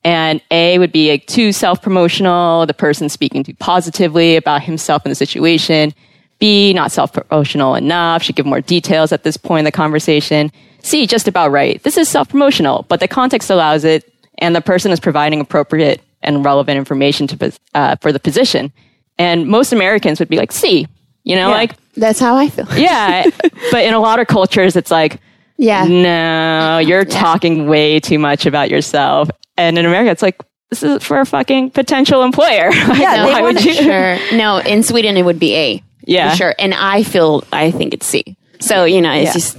And 0.02 0.40
A 0.50 0.78
would 0.78 0.92
be 0.92 1.10
like 1.10 1.26
too 1.26 1.52
self 1.52 1.82
promotional, 1.82 2.64
the 2.64 2.72
person 2.72 3.10
speaking 3.10 3.44
too 3.44 3.54
positively 3.54 4.36
about 4.36 4.62
himself 4.62 5.02
and 5.04 5.10
the 5.10 5.16
situation. 5.16 5.92
B, 6.38 6.72
not 6.72 6.92
self 6.92 7.12
promotional 7.12 7.74
enough, 7.74 8.22
should 8.22 8.36
give 8.36 8.46
more 8.46 8.60
details 8.60 9.12
at 9.12 9.22
this 9.22 9.36
point 9.36 9.60
in 9.60 9.64
the 9.64 9.72
conversation. 9.72 10.52
C, 10.82 11.06
just 11.06 11.26
about 11.28 11.50
right. 11.50 11.82
This 11.82 11.96
is 11.96 12.08
self 12.08 12.28
promotional, 12.28 12.84
but 12.88 13.00
the 13.00 13.08
context 13.08 13.50
allows 13.50 13.84
it, 13.84 14.10
and 14.38 14.54
the 14.54 14.60
person 14.60 14.90
is 14.92 15.00
providing 15.00 15.40
appropriate 15.40 16.00
and 16.22 16.44
relevant 16.44 16.76
information 16.78 17.26
to, 17.28 17.52
uh, 17.74 17.96
for 18.00 18.12
the 18.12 18.20
position. 18.20 18.72
And 19.18 19.46
most 19.46 19.72
Americans 19.72 20.18
would 20.18 20.28
be 20.28 20.36
like, 20.36 20.52
C, 20.52 20.86
you 21.24 21.36
know, 21.36 21.48
Yeah. 21.48 21.54
like, 21.54 21.72
That's 21.96 22.18
how 22.20 22.36
I 22.36 22.48
feel. 22.48 22.66
yeah. 22.76 23.24
but 23.70 23.84
in 23.84 23.94
a 23.94 23.98
lot 24.00 24.18
of 24.20 24.26
cultures, 24.26 24.76
it's 24.76 24.90
like, 24.90 25.20
Yeah. 25.56 25.84
no, 25.84 26.78
you're 26.78 27.04
talking 27.04 27.66
way 27.66 27.98
too 28.00 28.18
much 28.18 28.44
about 28.46 28.70
yourself. 28.70 29.30
And 29.56 29.78
in 29.78 29.86
America, 29.86 30.10
it's 30.10 30.22
like, 30.22 30.38
this 30.70 30.82
is 30.82 31.02
for 31.02 31.20
a 31.20 31.24
fucking 31.26 31.70
potential 31.70 32.22
employer. 32.22 32.70
Yeah, 32.74 33.24
why 33.26 33.34
they 33.36 33.42
would 33.42 33.64
you? 33.64 33.72
Sure. 33.74 34.18
No, 34.34 34.58
in 34.58 34.82
Sweden 34.82 35.16
it 35.16 35.24
would 35.24 35.38
be 35.38 35.54
A. 35.54 35.82
Yeah. 36.06 36.30
For 36.30 36.36
sure. 36.36 36.54
And 36.58 36.72
I 36.74 37.02
feel 37.02 37.44
I 37.52 37.70
think 37.70 37.92
it's 37.94 38.06
C. 38.06 38.36
So, 38.60 38.84
you 38.84 39.02
know, 39.02 39.12
it's 39.12 39.26
Yeah. 39.28 39.32
just 39.32 39.58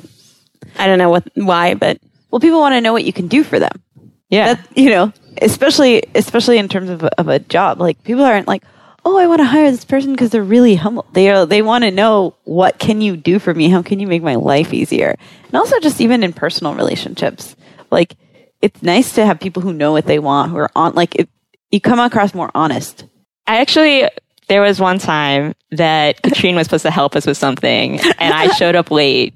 I 0.79 0.87
don't 0.87 0.97
know 0.97 1.09
what 1.09 1.23
why, 1.35 1.73
but 1.75 1.99
Well, 2.31 2.39
people 2.39 2.59
want 2.59 2.73
to 2.73 2.81
know 2.81 2.93
what 2.93 3.03
you 3.05 3.13
can 3.13 3.27
do 3.27 3.43
for 3.43 3.59
them. 3.59 3.83
Yeah. 4.29 4.55
That, 4.55 4.67
you 4.77 4.89
know, 4.89 5.13
especially 5.41 6.03
especially 6.15 6.57
in 6.57 6.67
terms 6.67 6.89
of 6.89 7.03
a, 7.03 7.19
of 7.19 7.27
a 7.27 7.39
job. 7.39 7.79
Like 7.79 8.03
people 8.03 8.23
aren't 8.23 8.47
like, 8.47 8.63
"Oh, 9.05 9.17
I 9.17 9.27
want 9.27 9.39
to 9.39 9.45
hire 9.45 9.71
this 9.71 9.85
person 9.85 10.11
because 10.11 10.31
they're 10.31 10.43
really 10.43 10.75
humble." 10.75 11.05
They 11.13 11.29
are 11.29 11.45
they 11.45 11.61
want 11.61 11.83
to 11.83 11.91
know 11.91 12.35
what 12.43 12.79
can 12.79 13.01
you 13.01 13.15
do 13.15 13.39
for 13.39 13.53
me? 13.53 13.69
How 13.69 13.81
can 13.81 13.99
you 13.99 14.07
make 14.07 14.23
my 14.23 14.35
life 14.35 14.73
easier? 14.73 15.15
And 15.45 15.55
also 15.55 15.79
just 15.79 16.01
even 16.01 16.23
in 16.23 16.33
personal 16.33 16.73
relationships. 16.75 17.55
Like 17.91 18.15
it's 18.61 18.81
nice 18.81 19.13
to 19.15 19.25
have 19.25 19.39
people 19.39 19.61
who 19.61 19.71
know 19.73 19.91
what 19.91 20.05
they 20.05 20.19
want, 20.19 20.51
who 20.51 20.57
are 20.57 20.71
on 20.75 20.93
like 20.95 21.15
it, 21.15 21.29
you 21.71 21.79
come 21.79 21.99
across 21.99 22.33
more 22.33 22.49
honest. 22.55 23.05
I 23.45 23.57
actually, 23.61 24.09
there 24.47 24.61
was 24.61 24.79
one 24.79 24.99
time 24.99 25.53
that 25.71 26.21
Catrin 26.23 26.55
was 26.55 26.67
supposed 26.67 26.83
to 26.83 26.91
help 26.91 27.15
us 27.15 27.25
with 27.25 27.37
something, 27.37 27.99
and 27.99 28.33
I 28.33 28.47
showed 28.53 28.75
up 28.75 28.91
late, 28.91 29.33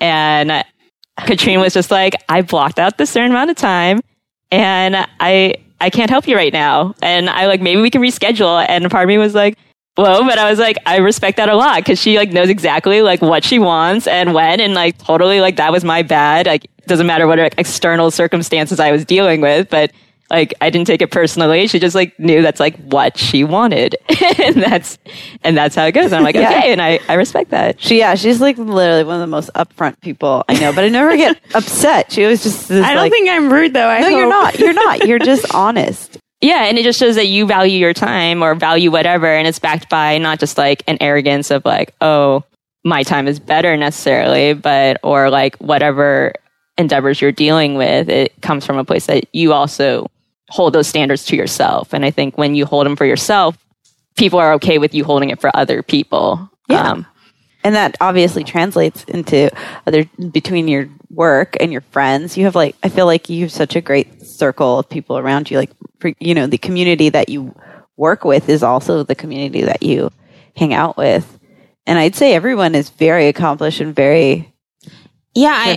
and 0.00 0.64
Catrin 1.20 1.60
was 1.60 1.74
just 1.74 1.90
like, 1.90 2.14
"I 2.28 2.42
blocked 2.42 2.78
out 2.78 2.98
this 2.98 3.10
certain 3.10 3.30
amount 3.30 3.50
of 3.50 3.56
time, 3.56 4.00
and 4.50 4.96
I 5.20 5.54
I 5.80 5.90
can't 5.90 6.10
help 6.10 6.26
you 6.26 6.36
right 6.36 6.52
now." 6.52 6.94
And 7.02 7.30
I 7.30 7.46
like 7.46 7.60
maybe 7.60 7.80
we 7.80 7.90
can 7.90 8.02
reschedule. 8.02 8.64
And 8.68 8.90
part 8.90 9.04
of 9.04 9.08
me 9.08 9.18
was 9.18 9.34
like. 9.34 9.58
Whoa, 9.96 10.22
but 10.24 10.38
I 10.38 10.48
was 10.48 10.60
like, 10.60 10.76
I 10.86 10.98
respect 10.98 11.38
that 11.38 11.48
a 11.48 11.56
lot 11.56 11.78
because 11.78 12.00
she 12.00 12.18
like 12.18 12.30
knows 12.30 12.48
exactly 12.48 13.02
like 13.02 13.20
what 13.20 13.42
she 13.42 13.58
wants 13.58 14.06
and 14.06 14.32
when, 14.32 14.60
and 14.60 14.72
like 14.72 14.96
totally 14.98 15.40
like 15.40 15.56
that 15.56 15.72
was 15.72 15.82
my 15.82 16.02
bad. 16.02 16.46
Like, 16.46 16.70
doesn't 16.86 17.08
matter 17.08 17.26
what 17.26 17.40
external 17.58 18.12
circumstances 18.12 18.78
I 18.78 18.92
was 18.92 19.04
dealing 19.04 19.40
with, 19.40 19.68
but 19.68 19.90
like 20.30 20.54
I 20.60 20.70
didn't 20.70 20.86
take 20.86 21.00
it 21.02 21.10
personally. 21.10 21.66
She 21.68 21.78
just 21.78 21.94
like 21.94 22.18
knew 22.18 22.42
that's 22.42 22.60
like 22.60 22.76
what 22.84 23.16
she 23.16 23.44
wanted, 23.44 23.96
and 24.38 24.56
that's 24.56 24.98
and 25.42 25.56
that's 25.56 25.74
how 25.74 25.84
it 25.86 25.92
goes. 25.92 26.06
And 26.06 26.16
I'm 26.16 26.22
like, 26.22 26.34
Yeah. 26.34 26.50
okay, 26.50 26.72
and 26.72 26.82
I 26.82 27.00
I 27.08 27.14
respect 27.14 27.50
that. 27.50 27.80
She 27.80 27.98
yeah, 27.98 28.14
she's 28.14 28.40
like 28.40 28.58
literally 28.58 29.04
one 29.04 29.16
of 29.16 29.20
the 29.20 29.26
most 29.26 29.50
upfront 29.54 30.00
people 30.00 30.44
I 30.48 30.54
know, 30.60 30.72
but 30.72 30.84
I 30.84 30.88
never 30.88 31.16
get 31.16 31.38
upset. 31.54 32.12
She 32.12 32.24
was 32.26 32.42
just 32.42 32.68
this, 32.68 32.84
I 32.84 32.94
don't 32.94 33.04
like- 33.04 33.12
think 33.12 33.28
I'm 33.28 33.52
rude 33.52 33.72
though. 33.72 33.88
I 33.88 34.00
No, 34.00 34.08
you're 34.08 34.28
not. 34.28 34.58
You're 34.58 34.72
not. 34.74 34.98
You're 35.08 35.18
just 35.18 35.54
honest. 35.54 36.18
Yeah, 36.40 36.64
and 36.66 36.78
it 36.78 36.84
just 36.84 37.00
shows 37.00 37.16
that 37.16 37.26
you 37.26 37.46
value 37.46 37.78
your 37.78 37.92
time 37.94 38.42
or 38.42 38.54
value 38.54 38.90
whatever, 38.92 39.26
and 39.26 39.48
it's 39.48 39.58
backed 39.58 39.88
by 39.90 40.18
not 40.18 40.38
just 40.38 40.56
like 40.56 40.84
an 40.86 40.96
arrogance 41.00 41.50
of 41.50 41.64
like, 41.64 41.94
oh, 42.00 42.44
my 42.84 43.02
time 43.02 43.26
is 43.26 43.40
better 43.40 43.76
necessarily, 43.76 44.52
but 44.54 45.00
or 45.02 45.30
like 45.30 45.56
whatever 45.56 46.32
endeavors 46.76 47.20
you're 47.20 47.32
dealing 47.32 47.74
with, 47.74 48.08
it 48.08 48.40
comes 48.40 48.64
from 48.64 48.78
a 48.78 48.84
place 48.84 49.06
that 49.06 49.24
you 49.32 49.52
also 49.52 50.06
hold 50.48 50.72
those 50.72 50.88
standards 50.88 51.24
to 51.26 51.36
yourself. 51.36 51.92
And 51.92 52.04
I 52.04 52.10
think 52.10 52.38
when 52.38 52.54
you 52.54 52.66
hold 52.66 52.86
them 52.86 52.96
for 52.96 53.04
yourself, 53.04 53.56
people 54.16 54.38
are 54.38 54.52
okay 54.54 54.78
with 54.78 54.94
you 54.94 55.04
holding 55.04 55.30
it 55.30 55.40
for 55.40 55.50
other 55.54 55.82
people. 55.82 56.50
Yeah. 56.68 56.90
Um, 56.90 57.06
and 57.64 57.74
that 57.74 57.96
obviously 58.00 58.44
translates 58.44 59.04
into 59.04 59.50
other 59.86 60.04
between 60.30 60.68
your 60.68 60.88
work 61.10 61.56
and 61.60 61.72
your 61.72 61.80
friends. 61.80 62.36
You 62.36 62.44
have 62.44 62.54
like 62.54 62.76
I 62.82 62.88
feel 62.88 63.06
like 63.06 63.28
you 63.28 63.42
have 63.42 63.52
such 63.52 63.76
a 63.76 63.80
great 63.80 64.22
circle 64.22 64.78
of 64.78 64.88
people 64.88 65.18
around 65.18 65.50
you. 65.50 65.58
Like 65.58 65.70
for, 65.98 66.12
you 66.20 66.34
know, 66.34 66.46
the 66.46 66.58
community 66.58 67.08
that 67.08 67.28
you 67.28 67.54
work 67.96 68.24
with 68.24 68.48
is 68.48 68.62
also 68.62 69.02
the 69.02 69.14
community 69.14 69.62
that 69.62 69.82
you 69.82 70.10
hang 70.56 70.72
out 70.72 70.96
with. 70.96 71.38
And 71.86 71.98
I'd 71.98 72.14
say 72.14 72.34
everyone 72.34 72.74
is 72.74 72.90
very 72.90 73.28
accomplished 73.28 73.80
and 73.80 73.94
very 73.94 74.52
Yeah, 75.34 75.54
I. 75.54 75.70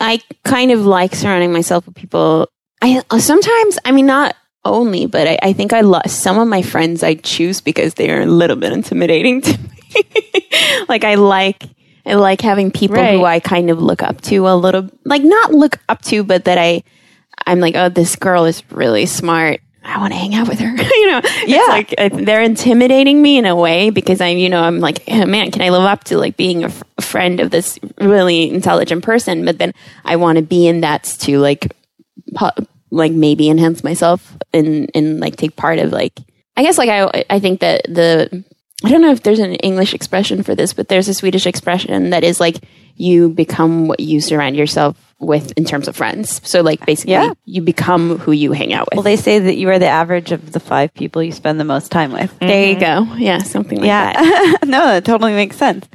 I 0.00 0.20
kind 0.44 0.70
of 0.70 0.86
like 0.86 1.14
surrounding 1.14 1.52
myself 1.52 1.86
with 1.86 1.94
people. 1.94 2.48
I 2.82 3.02
sometimes, 3.18 3.78
I 3.84 3.92
mean, 3.92 4.06
not 4.06 4.36
only, 4.64 5.06
but 5.06 5.26
I, 5.26 5.38
I 5.42 5.52
think 5.52 5.72
I 5.72 5.80
lost 5.80 6.20
some 6.20 6.38
of 6.38 6.46
my 6.48 6.62
friends 6.62 7.02
I 7.02 7.14
choose 7.14 7.60
because 7.60 7.94
they 7.94 8.10
are 8.10 8.20
a 8.20 8.26
little 8.26 8.56
bit 8.56 8.72
intimidating 8.72 9.40
to 9.42 9.58
me. 9.58 10.04
like 10.88 11.04
I 11.04 11.14
like, 11.14 11.62
I 12.06 12.14
like 12.14 12.40
having 12.40 12.70
people 12.70 12.96
who 13.04 13.24
I 13.24 13.40
kind 13.40 13.70
of 13.70 13.80
look 13.82 14.02
up 14.02 14.20
to 14.22 14.48
a 14.48 14.54
little, 14.56 14.88
like 15.04 15.22
not 15.22 15.52
look 15.52 15.78
up 15.88 16.02
to, 16.02 16.22
but 16.24 16.44
that 16.44 16.58
I, 16.58 16.82
I'm 17.46 17.60
like, 17.60 17.76
oh, 17.76 17.88
this 17.88 18.16
girl 18.16 18.44
is 18.44 18.62
really 18.70 19.06
smart. 19.06 19.60
I 19.84 19.98
want 19.98 20.12
to 20.12 20.18
hang 20.18 20.34
out 20.34 20.48
with 20.48 20.58
her. 20.60 20.66
you 20.76 21.10
know, 21.10 21.20
Yeah. 21.46 21.58
it's 21.60 21.68
like 21.68 21.94
uh, 21.98 22.08
they're 22.24 22.42
intimidating 22.42 23.22
me 23.22 23.38
in 23.38 23.46
a 23.46 23.56
way 23.56 23.90
because 23.90 24.20
I, 24.20 24.28
you 24.28 24.50
know, 24.50 24.60
I'm 24.62 24.80
like, 24.80 25.02
oh, 25.08 25.24
man, 25.24 25.50
can 25.50 25.62
I 25.62 25.70
live 25.70 25.82
up 25.82 26.04
to 26.04 26.18
like 26.18 26.36
being 26.36 26.64
a, 26.64 26.66
f- 26.68 26.82
a 26.98 27.02
friend 27.02 27.40
of 27.40 27.50
this 27.50 27.78
really 27.98 28.50
intelligent 28.50 29.02
person? 29.02 29.44
But 29.46 29.58
then 29.58 29.72
I 30.04 30.16
want 30.16 30.36
to 30.36 30.42
be 30.42 30.66
in 30.66 30.82
that 30.82 31.04
to 31.20 31.38
like, 31.38 31.74
like 32.90 33.12
maybe 33.12 33.48
enhance 33.48 33.84
myself 33.84 34.36
and 34.52 34.90
and 34.94 35.20
like 35.20 35.36
take 35.36 35.56
part 35.56 35.78
of 35.78 35.92
like, 35.92 36.18
I 36.56 36.62
guess 36.62 36.78
like 36.78 36.88
I 36.88 37.24
I 37.30 37.38
think 37.38 37.60
that 37.60 37.82
the 37.84 38.44
I 38.84 38.90
don't 38.90 39.02
know 39.02 39.10
if 39.12 39.22
there's 39.22 39.40
an 39.40 39.54
English 39.56 39.92
expression 39.94 40.42
for 40.42 40.54
this, 40.54 40.72
but 40.72 40.88
there's 40.88 41.08
a 41.08 41.14
Swedish 41.14 41.46
expression 41.46 42.10
that 42.10 42.24
is 42.24 42.40
like 42.40 42.56
you 42.96 43.28
become 43.28 43.88
what 43.88 44.00
you 44.00 44.20
surround 44.20 44.56
yourself 44.56 44.96
with 45.20 45.52
in 45.56 45.64
terms 45.64 45.88
of 45.88 45.96
friends. 45.96 46.40
So 46.48 46.60
like 46.62 46.84
basically 46.86 47.12
Yeah. 47.12 47.32
you 47.44 47.60
become 47.62 48.18
who 48.18 48.30
you 48.32 48.52
hang 48.52 48.72
out 48.72 48.86
with. 48.90 48.96
Well, 48.96 49.02
they 49.02 49.16
say 49.16 49.38
that 49.40 49.56
you 49.56 49.68
are 49.70 49.78
the 49.78 49.88
average 49.88 50.30
of 50.30 50.52
the 50.52 50.60
five 50.60 50.94
people 50.94 51.22
you 51.22 51.32
spend 51.32 51.58
the 51.58 51.64
most 51.64 51.90
time 51.90 52.12
with. 52.12 52.36
there 52.38 52.72
you 52.72 52.78
go. 52.78 53.02
Yeah, 53.16 53.38
something 53.38 53.78
like 53.78 53.86
yeah. 53.88 54.12
that. 54.12 54.58
no, 54.66 54.86
that 54.86 55.04
totally 55.04 55.32
makes 55.32 55.56
sense. 55.56 55.88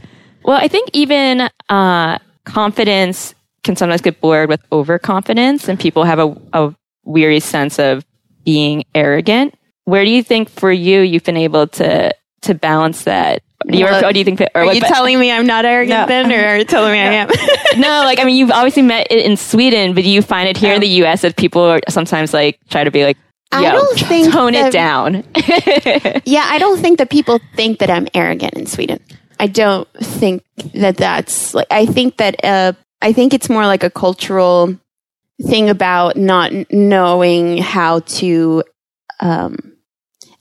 Well, 0.43 0.57
I 0.57 0.67
think 0.67 0.89
even 0.91 1.49
uh, 1.69 2.17
confidence 2.43 3.33
can 3.63 3.75
sometimes 3.75 4.01
get 4.01 4.19
blurred 4.21 4.49
with 4.49 4.61
overconfidence, 4.71 5.67
and 5.67 5.79
people 5.79 6.03
have 6.03 6.19
a, 6.19 6.35
a 6.53 6.75
weary 7.05 7.39
sense 7.39 7.79
of 7.79 8.05
being 8.45 8.83
arrogant. 8.93 9.55
Where 9.85 10.03
do 10.05 10.11
you 10.11 10.23
think 10.23 10.49
for 10.49 10.71
you 10.71 11.01
you've 11.01 11.23
been 11.23 11.37
able 11.37 11.67
to 11.67 12.13
to 12.43 12.53
balance 12.53 13.03
that? 13.05 13.41
Do 13.65 13.77
you, 13.77 13.85
Well, 13.85 14.05
or 14.05 14.11
do 14.11 14.19
you 14.19 14.25
think? 14.25 14.41
Or 14.41 14.47
Are 14.55 14.65
what- 14.65 14.75
you 14.75 14.81
telling 14.81 15.17
me 15.17 15.31
I'm 15.31 15.45
not 15.47 15.63
arrogant 15.63 16.01
No. 16.01 16.05
then, 16.07 16.31
or 16.31 16.45
are 16.45 16.57
you 16.57 16.65
telling 16.65 16.91
me 16.91 16.99
I 16.99 17.13
am? 17.13 17.29
no, 17.77 18.01
like 18.03 18.19
I 18.19 18.25
mean, 18.25 18.35
you've 18.35 18.51
obviously 18.51 18.81
met 18.81 19.07
it 19.09 19.25
in 19.25 19.37
Sweden, 19.37 19.93
but 19.93 20.03
do 20.03 20.09
you 20.09 20.21
find 20.21 20.49
it 20.49 20.57
here 20.57 20.73
in 20.73 20.81
the 20.81 20.87
U.S. 21.03 21.21
that 21.21 21.37
people 21.37 21.61
are 21.61 21.79
sometimes 21.87 22.33
like 22.33 22.59
try 22.69 22.83
to 22.83 22.91
be 22.91 23.05
like, 23.05 23.17
I 23.53 23.71
don't 23.71 23.99
think 24.09 24.33
tone 24.33 24.51
that- 24.53 24.67
it 24.67 24.73
down." 24.73 25.23
yeah, 26.25 26.43
I 26.49 26.57
don't 26.59 26.79
think 26.79 26.97
that 26.97 27.09
people 27.09 27.39
think 27.55 27.79
that 27.79 27.89
I'm 27.89 28.07
arrogant 28.13 28.53
in 28.55 28.65
Sweden. 28.65 28.99
I 29.39 29.47
don't 29.47 29.87
think 29.99 30.43
that 30.75 30.97
that's 30.97 31.53
like, 31.53 31.67
I 31.71 31.85
think 31.85 32.17
that, 32.17 32.43
uh, 32.45 32.73
I 33.03 33.13
think 33.13 33.33
it's 33.33 33.49
more 33.49 33.65
like 33.65 33.83
a 33.83 33.89
cultural 33.89 34.75
thing 35.45 35.69
about 35.69 36.15
not 36.15 36.51
knowing 36.71 37.57
how 37.57 37.99
to, 37.99 38.63
um, 39.19 39.73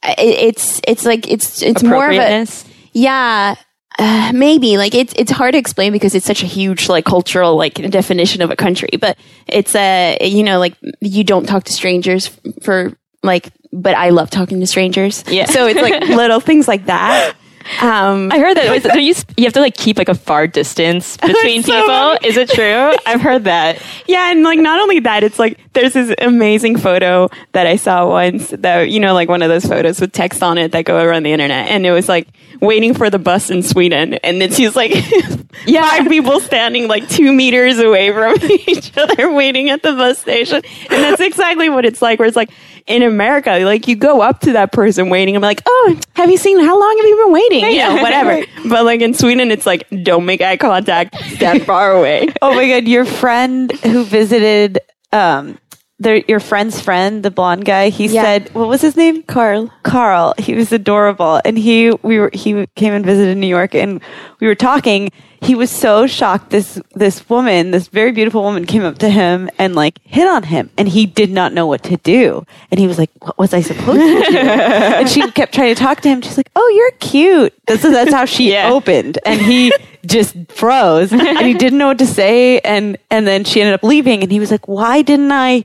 it, 0.05 0.19
it's 0.19 0.81
it's 0.87 1.05
like 1.05 1.29
it's 1.29 1.63
it's 1.63 1.83
more 1.83 2.09
of 2.09 2.17
a 2.17 2.47
yeah. 2.93 3.57
Uh, 3.99 4.33
maybe 4.33 4.79
like 4.79 4.95
it's 4.95 5.13
it's 5.17 5.31
hard 5.31 5.53
to 5.53 5.59
explain 5.59 5.93
because 5.93 6.15
it's 6.15 6.25
such 6.25 6.43
a 6.43 6.47
huge 6.47 6.89
like 6.89 7.05
cultural 7.05 7.57
like 7.57 7.75
definition 7.91 8.41
of 8.41 8.51
a 8.51 8.57
country, 8.57 8.89
but 8.99 9.19
it's 9.47 9.75
a 9.75 10.17
you 10.23 10.43
know 10.43 10.59
like 10.59 10.75
you 11.01 11.25
don't 11.25 11.47
talk 11.47 11.65
to 11.65 11.73
strangers 11.73 12.29
for 12.63 12.97
like, 13.23 13.51
but 13.71 13.95
I 13.95 14.09
love 14.11 14.31
talking 14.31 14.61
to 14.61 14.67
strangers. 14.67 15.25
Yeah. 15.29 15.45
so 15.45 15.67
it's 15.67 15.81
like 15.81 16.01
little 16.09 16.41
things 16.41 16.67
like 16.67 16.87
that. 16.87 17.35
Um, 17.81 18.31
I 18.33 18.39
heard 18.39 18.57
that 18.57 18.71
was, 18.71 18.85
you, 18.97 19.15
you 19.37 19.45
have 19.45 19.53
to 19.55 19.61
like 19.61 19.77
keep 19.77 19.99
like 19.99 20.09
a 20.09 20.15
far 20.15 20.47
distance 20.47 21.17
between 21.27 21.63
So 21.63 21.73
people. 21.73 21.87
funny. 21.87 22.27
Is 22.27 22.37
it 22.37 22.51
true? 22.51 22.93
I've 23.07 23.21
heard 23.21 23.45
that. 23.45 23.81
Yeah, 24.07 24.31
and 24.31 24.43
like 24.43 24.59
not 24.59 24.81
only 24.81 25.01
that, 25.01 25.23
it's 25.25 25.39
like 25.39 25.59
there's 25.73 25.93
this 25.95 26.15
amazing 26.19 26.77
photo 26.79 27.29
that 27.53 27.67
I 27.67 27.77
saw 27.77 28.09
once 28.09 28.51
that 28.51 28.91
you 28.91 29.01
know, 29.01 29.15
like 29.15 29.29
one 29.29 29.43
of 29.43 29.49
those 29.49 29.65
photos 29.65 30.01
with 30.01 30.13
text 30.13 30.43
on 30.43 30.59
it 30.59 30.73
that 30.73 30.85
go 30.85 31.03
around 31.03 31.23
the 31.25 31.33
internet, 31.33 31.69
and 31.71 31.87
it 31.87 31.93
was 31.93 32.09
like 32.09 32.29
waiting 32.61 32.95
for 32.95 33.11
the 33.11 33.19
bus 33.19 33.51
in 33.51 33.63
Sweden, 33.63 34.15
and 34.15 34.43
it's 34.43 34.57
just 34.57 34.77
like 34.77 34.93
yeah, 35.67 35.89
five 35.89 36.09
people 36.09 36.41
standing 36.41 36.89
like 36.89 37.09
two 37.09 37.33
meters 37.33 37.79
away 37.79 38.13
from 38.13 38.37
each 38.67 38.97
other 38.97 39.33
waiting 39.33 39.71
at 39.71 39.83
the 39.83 39.93
bus 39.93 40.19
station, 40.19 40.57
and 40.91 41.03
that's 41.03 41.21
exactly 41.21 41.69
what 41.69 41.85
it's 41.85 42.03
like. 42.03 42.19
Where 42.19 42.29
it's 42.29 42.37
like 42.37 42.51
in 42.87 43.03
America, 43.03 43.59
like 43.61 43.87
you 43.89 43.95
go 43.97 44.21
up 44.23 44.41
to 44.41 44.53
that 44.55 44.73
person 44.73 45.09
waiting, 45.09 45.37
and 45.37 45.43
be 45.43 45.47
like, 45.47 45.63
oh, 45.67 45.97
have 46.15 46.31
you 46.31 46.37
seen? 46.37 46.59
How 46.61 46.79
long 46.79 46.97
have 46.99 47.07
you 47.07 47.17
been 47.25 47.33
waiting? 47.33 47.52
You 47.57 47.63
know, 47.63 47.69
Yeah. 47.97 48.03
whatever. 48.03 48.45
But 48.69 48.85
like 48.85 49.01
in 49.01 49.15
Sweden, 49.15 49.51
it's 49.51 49.67
like 49.67 49.87
don't 50.03 50.25
make 50.25 50.41
eye 50.41 50.57
contact, 50.57 51.17
stand 51.37 51.63
far 51.67 51.93
away. 51.93 52.29
Oh 52.41 52.55
my 52.55 52.69
god, 52.69 52.89
your 52.89 53.05
friend 53.05 53.71
who 53.85 54.05
visited 54.05 54.79
um 55.13 55.59
their 55.99 56.17
your 56.27 56.41
friend's 56.41 56.81
friend, 56.81 57.23
the 57.23 57.31
blonde 57.31 57.65
guy, 57.65 57.89
he 57.91 58.07
Yeah. 58.07 58.23
said 58.23 58.55
what 58.55 58.69
was 58.69 58.81
his 58.81 58.97
name? 58.97 59.23
Carl. 59.25 59.71
Carl. 59.85 60.35
He 60.39 60.55
was 60.55 60.73
adorable. 60.73 61.41
And 61.45 61.57
he 61.59 61.91
we 62.03 62.19
were 62.19 62.31
he 62.33 62.67
came 62.77 62.93
and 62.93 63.05
visited 63.05 63.37
New 63.37 63.47
York 63.47 63.75
and 63.75 64.01
we 64.41 64.47
were 64.47 64.55
talking. 64.57 65.11
He 65.43 65.55
was 65.55 65.71
so 65.71 66.07
shocked 66.07 66.51
this 66.51 66.81
this 66.95 67.29
woman, 67.29 67.73
this 67.73 67.89
very 67.89 68.13
beautiful 68.13 68.43
woman 68.43 68.65
came 68.65 68.83
up 68.83 68.99
to 68.99 69.09
him 69.09 69.51
and 69.59 69.75
like 69.75 69.99
hit 70.05 70.29
on 70.29 70.45
him 70.45 70.71
and 70.79 70.89
he 70.89 71.05
did 71.05 71.31
not 71.31 71.53
know 71.53 71.67
what 71.67 71.83
to 71.85 71.97
do. 71.99 72.47
And 72.71 72.79
he 72.79 72.87
was 72.87 72.99
like, 72.99 73.11
What 73.21 73.39
was 73.39 73.53
I 73.53 73.61
supposed 73.61 74.01
to 74.01 74.31
do? 74.31 74.39
and 74.39 75.09
she 75.09 75.29
kept 75.33 75.55
trying 75.55 75.75
to 75.75 75.81
talk 75.81 76.01
to 76.03 76.09
him. 76.09 76.23
She's 76.23 76.37
like, 76.37 76.51
Oh, 76.55 76.69
you're 76.77 76.93
cute. 76.93 77.55
That's 77.67 77.83
that's 77.83 78.13
how 78.13 78.25
she 78.25 78.57
opened. 78.57 79.19
And 79.27 79.41
he 79.41 79.73
just 80.07 80.37
froze 80.49 81.13
and 81.13 81.47
he 81.47 81.55
didn't 81.55 81.79
know 81.79 81.89
what 81.89 81.99
to 81.99 82.07
say 82.07 82.59
and 82.61 82.97
and 83.11 83.27
then 83.27 83.45
she 83.45 83.61
ended 83.61 83.75
up 83.75 83.83
leaving 83.83 84.23
and 84.23 84.31
he 84.31 84.41
was 84.41 84.51
like, 84.51 84.69
Why 84.69 85.03
didn't 85.03 85.33
I 85.33 85.65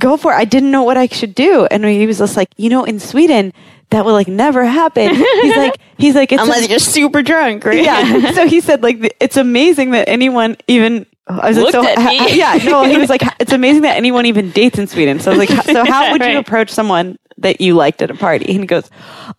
go 0.00 0.16
for 0.16 0.32
it. 0.32 0.36
I 0.36 0.44
didn't 0.44 0.72
know 0.72 0.82
what 0.82 0.96
I 0.96 1.06
should 1.06 1.34
do. 1.34 1.66
And 1.66 1.84
he 1.84 2.06
was 2.06 2.18
just 2.18 2.36
like, 2.36 2.50
you 2.56 2.68
know, 2.68 2.82
in 2.82 2.98
Sweden, 2.98 3.52
that 3.90 4.04
would 4.04 4.12
like 4.12 4.28
never 4.28 4.64
happen. 4.64 5.14
He's 5.14 5.56
like, 5.56 5.78
he's 5.98 6.14
like, 6.14 6.32
it's 6.32 6.42
Unless 6.42 6.68
you're 6.68 6.78
super 6.78 7.22
drunk, 7.22 7.64
right? 7.64 7.82
Yeah. 7.84 8.32
So 8.34 8.46
he 8.46 8.60
said, 8.60 8.82
like, 8.82 9.16
it's 9.20 9.36
amazing 9.36 9.90
that 9.92 10.08
anyone 10.08 10.56
even. 10.68 11.06
I 11.26 11.48
was 11.48 11.56
like, 11.58 11.74
Looked 11.74 11.86
so, 11.86 11.86
at 11.86 11.98
ha- 11.98 12.08
me. 12.10 12.36
yeah, 12.36 12.58
no, 12.64 12.84
he 12.84 12.96
was 12.98 13.08
like, 13.08 13.22
it's 13.38 13.52
amazing 13.52 13.82
that 13.82 13.96
anyone 13.96 14.26
even 14.26 14.50
dates 14.50 14.78
in 14.78 14.86
Sweden. 14.88 15.20
So 15.20 15.30
I 15.30 15.36
was 15.36 15.48
like, 15.48 15.64
so 15.66 15.84
how 15.84 16.10
would 16.10 16.24
you 16.24 16.38
approach 16.44 16.70
someone 16.70 17.18
that 17.38 17.60
you 17.60 17.74
liked 17.74 18.02
at 18.02 18.10
a 18.10 18.14
party? 18.14 18.46
And 18.46 18.60
he 18.60 18.66
goes, 18.66 18.90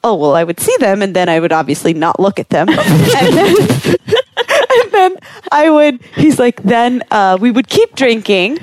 oh, 0.04 0.16
well, 0.16 0.34
I 0.34 0.44
would 0.46 0.60
see 0.60 0.76
them 0.80 1.02
and 1.02 1.14
then 1.14 1.28
I 1.28 1.40
would 1.42 1.52
obviously 1.52 1.94
not 1.94 2.18
look 2.20 2.40
at 2.40 2.50
them. 2.50 2.70
and 2.70 2.78
then 3.36 3.56
I 5.52 5.70
would, 5.70 6.02
he's 6.16 6.40
like, 6.40 6.62
then 6.64 7.04
uh, 7.12 7.38
we 7.40 7.52
would 7.52 7.68
keep 7.68 7.96
drinking 7.96 8.60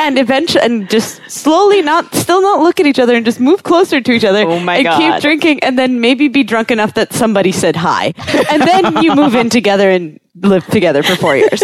and 0.00 0.18
eventually, 0.18 0.64
and 0.64 0.88
just 0.88 1.20
slowly 1.30 1.82
not, 1.82 2.14
still 2.14 2.42
not 2.42 2.60
look 2.60 2.78
at 2.80 2.86
each 2.86 2.98
other 2.98 3.14
and 3.14 3.24
just 3.24 3.40
move 3.40 3.62
closer 3.62 4.00
to 4.00 4.12
each 4.12 4.24
other 4.24 4.44
Oh 4.46 4.60
my 4.60 4.76
and 4.76 4.88
keep 4.88 5.22
drinking 5.22 5.60
and 5.64 5.78
then 5.78 6.00
maybe 6.00 6.28
be 6.28 6.42
drunk 6.42 6.70
enough 6.70 6.94
that 6.94 7.12
somebody 7.12 7.52
said 7.52 7.76
hi. 7.76 8.12
And 8.50 8.62
then 8.62 9.02
you 9.02 9.14
move 9.14 9.34
in 9.34 9.50
together 9.50 9.90
and 9.90 10.20
live 10.36 10.66
together 10.66 11.02
for 11.02 11.16
four 11.16 11.36
years. 11.36 11.62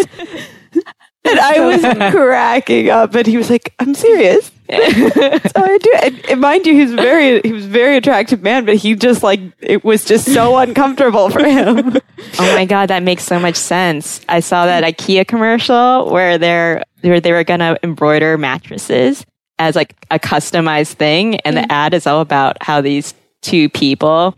And 1.25 1.39
I 1.39 1.59
was 1.65 1.81
cracking 2.11 2.89
up, 2.89 3.13
and 3.13 3.27
he 3.27 3.37
was 3.37 3.49
like, 3.49 3.73
"I'm 3.79 3.93
serious." 3.93 4.51
so 4.69 4.75
I 4.75 5.77
do. 5.81 5.93
And, 6.03 6.29
and 6.29 6.41
mind 6.41 6.65
you, 6.65 6.73
he's 6.75 6.93
very 6.93 7.41
he 7.41 7.51
was 7.51 7.65
a 7.65 7.69
very 7.69 7.97
attractive 7.97 8.41
man, 8.41 8.65
but 8.65 8.75
he 8.75 8.95
just 8.95 9.23
like 9.23 9.41
it 9.59 9.83
was 9.83 10.05
just 10.05 10.31
so 10.31 10.57
uncomfortable 10.57 11.29
for 11.29 11.43
him. 11.43 11.97
Oh 12.39 12.55
my 12.55 12.65
god, 12.65 12.87
that 12.89 13.03
makes 13.03 13.23
so 13.23 13.39
much 13.39 13.55
sense. 13.55 14.21
I 14.29 14.39
saw 14.39 14.65
that 14.65 14.83
IKEA 14.83 15.27
commercial 15.27 16.09
where 16.09 16.37
they're 16.37 16.83
where 17.01 17.19
they 17.19 17.31
were 17.31 17.43
gonna 17.43 17.77
embroider 17.83 18.37
mattresses 18.37 19.25
as 19.57 19.75
like 19.75 19.95
a 20.11 20.19
customized 20.19 20.93
thing, 20.93 21.37
and 21.41 21.57
the 21.57 21.61
mm. 21.61 21.71
ad 21.71 21.93
is 21.93 22.07
all 22.07 22.21
about 22.21 22.61
how 22.61 22.79
these 22.79 23.13
two 23.41 23.69
people, 23.69 24.35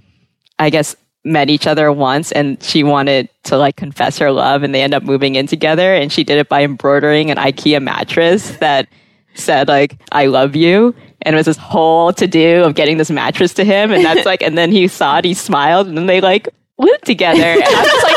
I 0.58 0.70
guess, 0.70 0.96
met 1.24 1.50
each 1.50 1.68
other 1.68 1.92
once, 1.92 2.32
and 2.32 2.62
she 2.64 2.84
wanted 2.84 3.30
to 3.44 3.58
like 3.58 3.76
confess 3.76 4.18
her 4.18 4.32
love, 4.32 4.64
and 4.64 4.74
they 4.74 4.82
end 4.82 4.94
up 4.94 5.04
moving 5.04 5.36
in 5.36 5.48
together, 5.48 5.94
and 5.94 6.12
she 6.12 6.24
did 6.24 6.38
it 6.38 6.50
by 6.50 6.64
embroidering 6.64 7.30
an 7.32 7.38
IKEA 7.38 7.82
mattress 7.82 8.58
that 8.58 8.88
said 9.34 9.68
like 9.68 9.98
"I 10.12 10.28
love 10.28 10.56
you." 10.56 10.96
And 11.24 11.36
it 11.36 11.38
was 11.38 11.46
this 11.46 11.58
whole 11.58 12.12
to 12.14 12.26
do 12.26 12.64
of 12.64 12.74
getting 12.74 12.98
this 12.98 13.12
mattress 13.12 13.54
to 13.56 13.64
him, 13.64 13.92
and 13.92 14.04
that's 14.04 14.26
like, 14.26 14.42
and 14.42 14.58
then 14.58 14.72
he 14.72 14.88
saw 14.88 15.20
it, 15.20 15.26
he 15.26 15.36
smiled, 15.36 15.88
and 15.88 15.96
then 15.96 16.08
they 16.08 16.20
like 16.20 16.50
lived 16.80 17.06
together. 17.06 17.44
And 17.44 17.64
I 17.64 17.82
was 17.82 18.04
like, 18.04 18.16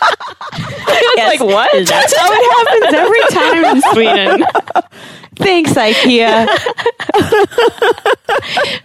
I 0.52 1.30
was 1.30 1.40
like, 1.40 1.40
what? 1.40 1.70
That's 1.86 2.16
how 2.16 2.28
it 2.32 2.44
happens 2.56 2.94
every 2.94 3.24
time 3.30 3.64
in 3.76 3.82
Sweden. 3.92 4.44
Thanks, 5.36 5.72
IKEA. 5.74 6.48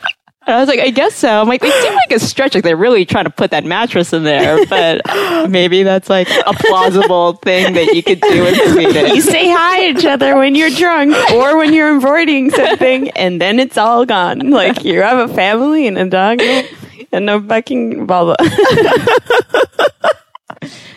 And 0.48 0.56
I 0.56 0.60
was 0.60 0.68
like, 0.68 0.80
I 0.80 0.90
guess 0.90 1.14
so. 1.16 1.30
I'm 1.30 1.48
like, 1.48 1.62
they 1.62 1.70
seem 1.70 1.91
like 2.12 2.22
a 2.22 2.26
stretch. 2.26 2.54
Like 2.56 2.64
they're 2.64 2.78
really 2.78 3.06
trying 3.06 3.26
to 3.26 3.30
put 3.30 3.52
that 3.52 3.64
mattress 3.64 4.14
in 4.14 4.24
there, 4.24 4.66
but 4.70 5.02
maybe 5.50 5.84
that's 5.84 6.10
like 6.10 6.30
a 6.30 6.54
plausible 6.54 7.34
thing 7.34 7.74
that 7.74 7.96
you 7.96 8.04
could 8.04 8.22
do 8.22 8.46
in 8.46 8.74
Sweden. 8.74 9.16
You 9.16 9.22
say 9.22 9.50
hi 9.50 9.92
to 9.92 10.00
each 10.00 10.06
other 10.06 10.38
when 10.38 10.56
you're 10.56 10.70
drunk 10.70 11.16
or 11.32 11.58
when 11.58 11.74
you're 11.74 11.92
embroidering 11.92 12.52
something, 12.52 13.10
and 13.12 13.40
then 13.42 13.60
it's 13.60 13.78
all 13.78 14.06
gone. 14.06 14.52
Like 14.52 14.84
you 14.84 15.02
have 15.02 15.30
a 15.30 15.34
family 15.34 15.88
and 15.88 15.98
a 15.98 16.06
dog 16.06 16.42
and 17.12 17.30
a 17.30 17.42
fucking 17.42 18.06
blah 18.06 18.24
blah. 18.26 18.36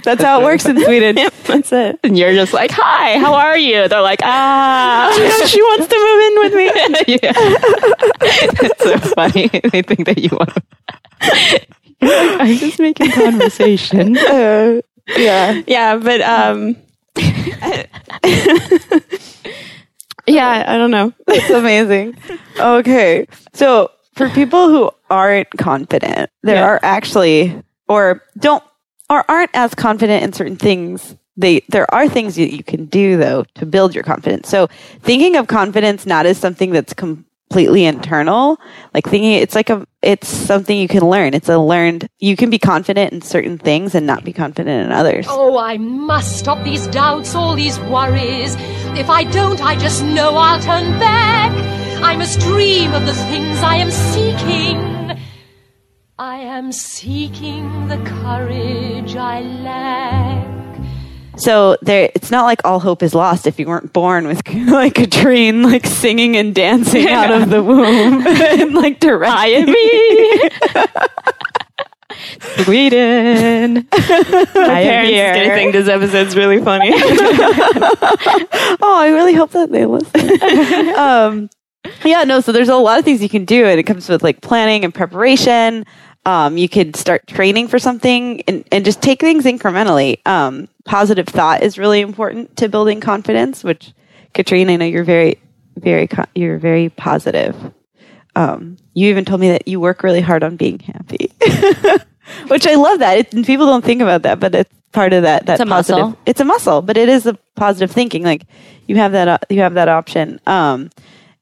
That's 0.04 0.22
how 0.22 0.40
it 0.40 0.44
works 0.44 0.66
in 0.66 0.78
Sweden. 0.84 1.16
That's 1.46 1.72
it. 1.72 1.98
And 2.04 2.18
you're 2.18 2.34
just 2.34 2.52
like, 2.52 2.70
hi, 2.70 3.18
how 3.18 3.32
are 3.32 3.56
you? 3.56 3.88
They're 3.88 4.02
like, 4.02 4.20
ah. 4.22 5.10
she 5.46 5.62
wants 5.62 5.86
to 5.86 5.96
move 5.96 6.20
in 6.26 6.38
with 6.40 6.54
me. 6.54 6.66
yeah. 7.22 7.32
It's 8.66 8.84
so 8.84 8.98
funny. 9.14 9.48
They 9.48 9.80
think 9.80 10.04
that 10.04 10.18
you 10.18 10.28
want 10.32 10.54
to. 10.54 10.62
I'm 12.02 12.56
just 12.56 12.78
making 12.78 13.10
conversation. 13.12 14.16
Uh, 14.26 14.80
yeah. 15.18 15.60
Yeah, 15.66 15.96
but 15.98 16.20
um, 16.22 16.76
yeah, 20.26 20.64
I 20.66 20.78
don't 20.78 20.90
know. 20.90 21.12
It's 21.28 21.50
amazing. 21.50 22.16
Okay. 22.58 23.26
So 23.52 23.90
for 24.14 24.28
people 24.30 24.68
who 24.68 24.90
aren't 25.10 25.50
confident, 25.58 26.30
there 26.42 26.56
Yeah. 26.56 26.64
are 26.64 26.80
actually 26.82 27.62
or 27.88 28.22
don't 28.38 28.62
or 29.10 29.24
aren't 29.30 29.50
as 29.54 29.74
confident 29.74 30.22
in 30.24 30.32
certain 30.32 30.56
things. 30.56 31.16
They 31.36 31.60
there 31.68 31.92
are 31.94 32.08
things 32.08 32.36
that 32.36 32.54
you 32.54 32.62
can 32.64 32.86
do 32.86 33.16
though 33.18 33.44
to 33.56 33.66
build 33.66 33.94
your 33.94 34.04
confidence. 34.04 34.48
So 34.48 34.68
thinking 35.02 35.36
of 35.36 35.48
confidence 35.48 36.06
not 36.06 36.24
as 36.26 36.38
something 36.38 36.70
that's 36.70 36.94
completely 37.54 37.84
internal, 37.84 38.58
like 38.94 39.06
thinking 39.06 39.30
it's 39.30 39.54
like 39.54 39.70
a 39.70 39.86
it's 40.02 40.26
something 40.26 40.76
you 40.76 40.88
can 40.88 41.08
learn. 41.08 41.34
It's 41.34 41.48
a 41.48 41.56
learned 41.56 42.08
you 42.18 42.36
can 42.36 42.50
be 42.50 42.58
confident 42.58 43.12
in 43.12 43.22
certain 43.22 43.58
things 43.58 43.94
and 43.94 44.04
not 44.08 44.24
be 44.24 44.32
confident 44.32 44.86
in 44.86 44.90
others. 44.90 45.26
Oh, 45.28 45.56
I 45.56 45.78
must 45.78 46.36
stop 46.36 46.64
these 46.64 46.88
doubts, 46.88 47.32
all 47.36 47.54
these 47.54 47.78
worries. 47.78 48.56
If 48.98 49.08
I 49.08 49.22
don't, 49.22 49.62
I 49.62 49.76
just 49.76 50.02
know 50.02 50.34
I'll 50.34 50.60
turn 50.60 50.98
back. 50.98 51.52
I 52.02 52.16
must 52.16 52.40
dream 52.40 52.92
of 52.92 53.06
the 53.06 53.14
things 53.14 53.58
I 53.58 53.76
am 53.76 53.92
seeking. 53.92 55.16
I 56.18 56.38
am 56.38 56.72
seeking 56.72 57.86
the 57.86 57.98
courage 57.98 59.14
I 59.14 59.42
lack. 59.42 60.43
So 61.36 61.76
there, 61.82 62.10
it's 62.14 62.30
not 62.30 62.44
like 62.44 62.60
all 62.64 62.80
hope 62.80 63.02
is 63.02 63.14
lost 63.14 63.46
if 63.46 63.58
you 63.58 63.66
weren't 63.66 63.92
born 63.92 64.26
with 64.26 64.46
like 64.48 64.98
a 64.98 65.02
Catrin 65.02 65.64
like 65.64 65.86
singing 65.86 66.36
and 66.36 66.54
dancing 66.54 67.08
out 67.08 67.30
of 67.30 67.50
the 67.50 67.62
womb 67.62 68.26
and 68.26 68.74
like 68.74 69.00
directing. 69.00 69.66
me. 69.66 70.50
Sweden. 72.62 73.74
My 73.74 74.82
parents 74.82 75.12
gonna 75.12 75.54
think 75.54 75.72
this 75.72 75.88
episode's 75.88 76.36
really 76.36 76.62
funny. 76.62 76.90
oh, 76.94 78.94
I 78.96 79.10
really 79.12 79.34
hope 79.34 79.50
that 79.50 79.70
they 79.72 79.84
listen. 79.84 80.94
um, 80.96 81.50
yeah, 82.04 82.24
no. 82.24 82.40
So 82.40 82.52
there's 82.52 82.68
a 82.68 82.76
lot 82.76 82.98
of 82.98 83.04
things 83.04 83.22
you 83.22 83.28
can 83.28 83.44
do, 83.44 83.66
and 83.66 83.78
it 83.80 83.84
comes 83.84 84.08
with 84.08 84.22
like 84.22 84.40
planning 84.40 84.84
and 84.84 84.94
preparation. 84.94 85.84
Um, 86.26 86.56
you 86.56 86.68
could 86.68 86.96
start 86.96 87.26
training 87.26 87.68
for 87.68 87.78
something 87.78 88.42
and, 88.48 88.64
and 88.72 88.84
just 88.84 89.02
take 89.02 89.20
things 89.20 89.44
incrementally. 89.44 90.26
Um, 90.26 90.68
positive 90.84 91.26
thought 91.26 91.62
is 91.62 91.78
really 91.78 92.00
important 92.00 92.56
to 92.58 92.68
building 92.68 93.00
confidence. 93.00 93.62
Which, 93.62 93.92
Catrin, 94.34 94.70
I 94.70 94.76
know 94.76 94.86
you're 94.86 95.04
very, 95.04 95.38
very, 95.76 96.08
you're 96.34 96.58
very 96.58 96.88
positive. 96.88 97.54
Um, 98.36 98.78
you 98.94 99.10
even 99.10 99.24
told 99.24 99.40
me 99.40 99.50
that 99.50 99.68
you 99.68 99.78
work 99.80 100.02
really 100.02 100.20
hard 100.20 100.42
on 100.42 100.56
being 100.56 100.78
happy, 100.80 101.30
which 102.48 102.66
I 102.66 102.74
love 102.74 102.98
that. 103.00 103.18
It, 103.18 103.46
people 103.46 103.66
don't 103.66 103.84
think 103.84 104.00
about 104.02 104.22
that, 104.22 104.40
but 104.40 104.54
it's 104.54 104.74
part 104.92 105.12
of 105.12 105.22
that. 105.22 105.46
That 105.46 105.60
It's 105.60 105.62
a 105.62 105.66
positive. 105.66 105.98
muscle. 106.04 106.18
It's 106.26 106.40
a 106.40 106.44
muscle, 106.44 106.82
but 106.82 106.96
it 106.96 107.08
is 107.08 107.26
a 107.26 107.34
positive 107.54 107.90
thinking. 107.92 108.24
Like 108.24 108.46
you 108.86 108.96
have 108.96 109.12
that. 109.12 109.28
Uh, 109.28 109.38
you 109.50 109.60
have 109.60 109.74
that 109.74 109.88
option. 109.88 110.40
Um, 110.46 110.90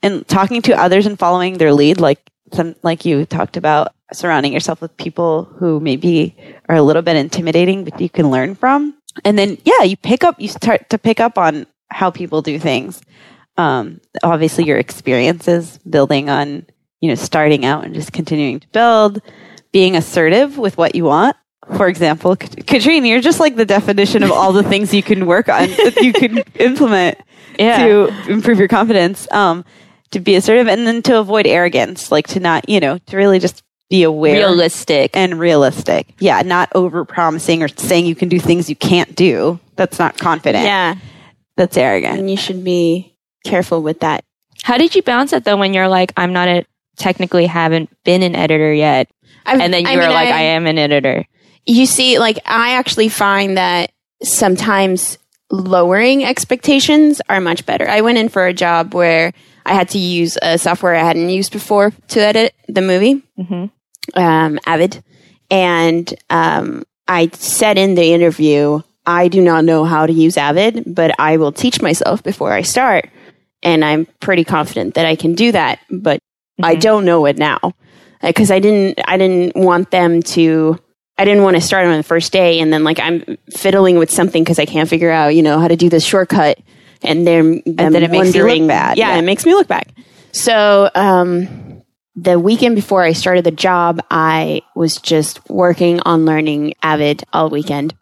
and 0.02 0.26
talking 0.26 0.60
to 0.62 0.74
others 0.78 1.06
and 1.06 1.16
following 1.18 1.58
their 1.58 1.72
lead, 1.72 2.00
like 2.00 2.18
some, 2.52 2.74
like 2.82 3.04
you 3.04 3.24
talked 3.24 3.56
about, 3.56 3.94
surrounding 4.12 4.52
yourself 4.52 4.80
with 4.80 4.96
people 4.96 5.44
who 5.44 5.80
maybe 5.80 6.36
are 6.68 6.76
a 6.76 6.82
little 6.82 7.02
bit 7.02 7.16
intimidating, 7.16 7.84
but 7.84 8.00
you 8.00 8.08
can 8.10 8.30
learn 8.30 8.54
from. 8.54 8.94
And 9.24 9.38
then, 9.38 9.58
yeah, 9.64 9.82
you 9.82 9.96
pick 9.96 10.24
up. 10.24 10.40
You 10.40 10.48
start 10.48 10.90
to 10.90 10.98
pick 10.98 11.20
up 11.20 11.38
on 11.38 11.66
how 11.90 12.10
people 12.10 12.42
do 12.42 12.58
things. 12.58 13.00
Um, 13.58 14.00
obviously, 14.22 14.64
your 14.64 14.78
experiences, 14.78 15.78
building 15.88 16.30
on, 16.30 16.66
you 17.00 17.08
know, 17.08 17.14
starting 17.14 17.64
out 17.64 17.84
and 17.84 17.94
just 17.94 18.12
continuing 18.12 18.60
to 18.60 18.68
build, 18.68 19.20
being 19.72 19.96
assertive 19.96 20.56
with 20.58 20.76
what 20.78 20.94
you 20.94 21.04
want. 21.04 21.36
For 21.76 21.86
example, 21.88 22.34
Kat- 22.36 22.56
Catrin, 22.66 23.06
you're 23.06 23.20
just 23.20 23.38
like 23.40 23.56
the 23.56 23.64
definition 23.66 24.22
of 24.22 24.32
all 24.32 24.52
the 24.52 24.62
things 24.62 24.92
you 24.92 25.02
can 25.02 25.26
work 25.26 25.48
on, 25.48 25.68
that 25.68 25.96
you 26.02 26.12
can 26.12 26.38
implement 26.56 27.18
Yeah. 27.58 27.78
to 27.86 28.30
improve 28.30 28.58
your 28.58 28.68
confidence. 28.68 29.30
Um, 29.30 29.64
to 30.12 30.20
be 30.20 30.34
assertive 30.36 30.68
and 30.68 30.86
then 30.86 31.02
to 31.02 31.18
avoid 31.18 31.46
arrogance, 31.46 32.10
like 32.12 32.28
to 32.28 32.40
not, 32.40 32.68
you 32.68 32.80
know, 32.80 32.98
to 33.06 33.16
really 33.16 33.38
just 33.38 33.62
be 33.90 34.04
aware, 34.04 34.36
Realistic. 34.36 35.14
and 35.16 35.38
realistic. 35.38 36.14
Yeah, 36.18 36.40
not 36.42 36.70
over 36.74 37.04
promising 37.04 37.62
or 37.62 37.68
saying 37.68 38.06
you 38.06 38.14
can 38.14 38.28
do 38.30 38.40
things 38.40 38.70
you 38.70 38.76
can't 38.76 39.14
do. 39.14 39.58
That's 39.76 39.98
not 39.98 40.16
confident. 40.18 40.64
Yeah. 40.64 40.94
That's 41.56 41.76
arrogant. 41.76 42.18
And 42.18 42.30
you 42.30 42.36
should 42.38 42.64
be 42.64 43.14
careful 43.44 43.82
with 43.82 44.00
that. 44.00 44.24
How 44.62 44.78
did 44.78 44.94
you 44.94 45.02
balance 45.02 45.32
that 45.32 45.44
though 45.44 45.56
when 45.58 45.74
you're 45.74 45.88
like, 45.88 46.12
I'm 46.16 46.32
not 46.32 46.48
a 46.48 46.64
technically 46.96 47.44
haven't 47.46 47.90
been 48.04 48.22
an 48.22 48.34
editor 48.34 48.72
yet? 48.72 49.10
I've- 49.44 49.60
and 49.62 49.74
then 49.74 49.82
you 49.84 49.90
I 49.90 49.96
were 49.96 50.02
mean, 50.02 50.10
like, 50.12 50.28
I- 50.28 50.38
I 50.38 50.42
am 50.42 50.66
an 50.66 50.78
editor. 50.78 51.24
You 51.66 51.84
see, 51.86 52.18
like, 52.18 52.38
I 52.46 52.70
actually 52.72 53.08
find 53.10 53.56
that 53.58 53.90
sometimes 54.22 55.18
lowering 55.50 56.24
expectations 56.24 57.20
are 57.28 57.40
much 57.40 57.66
better. 57.66 57.88
I 57.88 58.00
went 58.00 58.18
in 58.18 58.28
for 58.30 58.46
a 58.46 58.52
job 58.54 58.94
where 58.94 59.32
I 59.64 59.74
had 59.74 59.88
to 59.90 59.98
use 59.98 60.36
a 60.42 60.58
software 60.58 60.94
I 60.94 61.04
hadn't 61.04 61.28
used 61.28 61.52
before 61.52 61.92
to 62.08 62.20
edit 62.20 62.54
the 62.68 62.80
movie, 62.80 63.22
um, 64.14 64.58
Avid. 64.66 65.02
And 65.50 66.12
um, 66.30 66.84
I 67.06 67.28
said 67.34 67.78
in 67.78 67.94
the 67.94 68.12
interview, 68.12 68.80
I 69.06 69.28
do 69.28 69.40
not 69.40 69.64
know 69.64 69.84
how 69.84 70.06
to 70.06 70.12
use 70.12 70.36
Avid, 70.36 70.84
but 70.86 71.14
I 71.18 71.36
will 71.36 71.52
teach 71.52 71.82
myself 71.82 72.22
before 72.22 72.52
I 72.52 72.62
start. 72.62 73.10
And 73.62 73.84
I'm 73.84 74.06
pretty 74.20 74.44
confident 74.44 74.94
that 74.94 75.06
I 75.06 75.14
can 75.16 75.34
do 75.34 75.52
that, 75.52 75.78
but 75.90 76.20
I 76.62 76.74
don't 76.74 77.04
know 77.04 77.26
it 77.26 77.38
now 77.38 77.58
because 78.20 78.50
I 78.50 78.58
didn't. 78.58 79.00
I 79.06 79.16
didn't 79.16 79.56
want 79.56 79.90
them 79.90 80.22
to. 80.22 80.78
I 81.18 81.24
didn't 81.24 81.42
want 81.44 81.56
to 81.56 81.60
start 81.60 81.86
on 81.86 81.96
the 81.96 82.02
first 82.02 82.32
day 82.32 82.58
and 82.60 82.72
then 82.72 82.84
like 82.84 82.98
I'm 82.98 83.36
fiddling 83.50 83.98
with 83.98 84.10
something 84.10 84.42
because 84.42 84.58
I 84.58 84.64
can't 84.64 84.88
figure 84.88 85.10
out 85.10 85.34
you 85.34 85.42
know 85.42 85.60
how 85.60 85.68
to 85.68 85.76
do 85.76 85.88
this 85.88 86.04
shortcut 86.04 86.58
and 87.04 87.26
they're 87.26 87.42
them 87.42 87.62
then 87.64 87.94
it 87.96 88.10
makes 88.10 88.34
you 88.34 88.44
look 88.46 88.68
bad. 88.68 88.98
Yeah, 88.98 89.10
Yeah. 89.12 89.18
it 89.18 89.22
makes 89.22 89.44
me 89.46 89.54
look 89.54 89.68
bad. 89.68 89.92
So 90.32 90.90
um, 90.94 91.82
the 92.16 92.38
weekend 92.38 92.74
before 92.76 93.02
I 93.02 93.12
started 93.12 93.44
the 93.44 93.50
job, 93.50 94.00
I 94.10 94.62
was 94.74 94.96
just 94.96 95.40
working 95.50 96.00
on 96.00 96.24
learning 96.24 96.74
Avid 96.82 97.24
all 97.32 97.50
weekend, 97.50 97.94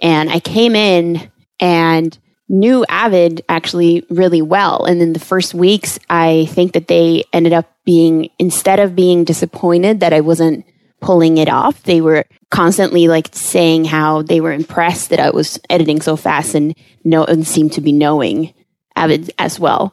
and 0.00 0.30
I 0.30 0.40
came 0.40 0.74
in 0.76 1.30
and 1.60 2.16
knew 2.48 2.84
Avid 2.88 3.42
actually 3.48 4.04
really 4.08 4.42
well. 4.42 4.84
And 4.84 5.02
in 5.02 5.12
the 5.12 5.18
first 5.20 5.52
weeks, 5.54 5.98
I 6.08 6.46
think 6.50 6.72
that 6.74 6.86
they 6.86 7.24
ended 7.32 7.52
up 7.52 7.72
being 7.84 8.30
instead 8.38 8.78
of 8.78 8.94
being 8.94 9.24
disappointed 9.24 10.00
that 10.00 10.12
I 10.12 10.20
wasn't 10.20 10.64
pulling 11.00 11.38
it 11.38 11.48
off, 11.48 11.82
they 11.84 12.00
were 12.00 12.24
constantly 12.50 13.08
like 13.08 13.28
saying 13.32 13.84
how 13.84 14.22
they 14.22 14.40
were 14.40 14.52
impressed 14.52 15.10
that 15.10 15.20
I 15.20 15.30
was 15.30 15.58
editing 15.68 16.00
so 16.00 16.16
fast 16.16 16.54
and 16.54 16.74
no 17.04 17.24
and 17.24 17.46
seemed 17.46 17.72
to 17.72 17.80
be 17.80 17.92
knowing 17.92 18.54
Avid 18.94 19.32
as 19.38 19.58
well 19.58 19.92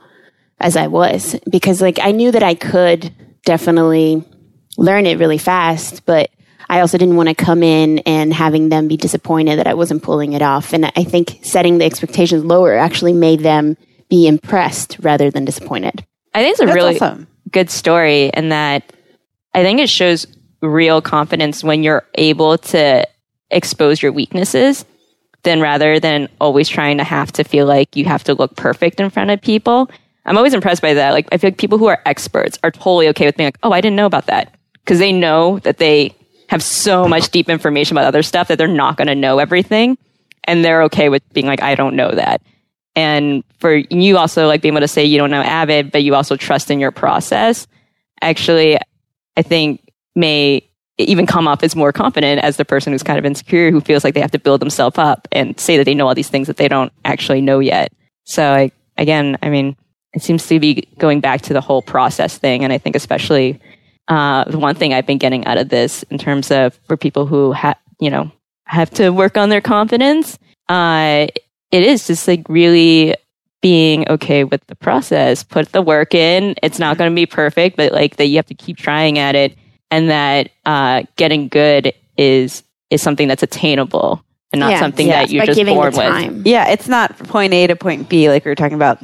as 0.60 0.78
I 0.78 0.88
was 0.88 1.36
because 1.50 1.82
like 1.82 2.00
I 2.02 2.12
knew 2.12 2.32
that 2.32 2.44
I 2.44 2.56
could 2.56 3.12
definitely 3.46 4.24
learn 4.78 5.06
it 5.06 5.20
really 5.20 5.38
fast, 5.38 6.06
but 6.06 6.30
I 6.70 6.80
also 6.80 6.98
didn't 6.98 7.18
want 7.18 7.30
to 7.30 7.36
come 7.36 7.62
in 7.62 8.00
and 8.00 8.34
having 8.34 8.70
them 8.70 8.88
be 8.88 8.98
disappointed 8.98 9.60
that 9.60 9.68
I 9.68 9.74
wasn't 9.74 10.04
pulling 10.04 10.34
it 10.34 10.42
off. 10.42 10.74
And 10.74 10.86
I 10.86 11.04
think 11.04 11.40
setting 11.44 11.78
the 11.78 11.86
expectations 11.86 12.46
lower 12.46 12.76
actually 12.76 13.14
made 13.14 13.42
them 13.42 13.78
be 14.10 14.28
impressed 14.28 14.98
rather 15.02 15.30
than 15.30 15.46
disappointed. 15.46 16.06
I 16.34 16.42
think 16.42 16.54
it's 16.54 16.62
a 16.62 16.66
That's 16.66 16.76
really 16.76 16.96
awesome. 16.96 17.28
good 17.52 17.70
story 17.70 18.32
in 18.34 18.50
that 18.50 18.94
I 19.54 19.64
think 19.64 19.80
it 19.80 19.90
shows 19.90 20.26
real 20.64 21.02
confidence 21.02 21.64
when 21.64 21.84
you're 21.84 22.06
able 22.16 22.58
to 22.58 23.08
expose 23.52 24.02
your 24.02 24.12
weaknesses 24.12 24.86
than 25.44 25.60
rather 25.62 26.00
than 26.00 26.30
always 26.40 26.70
trying 26.70 26.98
to 26.98 27.04
have 27.04 27.32
to 27.34 27.44
feel 27.44 27.66
like 27.66 27.96
you 27.96 28.06
have 28.06 28.24
to 28.24 28.34
look 28.34 28.56
perfect 28.56 29.00
in 29.00 29.10
front 29.10 29.30
of 29.30 29.42
people. 29.42 29.90
I'm 30.26 30.38
always 30.38 30.54
impressed 30.54 30.82
by 30.82 30.94
that. 30.94 31.12
Like 31.12 31.28
I 31.32 31.38
feel 31.38 31.50
like 31.50 31.58
people 31.58 31.78
who 31.78 31.88
are 31.88 32.02
experts 32.06 32.58
are 32.64 32.72
totally 32.72 33.10
okay 33.10 33.26
with 33.26 33.36
being 33.36 33.48
like, 33.48 33.60
"Oh, 33.62 33.74
I 33.74 33.82
didn't 33.82 33.98
know 33.98 34.06
about 34.06 34.28
that." 34.28 34.56
Because 34.84 35.00
they 35.00 35.12
know 35.12 35.60
that 35.60 35.78
they 35.78 36.16
have 36.48 36.64
so 36.64 37.08
much 37.08 37.30
deep 37.30 37.50
information 37.50 37.98
about 37.98 38.08
other 38.08 38.24
stuff 38.24 38.48
that 38.48 38.58
they're 38.58 38.68
not 38.68 38.96
going 38.98 39.08
to 39.08 39.16
know 39.16 39.40
everything 39.40 39.98
and 40.46 40.64
they're 40.64 40.84
okay 40.84 41.10
with 41.10 41.22
being 41.34 41.46
like, 41.46 41.62
"I 41.62 41.76
don't 41.76 41.96
know 41.96 42.12
that." 42.12 42.42
And 42.96 43.44
for 43.60 43.76
you 43.76 44.18
also 44.18 44.48
like 44.48 44.62
being 44.62 44.74
able 44.74 44.82
to 44.82 44.88
say 44.88 45.04
you 45.04 45.18
don't 45.18 45.32
know 45.32 45.42
Avid, 45.42 45.92
but 45.92 46.04
you 46.04 46.16
also 46.16 46.38
trust 46.38 46.72
in 46.72 46.80
your 46.80 46.92
process, 46.92 47.68
actually, 48.22 48.78
I 49.36 49.42
think 49.42 49.82
may 50.16 50.68
even 50.98 51.26
come 51.26 51.48
off 51.48 51.64
as 51.64 51.76
more 51.76 51.92
confident 51.92 52.44
as 52.44 52.58
the 52.58 52.66
person 52.66 52.94
who's 52.94 53.04
kind 53.04 53.18
of 53.18 53.26
insecure, 53.26 53.72
who 53.72 53.82
feels 53.82 54.04
like 54.04 54.14
they 54.14 54.22
have 54.22 54.32
to 54.32 54.40
build 54.40 54.62
themselves 54.62 54.98
up 54.98 55.28
and 55.32 55.60
say 55.60 55.78
that 55.78 55.86
they 55.86 55.96
know 55.96 56.08
all 56.08 56.16
these 56.16 56.30
things 56.30 56.48
that 56.48 56.58
they 56.58 56.68
don't 56.68 56.94
actually 57.04 57.42
know 57.42 57.60
yet. 57.60 57.92
So, 58.26 58.54
I, 58.54 58.72
again, 58.98 59.38
I 59.42 59.50
mean, 59.50 59.76
it 60.14 60.22
seems 60.22 60.46
to 60.48 60.60
be 60.60 60.88
going 61.00 61.20
back 61.20 61.42
to 61.42 61.54
the 61.54 61.62
whole 61.62 61.82
process 61.82 62.38
thing. 62.38 62.64
And 62.64 62.72
I 62.72 62.78
think 62.78 62.96
especially 62.96 63.60
uh, 64.08 64.44
the 64.46 64.60
one 64.60 64.76
thing 64.76 64.94
I've 64.94 65.08
been 65.08 65.18
getting 65.18 65.46
out 65.46 65.58
of 65.58 65.70
this 65.70 66.04
in 66.04 66.18
terms 66.20 66.52
of 66.52 66.80
for 66.88 66.96
people 66.96 67.26
who 67.26 67.52
have, 67.54 67.78
you 68.00 68.12
know, 68.12 68.32
have 68.66 68.92
to 68.92 69.10
work 69.10 69.38
on 69.38 69.50
their 69.50 69.62
confidence, 69.62 70.38
uh, 70.70 71.28
it 71.72 71.84
is 71.84 72.06
just 72.06 72.28
like 72.28 72.48
really 72.48 73.16
being 73.62 74.08
okay 74.10 74.44
with 74.44 74.66
the 74.68 74.76
process, 74.76 75.44
put 75.44 75.72
the 75.72 75.82
work 75.82 76.14
in. 76.14 76.54
It's 76.62 76.80
not 76.80 76.98
going 76.98 77.10
to 77.10 77.16
be 77.16 77.26
perfect, 77.26 77.78
but 77.78 77.92
like 77.92 78.18
that 78.18 78.28
you 78.28 78.36
have 78.36 78.46
to 78.48 78.54
keep 78.54 78.78
trying 78.78 79.18
at 79.18 79.36
it 79.36 79.58
and 79.94 80.10
that 80.10 80.50
uh, 80.66 81.04
getting 81.16 81.48
good 81.50 81.94
is 82.18 82.64
is 82.90 83.02
something 83.02 83.28
that's 83.28 83.44
attainable 83.44 84.24
and 84.52 84.60
not 84.60 84.72
Yeah, 84.72 84.80
something 84.80 85.08
yeah, 85.08 85.22
that 85.22 85.30
you're 85.30 85.46
just 85.46 85.58
giving 85.58 85.76
the 85.76 85.92
born 85.92 85.96
with. 85.96 86.48
Yeah, 86.48 86.70
it's 86.70 86.88
not 86.88 87.18
point 87.20 87.54
A 87.54 87.68
to 87.68 87.76
point 87.76 88.10
B 88.10 88.30
like 88.30 88.44
we 88.44 88.50
were 88.50 88.56
talking 88.56 88.76
about. 88.76 89.00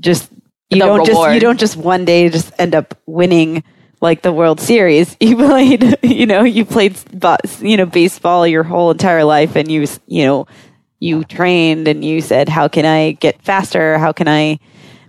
Just 0.00 0.30
you 0.68 0.78
The 0.80 0.86
don't 0.86 1.06
just 1.06 1.32
you 1.32 1.40
don't 1.40 1.58
just 1.58 1.76
one 1.76 2.04
day 2.04 2.28
just 2.28 2.52
end 2.58 2.74
up 2.74 2.98
winning 3.06 3.64
like 4.02 4.20
the 4.20 4.32
World 4.32 4.60
Series. 4.60 5.16
You 5.20 5.36
played, 5.36 5.96
you 6.02 6.26
know, 6.26 6.42
you 6.42 6.66
played, 6.66 6.96
you 7.60 7.78
know, 7.78 7.86
baseball 7.86 8.46
your 8.46 8.64
whole 8.64 8.90
entire 8.90 9.24
life, 9.24 9.56
and 9.56 9.70
you, 9.70 9.86
you 10.06 10.24
know, 10.24 10.46
you 11.00 11.24
trained 11.24 11.88
and 11.88 12.04
you 12.04 12.20
said, 12.20 12.50
"How 12.50 12.68
can 12.68 12.84
I 12.84 13.12
get 13.12 13.40
faster? 13.42 13.96
How 13.98 14.12
can 14.12 14.28
I 14.28 14.58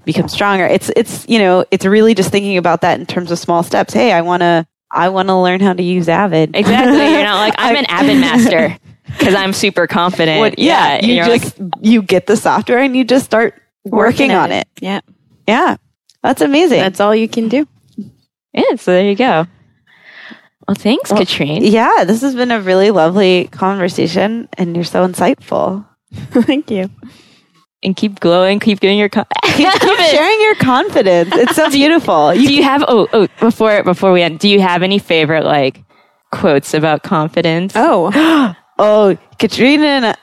become 0.05 0.29
stronger?" 0.29 0.65
It's 0.65 0.89
it's 0.95 1.27
you 1.27 1.39
know, 1.39 1.65
it's 1.71 1.85
really 1.85 2.15
just 2.15 2.31
thinking 2.31 2.57
about 2.57 2.81
that 2.81 2.99
in 2.99 3.05
terms 3.05 3.31
of 3.31 3.39
small 3.39 3.63
steps. 3.63 3.93
Hey, 3.93 4.13
I 4.13 4.21
want 4.21 4.41
to 4.41 4.65
I 4.95 5.09
want 5.09 5.27
to 5.27 5.35
learn 5.35 5.59
how 5.59 5.73
to 5.73 5.83
use 5.83 6.07
Avid. 6.09 6.55
Exactly. 6.55 6.97
You're 7.11 7.23
not 7.23 7.37
like 7.37 7.53
I'm 7.57 7.75
an 7.83 7.85
Avid 7.85 8.17
master 8.19 8.77
because 9.05 9.35
I'm 9.35 9.53
super 9.53 9.87
confident. 9.87 10.39
What- 10.39 10.57
yeah, 10.59 10.99
yeah, 11.01 11.27
you 11.27 11.37
just 11.39 11.61
you 11.81 12.01
get 12.01 12.27
the 12.27 12.37
software 12.37 12.79
and 12.79 12.95
you 12.95 13.03
just 13.03 13.25
start 13.25 13.61
working, 13.83 14.31
on 14.31 14.51
it. 14.51 14.67
Yeah. 14.79 15.01
Yeah, 15.47 15.77
that's 16.23 16.41
amazing. 16.41 16.79
That's 16.79 16.99
all 16.99 17.15
you 17.15 17.27
can 17.27 17.49
do. 17.49 17.67
yeah. 18.53 18.75
So 18.77 18.91
there 18.93 19.07
you 19.07 19.15
go. 19.15 19.45
Well, 20.67 20.73
thanks, 20.75 21.11
Well, 21.11 21.21
Catrin. 21.21 21.69
Yeah, 21.69 22.05
this 22.05 22.21
has 22.21 22.33
been 22.33 22.49
a 22.49 22.59
really 22.59 22.89
lovely 22.89 23.47
conversation, 23.51 24.49
and 24.57 24.75
you're 24.75 24.83
so 24.83 25.07
insightful. 25.07 25.85
Thank 26.31 26.71
you. 26.71 26.89
And 27.85 27.95
keep 27.95 28.19
glowing. 28.19 28.59
Keep 28.59 28.79
giving 28.81 28.97
your. 28.97 29.09
Con- 29.09 29.25
Keep 29.45 29.71
sharing 29.71 30.41
your 30.41 30.55
confidence. 30.55 31.29
It's 31.33 31.55
so 31.55 31.69
beautiful. 31.69 32.31
do 32.33 32.53
you 32.53 32.63
have? 32.63 32.83
Oh, 32.87 33.07
oh. 33.13 33.27
Before 33.39 33.83
before 33.83 34.11
we 34.11 34.21
end, 34.21 34.39
do 34.39 34.49
you 34.49 34.59
have 34.59 34.83
any 34.83 34.99
favorite 34.99 35.45
like 35.45 35.83
quotes 36.31 36.73
about 36.73 37.03
confidence? 37.03 37.73
Oh, 37.77 38.55
oh, 38.79 39.17
Katrina 39.39 39.85
and 39.85 40.17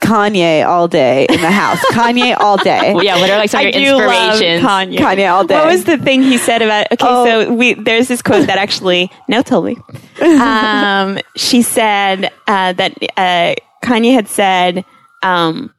Kanye 0.00 0.64
all 0.64 0.86
day 0.86 1.26
in 1.28 1.40
the 1.40 1.50
house. 1.50 1.78
Kanye 1.90 2.36
all 2.38 2.56
day. 2.56 2.94
Well, 2.94 3.02
yeah. 3.02 3.18
What 3.20 3.28
are 3.30 3.38
like 3.38 3.50
some 3.50 3.60
I 3.60 3.70
of 3.70 3.74
your 3.74 3.98
do 3.98 4.06
love 4.06 4.30
inspirations? 4.34 4.64
Kanye. 4.64 4.98
Kanye 4.98 5.32
all 5.32 5.44
day. 5.44 5.54
What 5.56 5.66
was 5.66 5.84
the 5.84 5.98
thing 5.98 6.22
he 6.22 6.38
said 6.38 6.62
about? 6.62 6.86
Okay, 6.92 7.04
Oh. 7.08 7.24
so 7.44 7.52
we 7.54 7.74
there's 7.74 8.06
this 8.06 8.22
quote 8.22 8.46
that 8.46 8.58
actually 8.58 9.10
no, 9.26 9.42
tell 9.42 9.62
me. 9.62 9.76
Um, 10.20 11.18
she 11.36 11.62
said 11.62 12.30
uh, 12.46 12.72
that 12.74 12.92
uh, 13.16 13.54
Kanye 13.82 14.12
had 14.14 14.28
said, 14.28 14.84
um, 15.22 15.74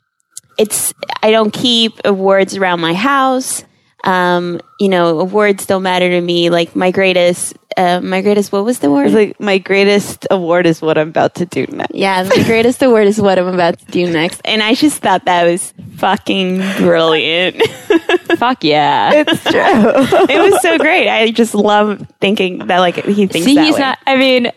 "It's 0.60 0.94
I 1.24 1.32
don't 1.32 1.52
keep 1.52 1.94
awards 2.06 2.56
around 2.56 2.82
my 2.82 2.94
house. 2.94 3.64
Um, 4.06 4.62
you 4.80 4.88
know, 4.88 5.20
awards 5.20 5.66
don't 5.66 5.84
matter 5.84 6.08
to 6.10 6.22
me. 6.22 6.50
Like 6.50 6.74
my 6.74 6.90
greatest, 6.92 7.54
uh, 7.76 8.00
my 8.00 8.22
greatest. 8.22 8.52
What 8.54 8.64
was 8.64 8.80
the 8.80 8.90
word? 8.90 9.12
Like 9.12 9.38
my 9.42 9.58
greatest 9.58 10.26
award 10.32 10.66
is 10.66 10.82
what 10.82 10.98
I'm 10.98 11.10
about 11.10 11.36
to 11.36 11.46
do 11.46 11.66
next. 11.68 11.94
Yeah, 11.96 12.24
the 12.24 12.44
greatest 12.46 12.82
award 12.82 13.08
is 13.08 13.20
what 13.20 13.38
I'm 13.38 13.48
about 13.48 13.78
to 13.80 13.86
do 13.88 14.10
next. 14.10 14.40
And 14.46 14.64
I 14.64 14.74
just 14.74 15.02
thought 15.02 15.26
that 15.26 15.44
was 15.44 15.74
fucking 15.98 16.60
brilliant. 16.78 17.58
Fuck 18.38 18.64
yeah. 18.64 19.12
It's 19.16 19.44
true. 19.44 19.52
it 20.34 20.40
was 20.52 20.62
so 20.62 20.78
great. 20.78 21.10
I 21.10 21.32
just 21.32 21.54
love 21.54 22.06
thinking 22.22 22.68
that 22.68 22.80
like 22.80 23.04
he 23.04 23.28
thinks 23.28 23.46
See, 23.46 23.56
that 23.56 23.66
he's 23.66 23.74
way. 23.76 23.80
not. 23.82 24.00
I 24.08 24.16
mean, 24.16 24.52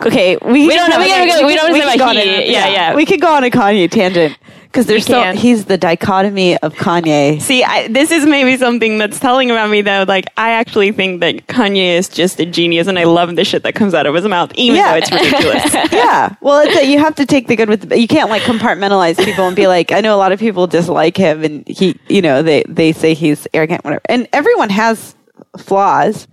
Okay, 0.00 0.38
we, 0.38 0.66
We 0.68 0.74
don't 0.74 0.88
know- 0.88 0.96
go- 0.96 1.02
we 1.02 1.08
gotta 1.10 1.40
go- 1.42 1.46
we 1.46 1.54
don't 1.54 1.66
can 1.70 1.78
know 1.80 1.86
go 1.86 1.94
about 1.96 2.08
on 2.08 2.16
he. 2.16 2.22
a- 2.30 2.50
Yeah, 2.50 2.68
yeah. 2.68 2.94
We 2.94 3.04
could 3.04 3.20
go 3.20 3.28
on 3.34 3.44
a 3.44 3.50
Kanye 3.50 3.90
tangent 3.90 4.38
because 4.66 4.86
there's 4.86 5.06
so 5.06 5.32
he's 5.32 5.64
the 5.64 5.78
dichotomy 5.78 6.56
of 6.58 6.74
Kanye. 6.74 7.40
See, 7.40 7.64
I, 7.64 7.88
this 7.88 8.10
is 8.10 8.26
maybe 8.26 8.56
something 8.56 8.98
that's 8.98 9.18
telling 9.18 9.50
about 9.50 9.70
me 9.70 9.80
though. 9.82 10.04
Like, 10.06 10.26
I 10.36 10.50
actually 10.50 10.92
think 10.92 11.20
that 11.20 11.46
Kanye 11.46 11.96
is 11.98 12.08
just 12.08 12.38
a 12.40 12.46
genius, 12.46 12.86
and 12.86 12.98
I 12.98 13.04
love 13.04 13.34
the 13.36 13.44
shit 13.44 13.62
that 13.62 13.74
comes 13.74 13.94
out 13.94 14.06
of 14.06 14.14
his 14.14 14.24
mouth, 14.26 14.52
even 14.54 14.76
Yeah. 14.76 14.90
though 14.92 14.96
it's 14.98 15.10
ridiculous. 15.12 15.74
yeah. 15.92 16.34
Well, 16.40 16.60
it's 16.60 16.74
that 16.74 16.86
you 16.86 16.98
have 16.98 17.14
to 17.16 17.26
take 17.26 17.46
the 17.48 17.56
good 17.56 17.68
with 17.68 17.88
the. 17.88 17.98
You 17.98 18.06
can't 18.08 18.30
like 18.30 18.42
compartmentalize 18.42 19.16
people 19.24 19.46
and 19.46 19.56
be 19.56 19.66
like, 19.66 19.92
I 19.92 20.00
know 20.00 20.14
a 20.14 20.18
lot 20.18 20.32
of 20.32 20.38
people 20.40 20.66
dislike 20.66 21.16
him 21.16 21.42
and 21.44 21.66
he, 21.66 21.98
you 22.08 22.20
know, 22.22 22.42
they, 22.42 22.62
they 22.68 22.92
say 22.92 23.14
he's 23.14 23.46
arrogant, 23.54 23.84
whatever. 23.84 24.02
And 24.08 24.28
everyone 24.32 24.70
has 24.70 25.14
flaws. 25.58 26.28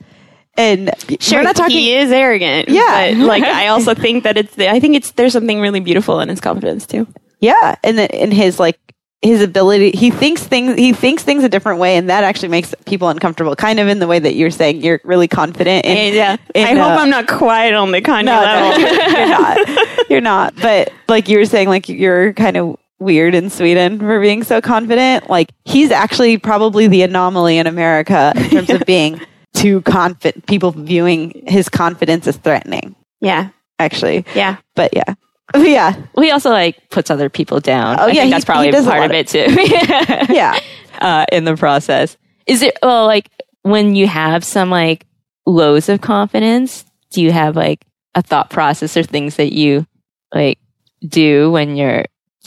And 0.55 0.91
Sure, 1.19 1.39
we're 1.39 1.43
not 1.43 1.55
talking. 1.55 1.75
he 1.75 1.95
is 1.95 2.11
arrogant. 2.11 2.69
Yeah. 2.69 3.15
but 3.17 3.25
like 3.25 3.43
I 3.61 3.67
also 3.67 3.95
think 3.95 4.23
that 4.23 4.37
it's. 4.37 4.57
I 4.59 4.79
think 4.79 4.95
it's 4.95 5.11
there's 5.11 5.33
something 5.33 5.59
really 5.59 5.79
beautiful 5.79 6.19
in 6.19 6.29
his 6.29 6.39
confidence 6.39 6.85
too. 6.85 7.07
Yeah. 7.43 7.75
And 7.83 7.97
then 7.97 8.09
in 8.09 8.31
his 8.31 8.59
like, 8.59 8.79
his 9.21 9.41
ability, 9.41 9.91
he 9.91 10.11
thinks 10.11 10.43
things, 10.43 10.75
he 10.77 10.91
thinks 10.91 11.23
things 11.23 11.43
a 11.45 11.49
different 11.49 11.79
way. 11.79 11.95
And 11.95 12.09
that 12.09 12.23
actually 12.25 12.49
makes 12.49 12.73
people 12.85 13.07
uncomfortable, 13.07 13.55
kind 13.55 13.79
of 13.79 13.87
in 13.87 13.99
the 13.99 14.07
way 14.07 14.19
that 14.19 14.35
you're 14.35 14.49
saying 14.51 14.81
you're 14.81 14.99
really 15.05 15.29
confident. 15.29 15.85
In, 15.85 15.97
And, 15.97 16.15
yeah, 16.15 16.35
in, 16.53 16.65
I 16.67 16.71
hope 16.73 16.97
uh, 16.97 17.01
I'm 17.01 17.09
not 17.09 17.27
quiet 17.27 17.73
on 17.73 17.91
the 17.91 18.01
Kanye 18.01 18.25
No, 18.25 18.41
level. 18.41 18.81
no, 18.81 18.87
you're 19.19 19.29
not. 19.29 19.89
You're 20.09 20.21
not. 20.21 20.53
But 20.61 20.91
like 21.07 21.29
you 21.29 21.37
were 21.37 21.45
saying, 21.45 21.69
like 21.69 21.87
you're 21.87 22.33
kind 22.33 22.57
of 22.57 22.77
weird 22.99 23.33
in 23.33 23.49
Sweden 23.49 23.97
for 23.99 24.19
being 24.19 24.43
so 24.43 24.59
confident. 24.61 25.29
Like 25.29 25.49
he's 25.65 25.89
actually 25.91 26.37
probably 26.37 26.87
the 26.87 27.01
anomaly 27.03 27.57
in 27.57 27.65
America 27.67 28.33
in 28.35 28.49
terms 28.49 28.69
of 28.69 28.83
being 28.85 29.19
too 29.53 29.81
confident. 29.83 30.45
People 30.47 30.71
viewing 30.71 31.43
his 31.47 31.69
confidence 31.69 32.27
as 32.27 32.35
threatening. 32.37 32.95
yeah, 33.21 33.49
Actually, 33.79 34.25
yeah. 34.35 34.57
but 34.75 34.93
yeah, 34.93 35.15
yeah, 35.55 35.95
well, 36.15 36.23
he 36.25 36.31
also 36.31 36.49
like 36.49 36.89
puts 36.89 37.09
other 37.11 37.29
people 37.29 37.59
down. 37.59 37.99
Oh, 37.99 38.03
I 38.03 38.07
yeah, 38.07 38.13
think 38.13 38.23
he- 38.25 38.31
that's 38.31 38.45
probably 38.45 38.65
he 38.67 38.71
does 38.71 38.85
a 38.87 38.89
part 38.89 39.01
lot 39.01 39.11
of 39.11 39.15
of- 39.15 39.17
it 39.17 40.27
too. 40.27 40.33
yeah. 40.33 40.59
uh, 40.99 41.25
in 41.31 41.43
the 41.45 41.55
process. 41.55 42.17
Is 42.47 42.61
it 42.61 42.77
well 42.81 43.05
like 43.05 43.29
when 43.61 43.95
you 43.95 44.07
have 44.07 44.43
some 44.43 44.69
like 44.69 45.05
lows 45.45 45.89
of 45.89 46.01
confidence? 46.01 46.85
Do 47.11 47.21
you 47.21 47.31
have 47.31 47.55
like 47.55 47.85
a 48.15 48.21
thought 48.21 48.49
process 48.49 48.97
or 48.97 49.03
things 49.03 49.35
that 49.35 49.53
you 49.53 49.85
like 50.33 50.59
do 51.07 51.51
when 51.51 51.75
you're? 51.75 52.05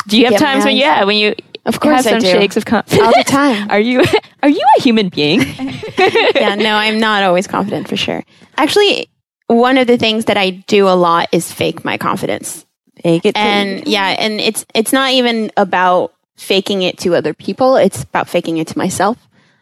Do 0.09 0.18
you 0.18 0.24
have 0.24 0.32
Get 0.32 0.40
times 0.40 0.64
when 0.64 0.74
mad? 0.74 0.80
yeah 0.80 1.05
when 1.05 1.16
you 1.16 1.34
Of 1.64 1.80
course 1.80 2.05
have 2.05 2.07
I 2.07 2.11
some 2.11 2.20
do. 2.20 2.26
shakes 2.30 2.57
of 2.57 2.64
confidence 2.64 3.03
all 3.03 3.12
the 3.16 3.24
time. 3.26 3.70
Are 3.70 3.80
you 3.80 4.03
are 4.42 4.49
you 4.49 4.62
a 4.78 4.82
human 4.82 5.09
being? 5.09 5.40
yeah, 5.99 6.55
no, 6.57 6.74
I'm 6.74 6.99
not 6.99 7.22
always 7.22 7.47
confident 7.47 7.88
for 7.88 7.97
sure. 7.97 8.22
Actually, 8.57 9.09
one 9.47 9.78
of 9.78 9.86
the 9.86 9.97
things 9.97 10.26
that 10.26 10.36
I 10.36 10.51
do 10.51 10.88
a 10.88 10.94
lot 10.97 11.28
is 11.32 11.51
fake 11.53 11.84
my 11.84 11.97
confidence. 11.99 12.65
Fake 13.07 13.24
it. 13.24 13.36
And 13.36 13.86
yeah, 13.86 14.16
and 14.18 14.40
it's 14.40 14.66
it's 14.74 14.92
not 14.92 15.12
even 15.12 15.52
about 15.57 16.12
faking 16.36 16.82
it 16.82 16.98
to 16.98 17.14
other 17.14 17.34
people. 17.34 17.76
It's 17.76 18.02
about 18.02 18.28
faking 18.28 18.59
it 18.59 18.66
to 18.66 18.78
myself. 18.78 19.16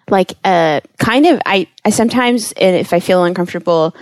Like 0.08 0.32
uh 0.44 0.80
kind 0.98 1.26
of 1.26 1.42
I 1.44 1.68
I 1.84 1.90
sometimes 1.90 2.54
if 2.56 2.94
I 2.94 3.00
feel 3.00 3.22
uncomfortable, 3.22 3.94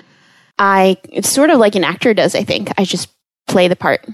I 0.61 0.97
it's 1.09 1.29
sort 1.29 1.51
of 1.51 1.59
like 1.59 1.75
an 1.75 1.83
actor 1.83 2.15
does, 2.15 2.37
I 2.37 2.45
think. 2.45 2.71
I 2.79 2.85
just 2.85 3.09
play 3.49 3.67
the 3.67 3.75
part. 3.75 4.07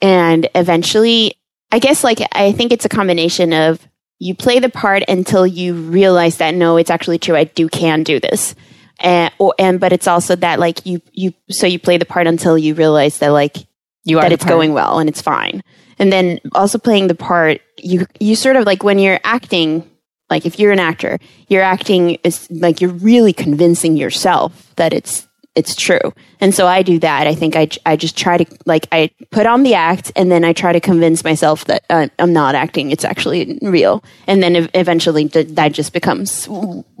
And 0.00 0.48
eventually, 0.54 1.34
I 1.72 1.80
guess 1.80 2.04
like 2.04 2.20
I 2.30 2.52
think 2.52 2.70
it's 2.70 2.84
a 2.84 2.88
combination 2.88 3.52
of 3.52 3.80
you 4.20 4.36
play 4.36 4.60
the 4.60 4.68
part 4.68 5.02
until 5.08 5.44
you 5.44 5.74
realize 5.74 6.36
that 6.36 6.54
no, 6.54 6.76
it's 6.76 6.90
actually 6.90 7.18
true. 7.18 7.34
I 7.34 7.42
do 7.42 7.68
can 7.68 8.04
do 8.04 8.20
this. 8.20 8.54
And, 9.00 9.34
or, 9.40 9.52
and 9.58 9.80
but 9.80 9.92
it's 9.92 10.06
also 10.06 10.36
that 10.36 10.60
like 10.60 10.86
you 10.86 11.02
you 11.10 11.34
so 11.50 11.66
you 11.66 11.80
play 11.80 11.98
the 11.98 12.06
part 12.06 12.28
until 12.28 12.56
you 12.56 12.74
realize 12.74 13.18
that 13.18 13.30
like 13.30 13.56
You 14.04 14.18
are 14.18 14.22
that 14.22 14.32
it's 14.32 14.44
part. 14.44 14.54
going 14.54 14.72
well 14.74 14.98
and 14.98 15.08
it's 15.08 15.22
fine. 15.22 15.62
And 15.98 16.12
then 16.12 16.40
also 16.54 16.78
playing 16.78 17.08
the 17.08 17.14
part, 17.14 17.60
you 17.78 18.06
you 18.20 18.36
sort 18.36 18.56
of 18.56 18.64
like 18.64 18.82
when 18.82 18.98
you're 18.98 19.20
acting, 19.24 19.88
like 20.30 20.44
if 20.46 20.58
you're 20.58 20.72
an 20.72 20.80
actor, 20.80 21.18
you're 21.48 21.62
acting 21.62 22.18
is 22.24 22.50
like 22.50 22.80
you're 22.80 22.92
really 22.92 23.32
convincing 23.32 23.96
yourself 23.96 24.74
that 24.76 24.92
it's 24.92 25.26
it's 25.54 25.76
true. 25.76 26.12
And 26.40 26.52
so 26.52 26.66
I 26.66 26.82
do 26.82 26.98
that. 26.98 27.26
I 27.26 27.34
think 27.34 27.54
I 27.56 27.68
I 27.86 27.96
just 27.96 28.18
try 28.18 28.38
to 28.38 28.44
like 28.66 28.88
I 28.90 29.10
put 29.30 29.46
on 29.46 29.62
the 29.62 29.74
act 29.74 30.10
and 30.16 30.30
then 30.30 30.44
I 30.44 30.52
try 30.52 30.72
to 30.72 30.80
convince 30.80 31.22
myself 31.22 31.64
that 31.66 31.84
uh, 31.88 32.08
I'm 32.18 32.32
not 32.32 32.54
acting. 32.54 32.90
It's 32.90 33.04
actually 33.04 33.58
real. 33.62 34.02
And 34.26 34.42
then 34.42 34.56
ev- 34.56 34.70
eventually 34.74 35.28
th- 35.28 35.48
that 35.54 35.72
just 35.72 35.92
becomes 35.92 36.46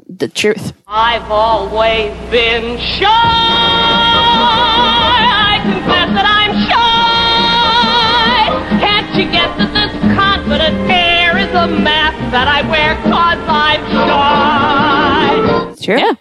the 0.08 0.28
truth. 0.28 0.72
I've 0.86 1.30
always 1.30 2.12
been 2.30 2.78
shy. 2.78 3.10
Air 11.64 11.78
mask 11.80 12.18
that 12.32 12.48
I 12.48 12.62
wear 12.68 12.94
cause 13.02 13.38
I'm 13.48 13.80
shy? 13.90 15.70
it's 15.72 15.82
true. 15.82 15.98
Yeah. 15.98 16.12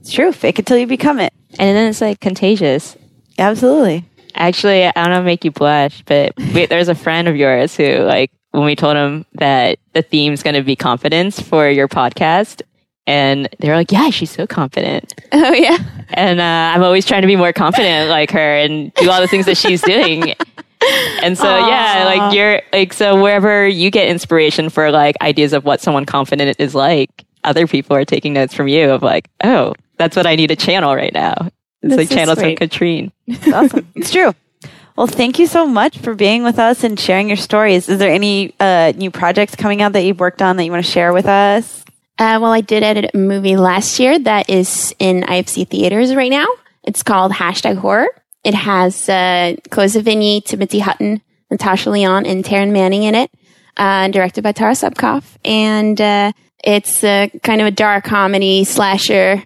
It's 0.00 0.12
true. 0.12 0.32
Fake 0.32 0.58
it 0.58 0.66
till 0.66 0.76
you 0.76 0.86
become 0.86 1.18
it. 1.20 1.32
and 1.58 1.76
then 1.76 1.88
it's 1.88 2.00
like 2.00 2.20
contagious. 2.20 2.96
Absolutely. 3.38 4.04
Actually, 4.34 4.86
I 4.86 4.92
don't 4.92 5.10
know, 5.10 5.18
if 5.20 5.24
make 5.24 5.44
you 5.44 5.50
blush, 5.50 6.02
but 6.06 6.32
we, 6.54 6.66
there's 6.66 6.88
a 6.88 6.94
friend 6.94 7.28
of 7.28 7.36
yours 7.36 7.76
who, 7.76 7.98
like, 7.98 8.30
when 8.52 8.64
we 8.64 8.74
told 8.74 8.96
him 8.96 9.26
that 9.34 9.78
the 9.92 10.02
theme's 10.02 10.42
going 10.42 10.54
to 10.54 10.62
be 10.62 10.74
confidence 10.76 11.38
for 11.40 11.68
your 11.68 11.86
podcast, 11.88 12.62
and 13.06 13.48
they're 13.58 13.76
like, 13.76 13.92
"Yeah, 13.92 14.08
she's 14.10 14.30
so 14.30 14.46
confident." 14.46 15.12
Oh 15.34 15.52
yeah. 15.54 15.78
and 16.10 16.40
uh, 16.40 16.72
I'm 16.74 16.82
always 16.82 17.06
trying 17.06 17.22
to 17.22 17.26
be 17.26 17.36
more 17.36 17.52
confident 17.54 18.10
like 18.10 18.30
her 18.32 18.56
and 18.58 18.92
do 18.94 19.10
all 19.10 19.20
the 19.20 19.28
things 19.28 19.46
that 19.46 19.56
she's 19.56 19.80
doing. 19.82 20.34
And 21.22 21.38
so 21.38 21.44
yeah, 21.44 22.02
like 22.04 22.34
you're 22.34 22.62
like 22.72 22.92
so 22.92 23.22
wherever 23.22 23.66
you 23.66 23.90
get 23.90 24.08
inspiration 24.08 24.70
for 24.70 24.90
like 24.90 25.16
ideas 25.20 25.52
of 25.52 25.64
what 25.64 25.80
someone 25.80 26.04
confident 26.04 26.56
is 26.58 26.74
like, 26.74 27.24
other 27.44 27.66
people 27.66 27.96
are 27.96 28.04
taking 28.04 28.32
notes 28.32 28.54
from 28.54 28.68
you 28.68 28.90
of 28.90 29.02
like, 29.02 29.28
oh, 29.44 29.74
that's 29.98 30.16
what 30.16 30.26
I 30.26 30.34
need 30.34 30.48
to 30.48 30.56
channel 30.56 30.94
right 30.94 31.12
now. 31.12 31.50
It's 31.82 31.96
That's 31.96 31.96
like 31.96 32.08
so 32.08 32.14
channels 32.14 32.40
from. 32.40 32.54
Catrin. 32.56 33.12
It's 33.26 33.52
awesome. 33.52 33.88
it's 33.94 34.10
true. 34.10 34.34
Well, 34.96 35.06
thank 35.06 35.38
you 35.38 35.46
so 35.46 35.66
much 35.66 35.98
for 35.98 36.14
being 36.14 36.44
with 36.44 36.58
us 36.58 36.84
and 36.84 37.00
sharing 37.00 37.28
your 37.28 37.36
stories. 37.36 37.88
Is 37.88 37.98
there 37.98 38.12
any 38.12 38.54
uh, 38.60 38.92
new 38.94 39.10
projects 39.10 39.56
coming 39.56 39.80
out 39.80 39.94
that 39.94 40.02
you've 40.02 40.20
worked 40.20 40.42
on 40.42 40.56
that 40.56 40.64
you 40.64 40.70
want 40.70 40.84
to 40.84 40.90
share 40.90 41.12
with 41.12 41.26
us? 41.26 41.84
Uh, 42.18 42.38
well, 42.40 42.52
I 42.52 42.60
did 42.60 42.82
edit 42.82 43.10
a 43.14 43.16
movie 43.16 43.56
last 43.56 43.98
year 43.98 44.18
that 44.18 44.50
is 44.50 44.94
in 44.98 45.22
IFC 45.22 45.68
theaters 45.68 46.14
right 46.14 46.30
now. 46.30 46.46
It's 46.84 47.02
called 47.02 47.32
Hashtag 47.32 47.78
Horror. 47.78 48.08
It 48.44 48.54
has 48.54 49.08
uh, 49.08 49.54
Chloe 49.70 49.86
Sevigny, 49.86 50.44
Timothy 50.44 50.80
Hutton, 50.80 51.22
Natasha 51.50 51.90
Lyonne, 51.90 52.26
and 52.26 52.44
Taryn 52.44 52.72
Manning 52.72 53.04
in 53.04 53.14
it. 53.14 53.30
Uh, 53.76 54.08
directed 54.08 54.42
by 54.42 54.52
Tara 54.52 54.72
Subkoff, 54.72 55.24
and 55.46 55.98
uh, 55.98 56.32
it's 56.62 57.02
uh, 57.02 57.28
kind 57.42 57.62
of 57.62 57.66
a 57.66 57.70
dark 57.70 58.04
comedy 58.04 58.64
slasher. 58.64 59.42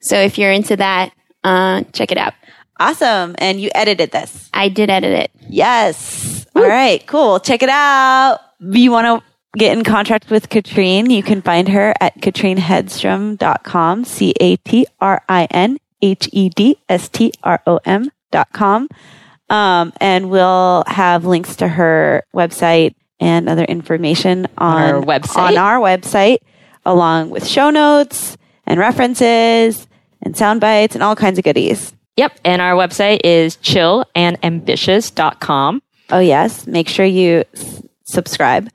So 0.00 0.16
if 0.16 0.36
you're 0.36 0.52
into 0.52 0.76
that, 0.76 1.12
uh, 1.44 1.84
check 1.92 2.12
it 2.12 2.18
out. 2.18 2.34
Awesome. 2.78 3.34
And 3.38 3.60
you 3.60 3.70
edited 3.74 4.10
this. 4.10 4.50
I 4.52 4.68
did 4.68 4.90
edit 4.90 5.12
it. 5.12 5.30
Yes. 5.48 6.46
All 6.54 6.66
right. 6.66 7.06
Cool. 7.06 7.40
Check 7.40 7.62
it 7.62 7.68
out. 7.68 8.38
If 8.60 8.76
you 8.76 8.90
want 8.90 9.22
to 9.22 9.58
get 9.58 9.76
in 9.76 9.84
contact 9.84 10.30
with 10.30 10.48
Katrine, 10.48 11.10
you 11.10 11.22
can 11.22 11.42
find 11.42 11.68
her 11.68 11.94
at 12.00 12.18
catrinhedstrom.com. 12.20 14.04
C 14.04 14.34
A 14.40 14.56
T 14.56 14.86
R 15.00 15.22
I 15.28 15.46
N 15.50 15.78
H 16.02 16.28
E 16.32 16.48
D 16.48 16.78
S 16.88 17.08
T 17.08 17.32
R 17.42 17.62
O 17.66 17.80
M 17.84 18.10
com. 18.52 18.88
Um, 19.48 19.92
and 20.00 20.30
we'll 20.30 20.84
have 20.86 21.24
links 21.24 21.56
to 21.56 21.66
her 21.68 22.24
website 22.34 22.94
and 23.18 23.48
other 23.48 23.64
information 23.64 24.46
on, 24.58 24.94
our 24.94 25.02
website? 25.02 25.36
on 25.36 25.58
our 25.58 25.78
website, 25.80 26.38
along 26.86 27.30
with 27.30 27.44
show 27.46 27.70
notes 27.70 28.36
and 28.66 28.78
references 28.78 29.88
and 30.22 30.36
sound 30.36 30.60
bites 30.60 30.94
and 30.94 31.02
all 31.02 31.16
kinds 31.16 31.38
of 31.38 31.44
goodies. 31.44 31.92
Yep. 32.16 32.38
And 32.44 32.60
our 32.62 32.74
website 32.74 33.20
is 33.24 33.56
chillandambitious.com. 33.58 35.82
Oh, 36.10 36.18
yes. 36.18 36.66
Make 36.66 36.88
sure 36.88 37.06
you 37.06 37.44
s- 37.54 37.82
subscribe. 38.04 38.68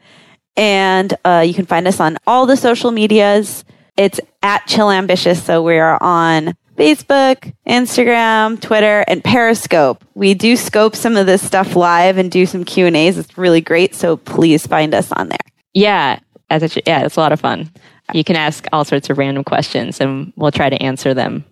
And 0.58 1.14
uh, 1.26 1.44
you 1.46 1.54
can 1.54 1.66
find 1.66 1.86
us 1.88 2.00
on 2.00 2.18
all 2.26 2.46
the 2.46 2.56
social 2.58 2.92
medias. 2.92 3.66
It's 3.98 4.20
at 4.42 4.66
Chill 4.68 4.90
Ambitious. 4.90 5.44
So 5.44 5.62
we 5.64 5.78
are 5.78 6.02
on 6.02 6.56
Facebook, 6.76 7.54
Instagram, 7.68 8.60
Twitter, 8.60 9.04
and 9.08 9.24
Periscope. 9.24 10.04
We 10.14 10.34
do 10.34 10.56
scope 10.56 10.96
some 10.96 11.16
of 11.18 11.26
this 11.26 11.46
stuff 11.46 11.76
live 11.76 12.18
and 12.18 12.30
do 12.32 12.46
some 12.46 12.64
Q&As. 12.66 13.18
It's 13.18 13.38
really 13.38 13.62
great. 13.62 13.96
So 13.96 14.18
please 14.18 14.66
find 14.68 14.94
us 14.94 15.12
on 15.12 15.30
there. 15.30 15.38
Yeah. 15.74 16.20
As 16.50 16.64
it 16.64 16.72
should, 16.72 16.84
yeah, 16.86 17.06
it's 17.06 17.16
a 17.16 17.20
lot 17.20 17.32
of 17.32 17.40
fun. 17.40 17.72
You 18.14 18.24
can 18.24 18.36
ask 18.36 18.68
all 18.72 18.86
sorts 18.86 19.10
of 19.10 19.18
random 19.18 19.44
questions 19.44 20.00
and 20.00 20.32
we'll 20.36 20.52
try 20.52 20.70
to 20.70 20.82
answer 20.82 21.14
them. 21.14 21.44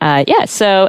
Uh, 0.00 0.24
yeah, 0.26 0.46
so 0.46 0.88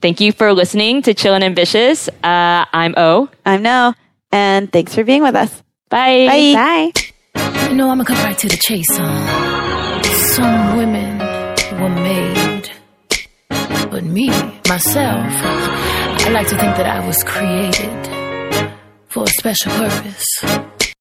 thank 0.00 0.20
you 0.20 0.32
for 0.32 0.52
listening 0.52 1.02
to 1.02 1.12
Chillin' 1.14 1.42
Ambitious. 1.42 2.08
Uh, 2.08 2.64
I'm 2.72 2.94
O. 2.96 3.28
I'm 3.44 3.62
No. 3.62 3.94
And 4.30 4.72
thanks 4.72 4.94
for 4.94 5.04
being 5.04 5.22
with 5.22 5.34
us. 5.34 5.62
Bye. 5.90 6.26
Bye. 6.26 6.92
Bye. 7.34 7.68
You 7.68 7.74
know, 7.74 7.90
I'm 7.90 7.98
gonna 7.98 8.04
cut 8.04 8.24
right 8.24 8.38
to 8.38 8.48
the 8.48 8.56
chase, 8.56 8.86
huh? 8.90 10.02
Some 10.34 10.76
women 10.78 11.18
were 11.80 11.88
made, 11.90 12.36
me, 14.02 14.28
myself, 14.68 15.26
I 16.24 16.30
like 16.32 16.48
to 16.48 16.56
think 16.56 16.76
that 16.76 16.86
I 16.86 17.06
was 17.06 17.22
created 17.24 18.70
for 19.08 19.24
a 19.24 19.28
special 19.38 19.72
purpose. 19.72 20.91